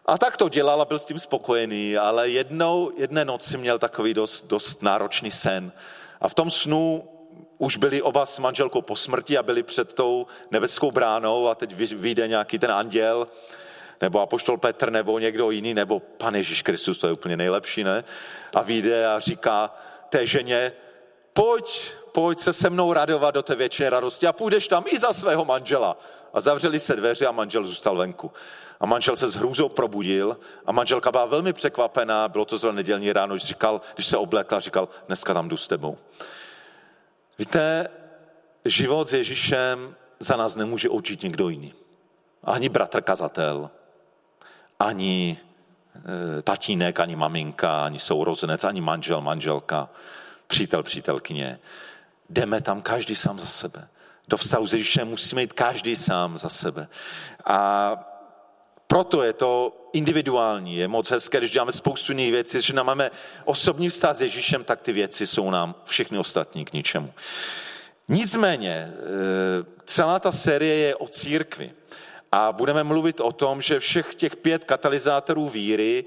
A 0.06 0.18
tak 0.18 0.36
to 0.36 0.48
dělal 0.48 0.82
a 0.82 0.84
byl 0.84 0.98
s 0.98 1.04
tím 1.04 1.18
spokojený, 1.18 1.96
ale 1.96 2.28
jednou, 2.28 2.92
jedné 2.96 3.24
noci 3.24 3.58
měl 3.58 3.78
takový 3.78 4.14
dost, 4.14 4.46
dost 4.46 4.82
náročný 4.82 5.30
sen. 5.30 5.72
A 6.20 6.28
v 6.28 6.34
tom 6.34 6.50
snu 6.50 7.08
už 7.58 7.76
byli 7.76 8.02
oba 8.02 8.26
s 8.26 8.38
manželkou 8.38 8.82
po 8.82 8.96
smrti 8.96 9.38
a 9.38 9.42
byli 9.42 9.62
před 9.62 9.94
tou 9.94 10.26
nebeskou 10.50 10.90
bránou 10.90 11.48
a 11.48 11.54
teď 11.54 11.74
vyjde 11.74 12.28
nějaký 12.28 12.58
ten 12.58 12.72
anděl, 12.72 13.28
nebo 14.00 14.20
apoštol 14.20 14.56
Petr, 14.56 14.90
nebo 14.90 15.18
někdo 15.18 15.50
jiný, 15.50 15.74
nebo 15.74 16.00
pan 16.00 16.34
Ježíš 16.34 16.62
Kristus, 16.62 16.98
to 16.98 17.06
je 17.06 17.12
úplně 17.12 17.36
nejlepší, 17.36 17.84
ne? 17.84 18.04
A 18.54 18.62
vyjde 18.62 19.06
a 19.06 19.18
říká 19.18 19.74
té 20.08 20.26
ženě, 20.26 20.72
pojď, 21.32 21.92
pojď 22.12 22.38
se 22.38 22.52
se 22.52 22.70
mnou 22.70 22.92
radovat 22.92 23.34
do 23.34 23.42
té 23.42 23.54
věčné 23.54 23.90
radosti 23.90 24.26
a 24.26 24.32
půjdeš 24.32 24.68
tam 24.68 24.84
i 24.86 24.98
za 24.98 25.12
svého 25.12 25.44
manžela. 25.44 25.96
A 26.32 26.40
zavřeli 26.40 26.80
se 26.80 26.96
dveře 26.96 27.26
a 27.26 27.32
manžel 27.32 27.64
zůstal 27.64 27.96
venku. 27.96 28.32
A 28.80 28.86
manžel 28.86 29.16
se 29.16 29.28
s 29.28 29.34
hrůzou 29.34 29.68
probudil 29.68 30.38
a 30.66 30.72
manželka 30.72 31.12
byla 31.12 31.24
velmi 31.24 31.52
překvapená, 31.52 32.28
bylo 32.28 32.44
to 32.44 32.58
zrovna 32.58 32.76
nedělní 32.76 33.12
ráno, 33.12 33.34
když, 33.34 33.44
říkal, 33.44 33.80
když 33.94 34.06
se 34.06 34.16
oblékla, 34.16 34.60
říkal, 34.60 34.88
dneska 35.06 35.34
tam 35.34 35.48
jdu 35.48 35.56
s 35.56 35.68
tebou. 35.68 35.98
Víte, 37.38 37.88
život 38.64 39.08
s 39.08 39.12
Ježíšem 39.12 39.94
za 40.20 40.36
nás 40.36 40.56
nemůže 40.56 40.88
učit 40.88 41.22
někdo 41.22 41.48
jiný. 41.48 41.74
Ani 42.44 42.68
bratr 42.68 43.00
kazatel, 43.00 43.70
ani 44.78 45.38
e, 46.38 46.42
tatínek, 46.42 47.00
ani 47.00 47.16
maminka, 47.16 47.84
ani 47.84 47.98
sourozenec, 47.98 48.64
ani 48.64 48.80
manžel, 48.80 49.20
manželka, 49.20 49.88
přítel, 50.46 50.82
přítelkyně. 50.82 51.58
Jdeme 52.30 52.60
tam 52.60 52.82
každý 52.82 53.14
sám 53.16 53.38
za 53.38 53.46
sebe. 53.46 53.88
Do 54.28 54.36
vztahu 54.36 54.66
s 54.66 54.72
Ježíšem 54.72 55.08
musíme 55.08 55.40
jít 55.40 55.52
každý 55.52 55.96
sám 55.96 56.38
za 56.38 56.48
sebe. 56.48 56.88
A 57.44 57.96
proto 58.86 59.22
je 59.22 59.32
to 59.32 59.76
individuální. 59.92 60.76
Je 60.76 60.88
moc 60.88 61.10
hezké, 61.10 61.38
když 61.38 61.50
děláme 61.50 61.72
spoustu 61.72 62.12
jiných 62.12 62.32
věcí, 62.32 62.62
že 62.62 62.74
nám 62.74 62.86
máme 62.86 63.10
osobní 63.44 63.88
vztah 63.88 64.16
s 64.16 64.20
Ježíšem, 64.20 64.64
tak 64.64 64.80
ty 64.80 64.92
věci 64.92 65.26
jsou 65.26 65.50
nám 65.50 65.74
všechny 65.84 66.18
ostatní 66.18 66.64
k 66.64 66.72
ničemu. 66.72 67.12
Nicméně, 68.08 68.70
e, 68.70 68.92
celá 69.86 70.18
ta 70.18 70.32
série 70.32 70.74
je 70.74 70.96
o 70.96 71.08
církvi. 71.08 71.72
A 72.32 72.52
budeme 72.52 72.84
mluvit 72.84 73.20
o 73.20 73.32
tom, 73.32 73.62
že 73.62 73.80
všech 73.80 74.14
těch 74.14 74.36
pět 74.36 74.64
katalyzátorů 74.64 75.48
víry 75.48 76.04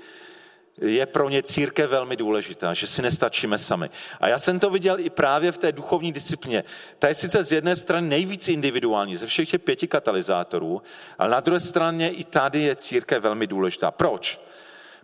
je 0.82 1.06
pro 1.06 1.30
ně 1.30 1.44
církev 1.44 1.90
velmi 1.90 2.16
důležitá, 2.16 2.74
že 2.74 2.88
si 2.88 3.02
nestačíme 3.02 3.58
sami. 3.58 3.90
A 4.20 4.28
já 4.28 4.40
jsem 4.40 4.60
to 4.60 4.70
viděl 4.70 5.00
i 5.00 5.10
právě 5.10 5.52
v 5.52 5.58
té 5.58 5.72
duchovní 5.72 6.13
disciplině. 6.13 6.63
Ta 7.00 7.08
je 7.08 7.15
sice 7.15 7.44
z 7.44 7.52
jedné 7.52 7.75
strany 7.75 8.08
nejvíc 8.08 8.48
individuální 8.48 9.15
ze 9.15 9.28
všech 9.28 9.50
těch 9.50 9.62
pěti 9.62 9.88
katalyzátorů, 9.88 10.82
ale 11.19 11.30
na 11.30 11.40
druhé 11.40 11.60
straně 11.60 12.10
i 12.10 12.23
tady 12.23 12.62
je 12.62 12.75
církev 12.75 13.23
velmi 13.23 13.48
důležitá. 13.48 13.92
Proč? 13.92 14.40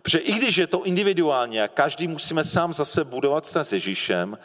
Protože 0.02 0.18
i 0.18 0.32
když 0.32 0.56
je 0.56 0.66
to 0.66 0.84
individuálně 0.84 1.62
a 1.62 1.68
každý 1.68 2.08
musíme 2.08 2.44
sám 2.44 2.74
zase 2.74 3.04
budovat 3.04 3.46
se 3.46 3.64
s 3.64 3.72
Ježíšem, 3.72 4.38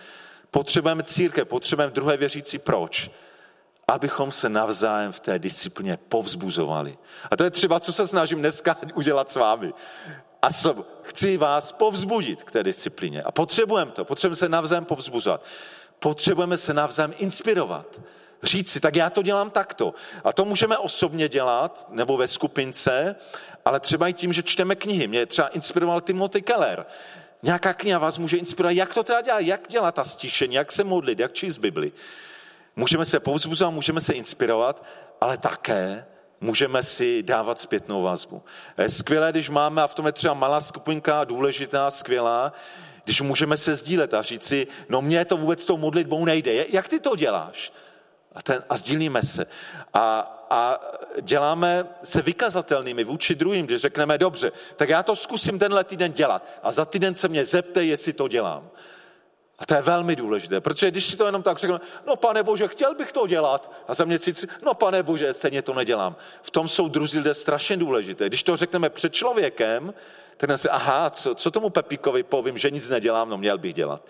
potřebujeme 0.52 1.04
církev, 1.04 1.48
potřebujeme 1.48 1.94
druhé 1.94 2.18
věřící. 2.18 2.60
Proč? 2.60 3.12
abychom 3.90 4.32
se 4.32 4.50
navzájem 4.50 5.12
v 5.12 5.20
té 5.20 5.40
disciplině 5.40 5.98
povzbuzovali. 5.98 6.98
A 7.32 7.38
to 7.38 7.44
je 7.44 7.50
třeba, 7.50 7.80
co 7.80 7.94
se 7.94 8.08
snažím 8.08 8.40
dneska 8.40 8.78
udělat 8.94 9.32
s 9.32 9.36
vámi. 9.36 9.74
A 10.42 10.52
chci 11.10 11.38
vás 11.38 11.72
povzbudit 11.72 12.44
k 12.44 12.52
té 12.52 12.64
disciplíně. 12.64 13.24
A 13.24 13.32
potřebujeme 13.32 13.92
to, 13.92 14.06
potřebujeme 14.06 14.36
se 14.36 14.50
navzájem 14.50 14.86
povzbuzovat. 14.86 15.44
Potřebujeme 16.00 16.58
se 16.58 16.74
navzájem 16.74 17.14
inspirovat. 17.18 18.02
Říct 18.44 18.72
si, 18.72 18.80
tak 18.80 18.96
já 18.96 19.10
to 19.10 19.22
dělám 19.22 19.50
takto. 19.50 19.94
A 20.24 20.34
to 20.34 20.46
můžeme 20.46 20.78
osobně 20.78 21.30
dělat, 21.30 21.88
nebo 21.90 22.18
ve 22.18 22.28
skupince, 22.28 23.16
ale 23.66 23.80
třeba 23.80 24.08
i 24.08 24.14
tím, 24.14 24.34
že 24.34 24.44
čteme 24.44 24.76
knihy. 24.76 25.08
Mě 25.08 25.26
třeba 25.26 25.48
inspiroval 25.48 26.02
Timothy 26.02 26.42
Keller. 26.42 26.86
Nějaká 27.44 27.74
kniha 27.74 28.00
vás 28.00 28.18
může 28.18 28.38
inspirovat, 28.38 28.76
jak 28.76 28.94
to 28.94 29.04
teda 29.04 29.22
dělat, 29.22 29.40
jak 29.40 29.68
dělat 29.68 29.96
ta 29.96 30.04
stišení, 30.04 30.56
jak 30.56 30.72
se 30.72 30.84
modlit, 30.84 31.20
jak 31.20 31.34
číst 31.34 31.58
Bibli. 31.58 31.92
Můžeme 32.76 33.06
se 33.06 33.20
povzbuzovat, 33.20 33.74
můžeme 33.74 34.02
se 34.02 34.14
inspirovat, 34.14 34.84
ale 35.22 35.38
také 35.38 36.06
můžeme 36.42 36.84
si 36.84 37.24
dávat 37.24 37.60
zpětnou 37.60 38.02
vazbu. 38.02 38.44
Je 38.78 38.90
skvělé, 38.90 39.32
když 39.32 39.50
máme, 39.50 39.82
a 39.82 39.88
v 39.88 39.96
tom 39.96 40.06
je 40.06 40.12
třeba 40.12 40.34
malá 40.34 40.62
skupinka, 40.62 41.24
důležitá, 41.24 41.92
skvělá, 41.92 42.54
když 43.04 43.22
můžeme 43.22 43.58
se 43.58 43.76
sdílet 43.76 44.14
a 44.14 44.22
říct 44.22 44.44
si, 44.44 44.68
no 44.90 45.02
mně 45.02 45.26
to 45.26 45.38
vůbec 45.38 45.66
tou 45.66 45.78
modlitbou 45.78 46.26
nejde. 46.26 46.66
Jak 46.70 46.88
ty 46.88 47.00
to 47.00 47.16
děláš? 47.16 47.74
A, 48.36 48.42
ten, 48.42 48.64
a 48.70 48.78
sdílíme 48.78 49.24
se. 49.24 49.46
A, 49.94 50.36
a 50.50 50.80
děláme 51.22 51.86
se 52.04 52.22
vykazatelnými 52.22 53.04
vůči 53.04 53.36
druhým, 53.36 53.66
když 53.66 53.82
řekneme, 53.82 54.18
dobře, 54.18 54.52
tak 54.76 54.90
já 54.90 55.04
to 55.04 55.16
zkusím 55.16 55.60
tenhle 55.60 55.84
týden 55.84 56.12
dělat 56.12 56.46
a 56.64 56.72
za 56.72 56.86
týden 56.86 57.16
se 57.16 57.28
mě 57.28 57.46
zeptej, 57.46 57.88
jestli 57.88 58.14
to 58.14 58.28
dělám. 58.28 58.70
A 59.60 59.66
to 59.66 59.74
je 59.74 59.82
velmi 59.82 60.16
důležité, 60.16 60.62
protože 60.62 60.92
když 60.92 61.06
si 61.06 61.18
to 61.18 61.26
jenom 61.26 61.44
tak 61.44 61.58
řeknu, 61.58 61.80
no 62.08 62.16
pane 62.16 62.44
bože, 62.44 62.68
chtěl 62.68 62.96
bych 62.96 63.12
to 63.12 63.28
dělat, 63.28 63.72
a 63.88 63.94
za 63.94 64.06
mě 64.06 64.20
si, 64.20 64.34
no 64.62 64.74
pane 64.74 65.04
bože, 65.04 65.34
stejně 65.34 65.62
to 65.62 65.74
nedělám. 65.74 66.16
V 66.42 66.52
tom 66.52 66.68
jsou 66.68 66.88
druzí 66.88 67.18
lidé 67.18 67.34
strašně 67.34 67.78
důležité. 67.78 68.28
Když 68.28 68.44
to 68.44 68.58
řekneme 68.58 68.90
před 68.90 69.14
člověkem, 69.14 69.94
tak 70.38 70.60
si, 70.60 70.70
aha, 70.70 71.10
co, 71.10 71.36
co 71.36 71.52
tomu 71.52 71.70
Pepíkovi 71.70 72.24
povím, 72.24 72.58
že 72.58 72.72
nic 72.72 72.90
nedělám, 72.90 73.30
no 73.30 73.38
měl 73.38 73.58
bych 73.58 73.74
dělat. 73.74 74.02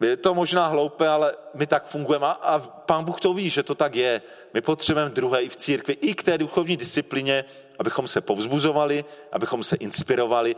Je 0.00 0.16
to 0.16 0.34
možná 0.34 0.66
hloupé, 0.66 1.08
ale 1.08 1.34
my 1.54 1.66
tak 1.66 1.86
fungujeme 1.86 2.26
a 2.26 2.58
pán 2.58 3.04
Bůh 3.04 3.20
to 3.20 3.34
ví, 3.34 3.50
že 3.50 3.62
to 3.62 3.74
tak 3.74 3.94
je. 3.94 4.22
My 4.54 4.60
potřebujeme 4.60 5.10
druhé 5.10 5.42
i 5.42 5.48
v 5.48 5.56
církvi, 5.56 5.94
i 6.00 6.14
k 6.14 6.22
té 6.22 6.38
duchovní 6.38 6.76
disciplině, 6.76 7.44
abychom 7.78 8.08
se 8.08 8.20
povzbuzovali, 8.20 9.04
abychom 9.32 9.64
se 9.64 9.76
inspirovali 9.76 10.56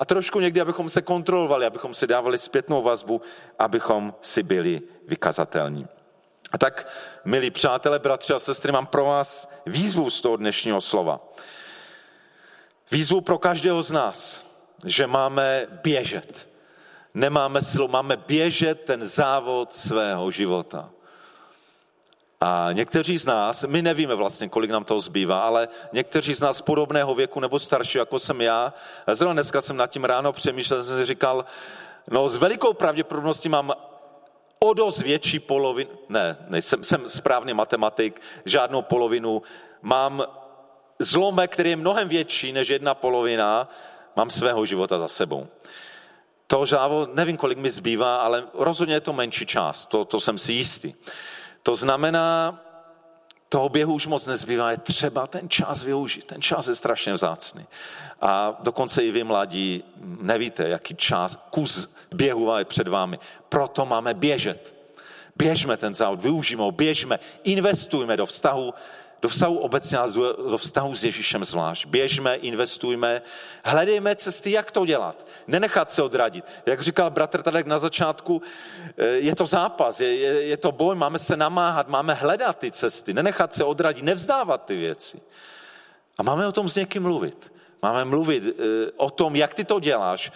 a 0.00 0.04
trošku 0.04 0.40
někdy, 0.40 0.60
abychom 0.60 0.90
se 0.90 1.02
kontrolovali, 1.02 1.66
abychom 1.66 1.94
si 1.94 2.06
dávali 2.06 2.38
zpětnou 2.38 2.82
vazbu, 2.82 3.22
abychom 3.58 4.14
si 4.20 4.42
byli 4.42 4.82
vykazatelní. 5.08 5.86
A 6.52 6.58
tak, 6.58 6.88
milí 7.24 7.50
přátelé, 7.50 7.98
bratři 7.98 8.32
a 8.32 8.38
sestry, 8.38 8.72
mám 8.72 8.86
pro 8.86 9.04
vás 9.04 9.48
výzvu 9.66 10.10
z 10.10 10.20
toho 10.20 10.36
dnešního 10.36 10.80
slova. 10.80 11.20
Výzvu 12.90 13.20
pro 13.20 13.38
každého 13.38 13.82
z 13.82 13.90
nás, 13.90 14.44
že 14.84 15.06
máme 15.06 15.66
běžet. 15.82 16.48
Nemáme 17.14 17.62
silu, 17.62 17.88
máme 17.88 18.16
běžet 18.16 18.84
ten 18.84 19.06
závod 19.06 19.76
svého 19.76 20.30
života. 20.30 20.90
A 22.46 22.68
někteří 22.72 23.18
z 23.18 23.24
nás, 23.24 23.64
my 23.64 23.82
nevíme 23.82 24.14
vlastně, 24.14 24.48
kolik 24.48 24.70
nám 24.70 24.84
toho 24.84 25.00
zbývá, 25.00 25.40
ale 25.40 25.68
někteří 25.92 26.34
z 26.34 26.40
nás 26.40 26.62
podobného 26.62 27.14
věku 27.14 27.40
nebo 27.40 27.58
starší, 27.58 27.98
jako 27.98 28.18
jsem 28.18 28.40
já, 28.40 28.74
zrovna 29.12 29.32
dneska 29.32 29.60
jsem 29.60 29.76
nad 29.76 29.86
tím 29.86 30.04
ráno 30.04 30.32
přemýšlel, 30.32 30.84
jsem 30.84 30.96
si 30.96 31.06
říkal, 31.06 31.44
no 32.10 32.28
s 32.28 32.36
velikou 32.36 32.72
pravděpodobností 32.72 33.48
mám 33.48 33.72
o 34.60 34.74
dost 34.74 35.02
větší 35.02 35.38
polovinu, 35.38 35.90
ne, 36.08 36.36
nejsem 36.48 36.84
jsem 36.84 37.08
správný 37.08 37.54
matematik, 37.54 38.20
žádnou 38.44 38.82
polovinu, 38.82 39.42
mám 39.82 40.24
zlomek, 40.98 41.52
který 41.52 41.70
je 41.70 41.76
mnohem 41.76 42.08
větší 42.08 42.52
než 42.52 42.68
jedna 42.68 42.94
polovina, 42.94 43.68
mám 44.16 44.30
svého 44.30 44.64
života 44.64 44.98
za 44.98 45.08
sebou. 45.08 45.46
To 46.46 46.66
žávo, 46.66 47.08
nevím, 47.14 47.36
kolik 47.36 47.58
mi 47.58 47.70
zbývá, 47.70 48.16
ale 48.16 48.44
rozhodně 48.54 48.94
je 48.94 49.00
to 49.00 49.12
menší 49.12 49.46
část, 49.46 49.86
to, 49.86 50.04
to 50.04 50.20
jsem 50.20 50.38
si 50.38 50.52
jistý. 50.52 50.94
To 51.64 51.76
znamená, 51.76 52.60
toho 53.48 53.68
běhu 53.68 53.94
už 53.94 54.06
moc 54.06 54.26
nezbývá, 54.26 54.70
je 54.70 54.76
třeba 54.76 55.26
ten 55.26 55.48
čas 55.48 55.82
využít. 55.82 56.24
Ten 56.24 56.42
čas 56.42 56.68
je 56.68 56.74
strašně 56.74 57.12
vzácný. 57.12 57.66
A 58.20 58.56
dokonce 58.60 59.04
i 59.04 59.10
vy 59.10 59.24
mladí 59.24 59.84
nevíte, 60.20 60.68
jaký 60.68 60.94
čas, 60.94 61.38
kus 61.50 61.94
běhu 62.14 62.56
je 62.58 62.64
před 62.64 62.88
vámi. 62.88 63.18
Proto 63.48 63.86
máme 63.86 64.14
běžet. 64.14 64.74
Běžme 65.36 65.76
ten 65.76 65.94
závod, 65.94 66.22
využijme 66.22 66.62
ho, 66.62 66.72
běžme, 66.72 67.18
investujme 67.44 68.16
do 68.16 68.26
vztahu 68.26 68.74
do 69.22 69.28
vztahu 69.28 69.58
obecně 69.58 69.98
a 69.98 70.06
do 70.50 70.58
vztahu 70.58 70.94
s 70.94 71.04
Ježíšem 71.04 71.44
zvlášť. 71.44 71.86
Běžme, 71.86 72.34
investujme, 72.34 73.22
hledejme 73.64 74.16
cesty, 74.16 74.50
jak 74.50 74.70
to 74.70 74.86
dělat. 74.86 75.26
Nenechat 75.46 75.90
se 75.90 76.02
odradit. 76.02 76.44
Jak 76.66 76.80
říkal 76.80 77.10
bratr 77.10 77.42
Tadek 77.42 77.66
na 77.66 77.78
začátku, 77.78 78.42
eh, 78.96 79.06
je 79.06 79.34
to 79.34 79.46
zápas, 79.46 80.00
je, 80.00 80.16
je, 80.16 80.42
je 80.42 80.56
to 80.56 80.72
boj, 80.72 80.96
máme 80.96 81.18
se 81.18 81.36
namáhat, 81.36 81.88
máme 81.88 82.14
hledat 82.14 82.58
ty 82.58 82.70
cesty, 82.70 83.14
nenechat 83.14 83.54
se 83.54 83.64
odradit, 83.64 84.04
nevzdávat 84.04 84.64
ty 84.64 84.76
věci. 84.76 85.20
A 86.18 86.22
máme 86.22 86.46
o 86.46 86.52
tom 86.52 86.68
s 86.68 86.76
někým 86.76 87.02
mluvit. 87.02 87.52
Máme 87.82 88.04
mluvit 88.04 88.44
eh, 88.46 88.90
o 88.96 89.10
tom, 89.10 89.36
jak 89.36 89.54
ty 89.54 89.64
to 89.64 89.80
děláš. 89.80 90.32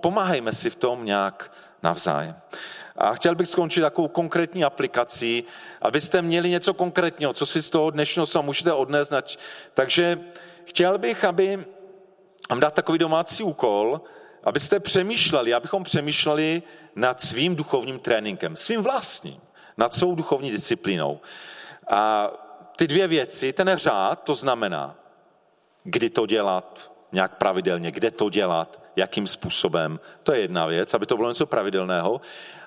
Pomáhejme 0.00 0.52
si 0.52 0.70
v 0.70 0.76
tom 0.76 1.04
nějak 1.04 1.52
navzájem. 1.82 2.36
A 2.98 3.14
chtěl 3.14 3.34
bych 3.34 3.48
skončit 3.48 3.80
takovou 3.80 4.08
konkrétní 4.08 4.64
aplikací, 4.64 5.44
abyste 5.82 6.22
měli 6.22 6.50
něco 6.50 6.74
konkrétního, 6.74 7.32
co 7.32 7.46
si 7.46 7.62
z 7.62 7.70
toho 7.70 7.90
dnešního 7.90 8.26
slova 8.26 8.46
můžete 8.46 8.72
odnést. 8.72 9.12
Takže 9.74 10.20
chtěl 10.64 10.98
bych, 10.98 11.24
aby 11.24 11.64
vám 12.50 12.60
dát 12.60 12.74
takový 12.74 12.98
domácí 12.98 13.42
úkol, 13.42 14.00
abyste 14.44 14.80
přemýšleli, 14.80 15.54
abychom 15.54 15.84
přemýšleli 15.84 16.62
nad 16.96 17.20
svým 17.20 17.56
duchovním 17.56 17.98
tréninkem, 17.98 18.56
svým 18.56 18.82
vlastním, 18.82 19.40
nad 19.76 19.94
svou 19.94 20.14
duchovní 20.14 20.50
disciplínou. 20.50 21.20
A 21.90 22.30
ty 22.76 22.86
dvě 22.86 23.08
věci, 23.08 23.52
ten 23.52 23.70
řád, 23.74 24.22
to 24.22 24.34
znamená, 24.34 24.94
kdy 25.84 26.10
to 26.10 26.26
dělat, 26.26 26.92
nějak 27.12 27.36
pravidelně, 27.36 27.90
kde 27.90 28.10
to 28.10 28.30
dělat, 28.30 28.82
jakým 28.98 29.26
způsobem. 29.26 30.00
To 30.22 30.32
je 30.32 30.40
jedna 30.40 30.66
věc, 30.66 30.94
aby 30.94 31.06
to 31.06 31.16
bylo 31.16 31.28
něco 31.28 31.46
pravidelného. 31.46 32.20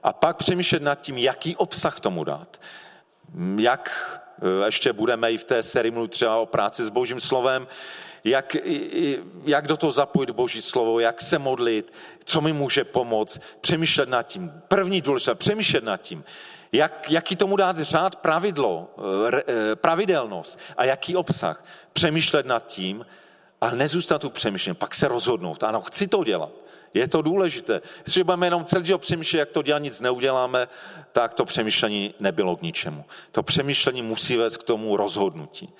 A 0.03 0.13
pak 0.13 0.38
přemýšlet 0.38 0.82
nad 0.82 0.95
tím, 0.95 1.17
jaký 1.17 1.55
obsah 1.55 1.99
tomu 1.99 2.23
dát. 2.23 2.61
Jak 3.57 3.91
eh, 4.41 4.65
ještě 4.65 4.93
budeme 4.93 5.32
i 5.32 5.38
v 5.38 5.43
té 5.43 5.63
sérii 5.63 5.91
mluvit 5.91 6.11
třeba 6.11 6.38
o 6.38 6.45
práci 6.45 6.84
s 6.84 6.89
božím 6.89 7.19
slovem, 7.19 7.67
jak, 8.23 8.55
jak 9.45 9.67
do 9.67 9.77
toho 9.77 9.91
zapojit 9.91 10.29
Boží 10.29 10.61
slovo, 10.61 10.99
jak 10.99 11.21
se 11.21 11.39
modlit, 11.39 11.93
co 12.23 12.41
mi 12.41 12.53
může 12.53 12.84
pomoct, 12.84 13.39
přemýšlet 13.61 14.09
nad 14.09 14.23
tím. 14.23 14.51
První 14.67 15.01
důležité, 15.01 15.36
přemýšlet 15.36 15.84
nad 15.84 16.01
tím, 16.01 16.23
jak, 16.71 17.11
jaký 17.11 17.36
tomu 17.36 17.55
dát 17.55 17.79
řád 17.79 18.15
pravidlo, 18.15 18.95
eh, 19.34 19.43
eh, 19.47 19.75
pravidelnost 19.75 20.59
a 20.77 20.86
jaký 20.86 21.15
obsah. 21.15 21.65
Přemýšlet 21.93 22.45
nad 22.45 22.67
tím, 22.67 23.05
ale 23.62 23.76
nezůstat 23.76 24.22
tu 24.22 24.30
přemýšlet, 24.30 24.78
pak 24.78 24.95
se 24.95 25.07
rozhodnout. 25.07 25.64
Ano, 25.64 25.82
chci 25.82 26.07
to 26.07 26.24
dělat. 26.24 26.49
Je 26.93 27.07
to 27.07 27.22
důležité. 27.22 27.82
Jestliže 27.97 28.24
budeme 28.24 28.47
jenom 28.47 28.66
celý 28.66 28.97
přemýšlet, 28.97 29.39
jak 29.39 29.49
to 29.49 29.62
dělat, 29.62 29.80
nic 29.80 30.01
neuděláme, 30.01 30.68
tak 31.12 31.34
to 31.34 31.45
přemýšlení 31.45 32.14
nebylo 32.20 32.55
k 32.55 32.62
ničemu. 32.62 33.05
To 33.32 33.43
přemýšlení 33.43 34.01
musí 34.01 34.38
vést 34.38 34.57
k 34.57 34.64
tomu 34.64 34.97
rozhodnutí. 34.97 35.74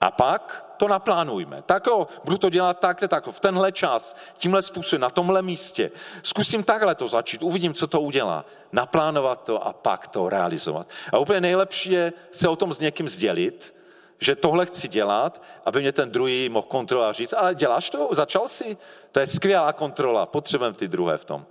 A 0.00 0.10
pak 0.10 0.74
to 0.76 0.88
naplánujme. 0.88 1.62
Tak 1.66 1.86
jo, 1.86 2.08
budu 2.24 2.38
to 2.38 2.50
dělat 2.50 2.80
tak, 2.80 3.00
tak, 3.08 3.26
v 3.26 3.40
tenhle 3.40 3.72
čas, 3.72 4.16
tímhle 4.38 4.62
způsobem, 4.62 5.00
na 5.00 5.10
tomhle 5.10 5.42
místě. 5.42 5.90
Zkusím 6.22 6.64
takhle 6.64 6.94
to 6.94 7.08
začít, 7.08 7.42
uvidím, 7.42 7.74
co 7.74 7.86
to 7.86 8.00
udělá. 8.00 8.44
Naplánovat 8.72 9.44
to 9.44 9.66
a 9.66 9.72
pak 9.72 10.08
to 10.08 10.28
realizovat. 10.28 10.88
A 11.12 11.18
úplně 11.18 11.40
nejlepší 11.40 11.90
je 11.90 12.12
se 12.30 12.48
o 12.48 12.56
tom 12.56 12.74
s 12.74 12.80
někým 12.80 13.08
sdělit, 13.08 13.74
že 14.22 14.36
tohle 14.36 14.66
chci 14.66 14.88
dělat, 14.88 15.42
aby 15.64 15.80
mě 15.80 15.92
ten 15.92 16.10
druhý 16.10 16.48
mohl 16.48 16.66
kontrolovat 16.66 17.10
a 17.10 17.12
říct, 17.12 17.32
ale 17.32 17.54
děláš 17.54 17.90
to, 17.90 18.08
začal 18.12 18.48
si, 18.48 18.76
to 19.12 19.20
je 19.20 19.26
skvělá 19.26 19.72
kontrola, 19.72 20.26
potřebujeme 20.26 20.76
ty 20.76 20.88
druhé 20.88 21.18
v 21.18 21.24
tom. 21.24 21.46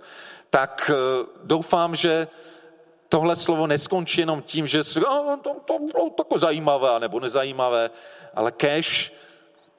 Tak 0.50 0.90
eh, 0.94 1.26
doufám, 1.44 1.96
že 1.96 2.28
tohle 3.08 3.36
slovo 3.36 3.66
neskončí 3.66 4.20
jenom 4.20 4.42
tím, 4.42 4.66
že 4.66 4.84
to, 5.42 5.56
to, 5.64 5.78
bylo 5.92 6.10
takové 6.10 6.40
zajímavé 6.40 7.00
nebo 7.00 7.20
nezajímavé, 7.20 7.90
ale 8.34 8.52
cash 8.52 9.12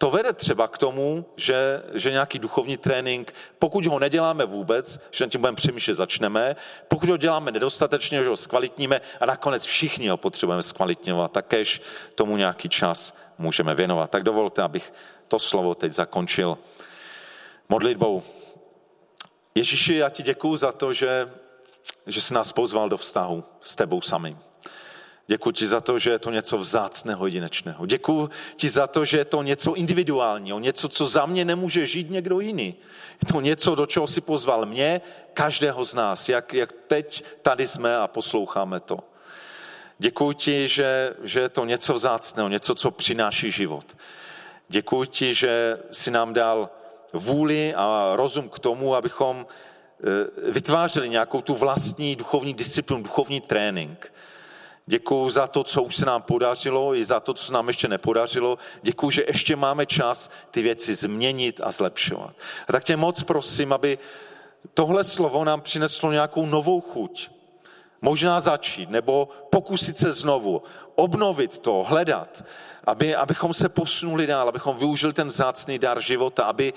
to 0.04 0.12
vede 0.12 0.34
třeba 0.34 0.68
k 0.68 0.78
tomu, 0.78 1.26
že, 1.36 1.84
že 1.93 2.12
nějaký 2.12 2.39
duchovní 2.39 2.78
trénink, 2.78 3.34
pokud 3.60 3.86
ho 3.86 3.99
neděláme 3.99 4.45
vůbec, 4.45 4.99
že 5.12 5.26
na 5.26 5.30
tím 5.30 5.41
budeme 5.41 5.56
přemýšlet, 5.56 5.93
začneme, 5.93 6.56
pokud 6.88 7.10
ho 7.10 7.18
děláme 7.18 7.51
nedostatečně, 7.51 8.24
že 8.24 8.30
ho 8.30 8.38
zkvalitníme 8.38 9.01
a 9.20 9.26
nakonec 9.26 9.66
všichni 9.66 10.10
ho 10.10 10.18
potřebujeme 10.18 10.64
zkvalitňovat, 10.64 11.32
takéž 11.32 11.82
tomu 12.16 12.38
nějaký 12.38 12.70
čas 12.70 13.16
můžeme 13.38 13.76
věnovat. 13.76 14.10
Tak 14.10 14.24
dovolte, 14.24 14.62
abych 14.62 14.93
to 15.28 15.39
slovo 15.39 15.76
teď 15.76 15.93
zakončil 15.93 16.58
modlitbou. 17.70 18.24
Ježíši, 19.56 19.95
já 19.95 20.10
ti 20.10 20.24
děkuju 20.24 20.56
za 20.56 20.72
to, 20.72 20.93
že, 20.93 21.32
že 22.08 22.22
jsi 22.22 22.34
nás 22.34 22.51
pozval 22.51 22.89
do 22.89 22.97
vztahu 22.97 23.43
s 23.62 23.76
tebou 23.76 24.01
samým. 24.01 24.39
Děkuji 25.28 25.51
ti 25.51 25.67
za 25.67 25.82
to, 25.82 25.99
že 25.99 26.09
je 26.09 26.19
to 26.19 26.32
něco 26.32 26.57
vzácného, 26.57 27.26
jedinečného. 27.26 27.86
Děkuji 27.86 28.30
ti 28.55 28.69
za 28.69 28.88
to, 28.88 29.05
že 29.05 29.17
je 29.17 29.26
to 29.26 29.43
něco 29.43 29.74
individuálního, 29.74 30.59
něco, 30.59 30.89
co 30.89 31.07
za 31.07 31.26
mě 31.26 31.45
nemůže 31.45 31.86
žít 31.86 32.09
někdo 32.09 32.39
jiný. 32.39 32.76
Je 33.21 33.34
to 33.34 33.41
něco, 33.41 33.76
do 33.76 33.86
čeho 33.86 34.07
si 34.07 34.21
pozval 34.21 34.65
mě, 34.65 35.01
každého 35.34 35.86
z 35.86 35.93
nás, 35.93 36.30
jak, 36.30 36.53
jak 36.53 36.71
teď 36.88 37.24
tady 37.41 37.67
jsme 37.67 37.97
a 37.97 38.07
posloucháme 38.07 38.80
to. 38.80 38.99
Děkuji 39.97 40.34
ti, 40.34 40.67
že, 40.67 41.13
že 41.24 41.39
je 41.39 41.49
to 41.49 41.65
něco 41.65 41.93
vzácného, 41.93 42.49
něco, 42.49 42.76
co 42.76 42.91
přináší 42.91 43.51
život. 43.51 43.86
Děkuji 44.69 45.05
ti, 45.05 45.34
že 45.34 45.80
si 45.91 46.11
nám 46.11 46.34
dal 46.34 46.69
vůli 47.13 47.74
a 47.76 48.11
rozum 48.15 48.49
k 48.49 48.59
tomu, 48.59 48.95
abychom 48.95 49.45
eh, 49.47 50.51
vytvářeli 50.51 51.09
nějakou 51.09 51.41
tu 51.41 51.55
vlastní 51.55 52.15
duchovní 52.15 52.53
disciplínu, 52.53 53.03
duchovní 53.03 53.41
trénink. 53.41 54.13
Děkuji 54.86 55.29
za 55.29 55.47
to, 55.47 55.63
co 55.63 55.84
už 55.84 55.95
se 55.95 56.05
nám 56.05 56.21
podařilo, 56.21 56.95
i 56.95 57.05
za 57.05 57.19
to, 57.19 57.34
co 57.34 57.45
se 57.45 57.53
nám 57.53 57.67
ještě 57.67 57.88
nepodařilo. 57.88 58.57
Děkuji, 58.81 59.09
že 59.09 59.23
ještě 59.27 59.55
máme 59.55 59.86
čas 59.86 60.29
ty 60.51 60.61
věci 60.61 60.95
změnit 60.95 61.61
a 61.63 61.71
zlepšovat. 61.71 62.34
A 62.67 62.71
tak 62.71 62.84
tě 62.84 62.95
moc 62.97 63.23
prosím, 63.23 63.73
aby 63.73 63.97
tohle 64.73 65.03
slovo 65.03 65.43
nám 65.43 65.61
přineslo 65.61 66.11
nějakou 66.11 66.45
novou 66.45 66.81
chuť. 66.81 67.29
Možná 68.01 68.39
začít, 68.39 68.89
nebo 68.89 69.29
pokusit 69.49 69.97
se 69.97 70.13
znovu, 70.13 70.63
obnovit 70.95 71.57
to, 71.57 71.84
hledat, 71.88 72.43
aby, 72.84 73.15
abychom 73.15 73.53
se 73.53 73.69
posunuli 73.69 74.27
dál, 74.27 74.49
abychom 74.49 74.77
využili 74.77 75.13
ten 75.13 75.27
vzácný 75.27 75.79
dar 75.79 76.01
života, 76.01 76.43
aby, 76.43 76.73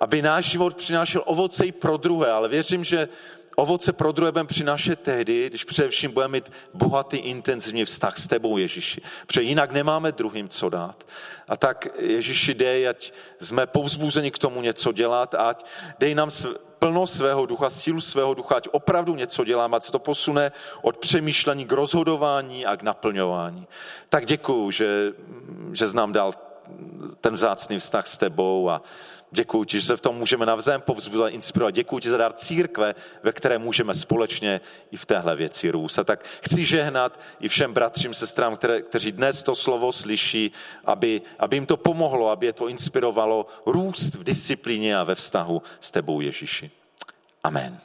aby 0.00 0.22
náš 0.22 0.44
život 0.44 0.76
přinášel 0.76 1.22
ovoce 1.26 1.66
i 1.66 1.72
pro 1.72 1.96
druhé, 1.96 2.32
ale 2.32 2.48
věřím, 2.48 2.84
že 2.84 3.08
ovoce 3.56 3.92
pro 3.92 4.12
druhé 4.12 4.32
budeme 4.32 4.46
přinášet 4.46 5.00
tehdy, 5.00 5.46
když 5.46 5.64
především 5.64 6.10
budeme 6.10 6.32
mít 6.32 6.52
bohatý, 6.74 7.16
intenzivní 7.16 7.84
vztah 7.84 8.16
s 8.16 8.28
tebou, 8.28 8.58
Ježíši. 8.58 9.02
Protože 9.26 9.42
jinak 9.42 9.72
nemáme 9.72 10.12
druhým 10.12 10.48
co 10.48 10.68
dát. 10.68 11.06
A 11.48 11.56
tak 11.56 11.88
Ježíši 11.98 12.54
dej, 12.54 12.88
ať 12.88 13.12
jsme 13.40 13.66
povzbuzeni 13.66 14.30
k 14.30 14.38
tomu 14.38 14.62
něco 14.62 14.92
dělat, 14.92 15.34
ať 15.34 15.66
dej 15.98 16.14
nám 16.14 16.30
plno 16.78 17.06
svého 17.06 17.46
ducha, 17.46 17.70
sílu 17.70 18.00
svého 18.00 18.34
ducha, 18.34 18.56
ať 18.56 18.68
opravdu 18.72 19.14
něco 19.14 19.44
děláme, 19.44 19.76
ať 19.76 19.84
se 19.84 19.92
to 19.92 19.98
posune 19.98 20.52
od 20.82 20.96
přemýšlení 20.96 21.66
k 21.66 21.72
rozhodování 21.72 22.66
a 22.66 22.76
k 22.76 22.82
naplňování. 22.82 23.66
Tak 24.08 24.26
děkuju, 24.26 24.70
že, 24.70 25.12
že 25.72 25.86
znám 25.88 26.12
dal 26.12 26.34
ten 27.20 27.34
vzácný 27.34 27.78
vztah 27.78 28.06
s 28.06 28.18
tebou 28.18 28.70
a 28.70 28.82
Děkuji 29.34 29.64
ti, 29.64 29.80
že 29.80 29.86
se 29.86 29.96
v 29.96 30.00
tom 30.00 30.16
můžeme 30.16 30.46
navzájem 30.46 30.80
povzbudit, 30.80 31.34
inspirovat. 31.34 31.74
Děkuji 31.74 31.98
ti 31.98 32.10
za 32.10 32.16
dar 32.16 32.32
církve, 32.32 32.94
ve 33.22 33.32
které 33.32 33.58
můžeme 33.58 33.94
společně 33.94 34.60
i 34.90 34.96
v 34.96 35.06
téhle 35.06 35.36
věci 35.36 35.70
růst. 35.70 35.98
A 35.98 36.04
tak 36.04 36.24
chci 36.40 36.64
žehnat 36.64 37.20
i 37.40 37.48
všem 37.48 37.72
bratřím, 37.72 38.14
sestrám, 38.14 38.56
které, 38.56 38.82
kteří 38.82 39.12
dnes 39.12 39.42
to 39.42 39.54
slovo 39.54 39.92
slyší, 39.92 40.52
aby, 40.84 41.22
aby 41.38 41.56
jim 41.56 41.66
to 41.66 41.76
pomohlo, 41.76 42.30
aby 42.30 42.46
je 42.46 42.52
to 42.52 42.68
inspirovalo 42.68 43.46
růst 43.66 44.14
v 44.14 44.24
disciplíně 44.24 44.96
a 44.96 45.04
ve 45.04 45.14
vztahu 45.14 45.62
s 45.80 45.90
tebou, 45.90 46.20
Ježíši. 46.20 46.70
Amen. 47.44 47.80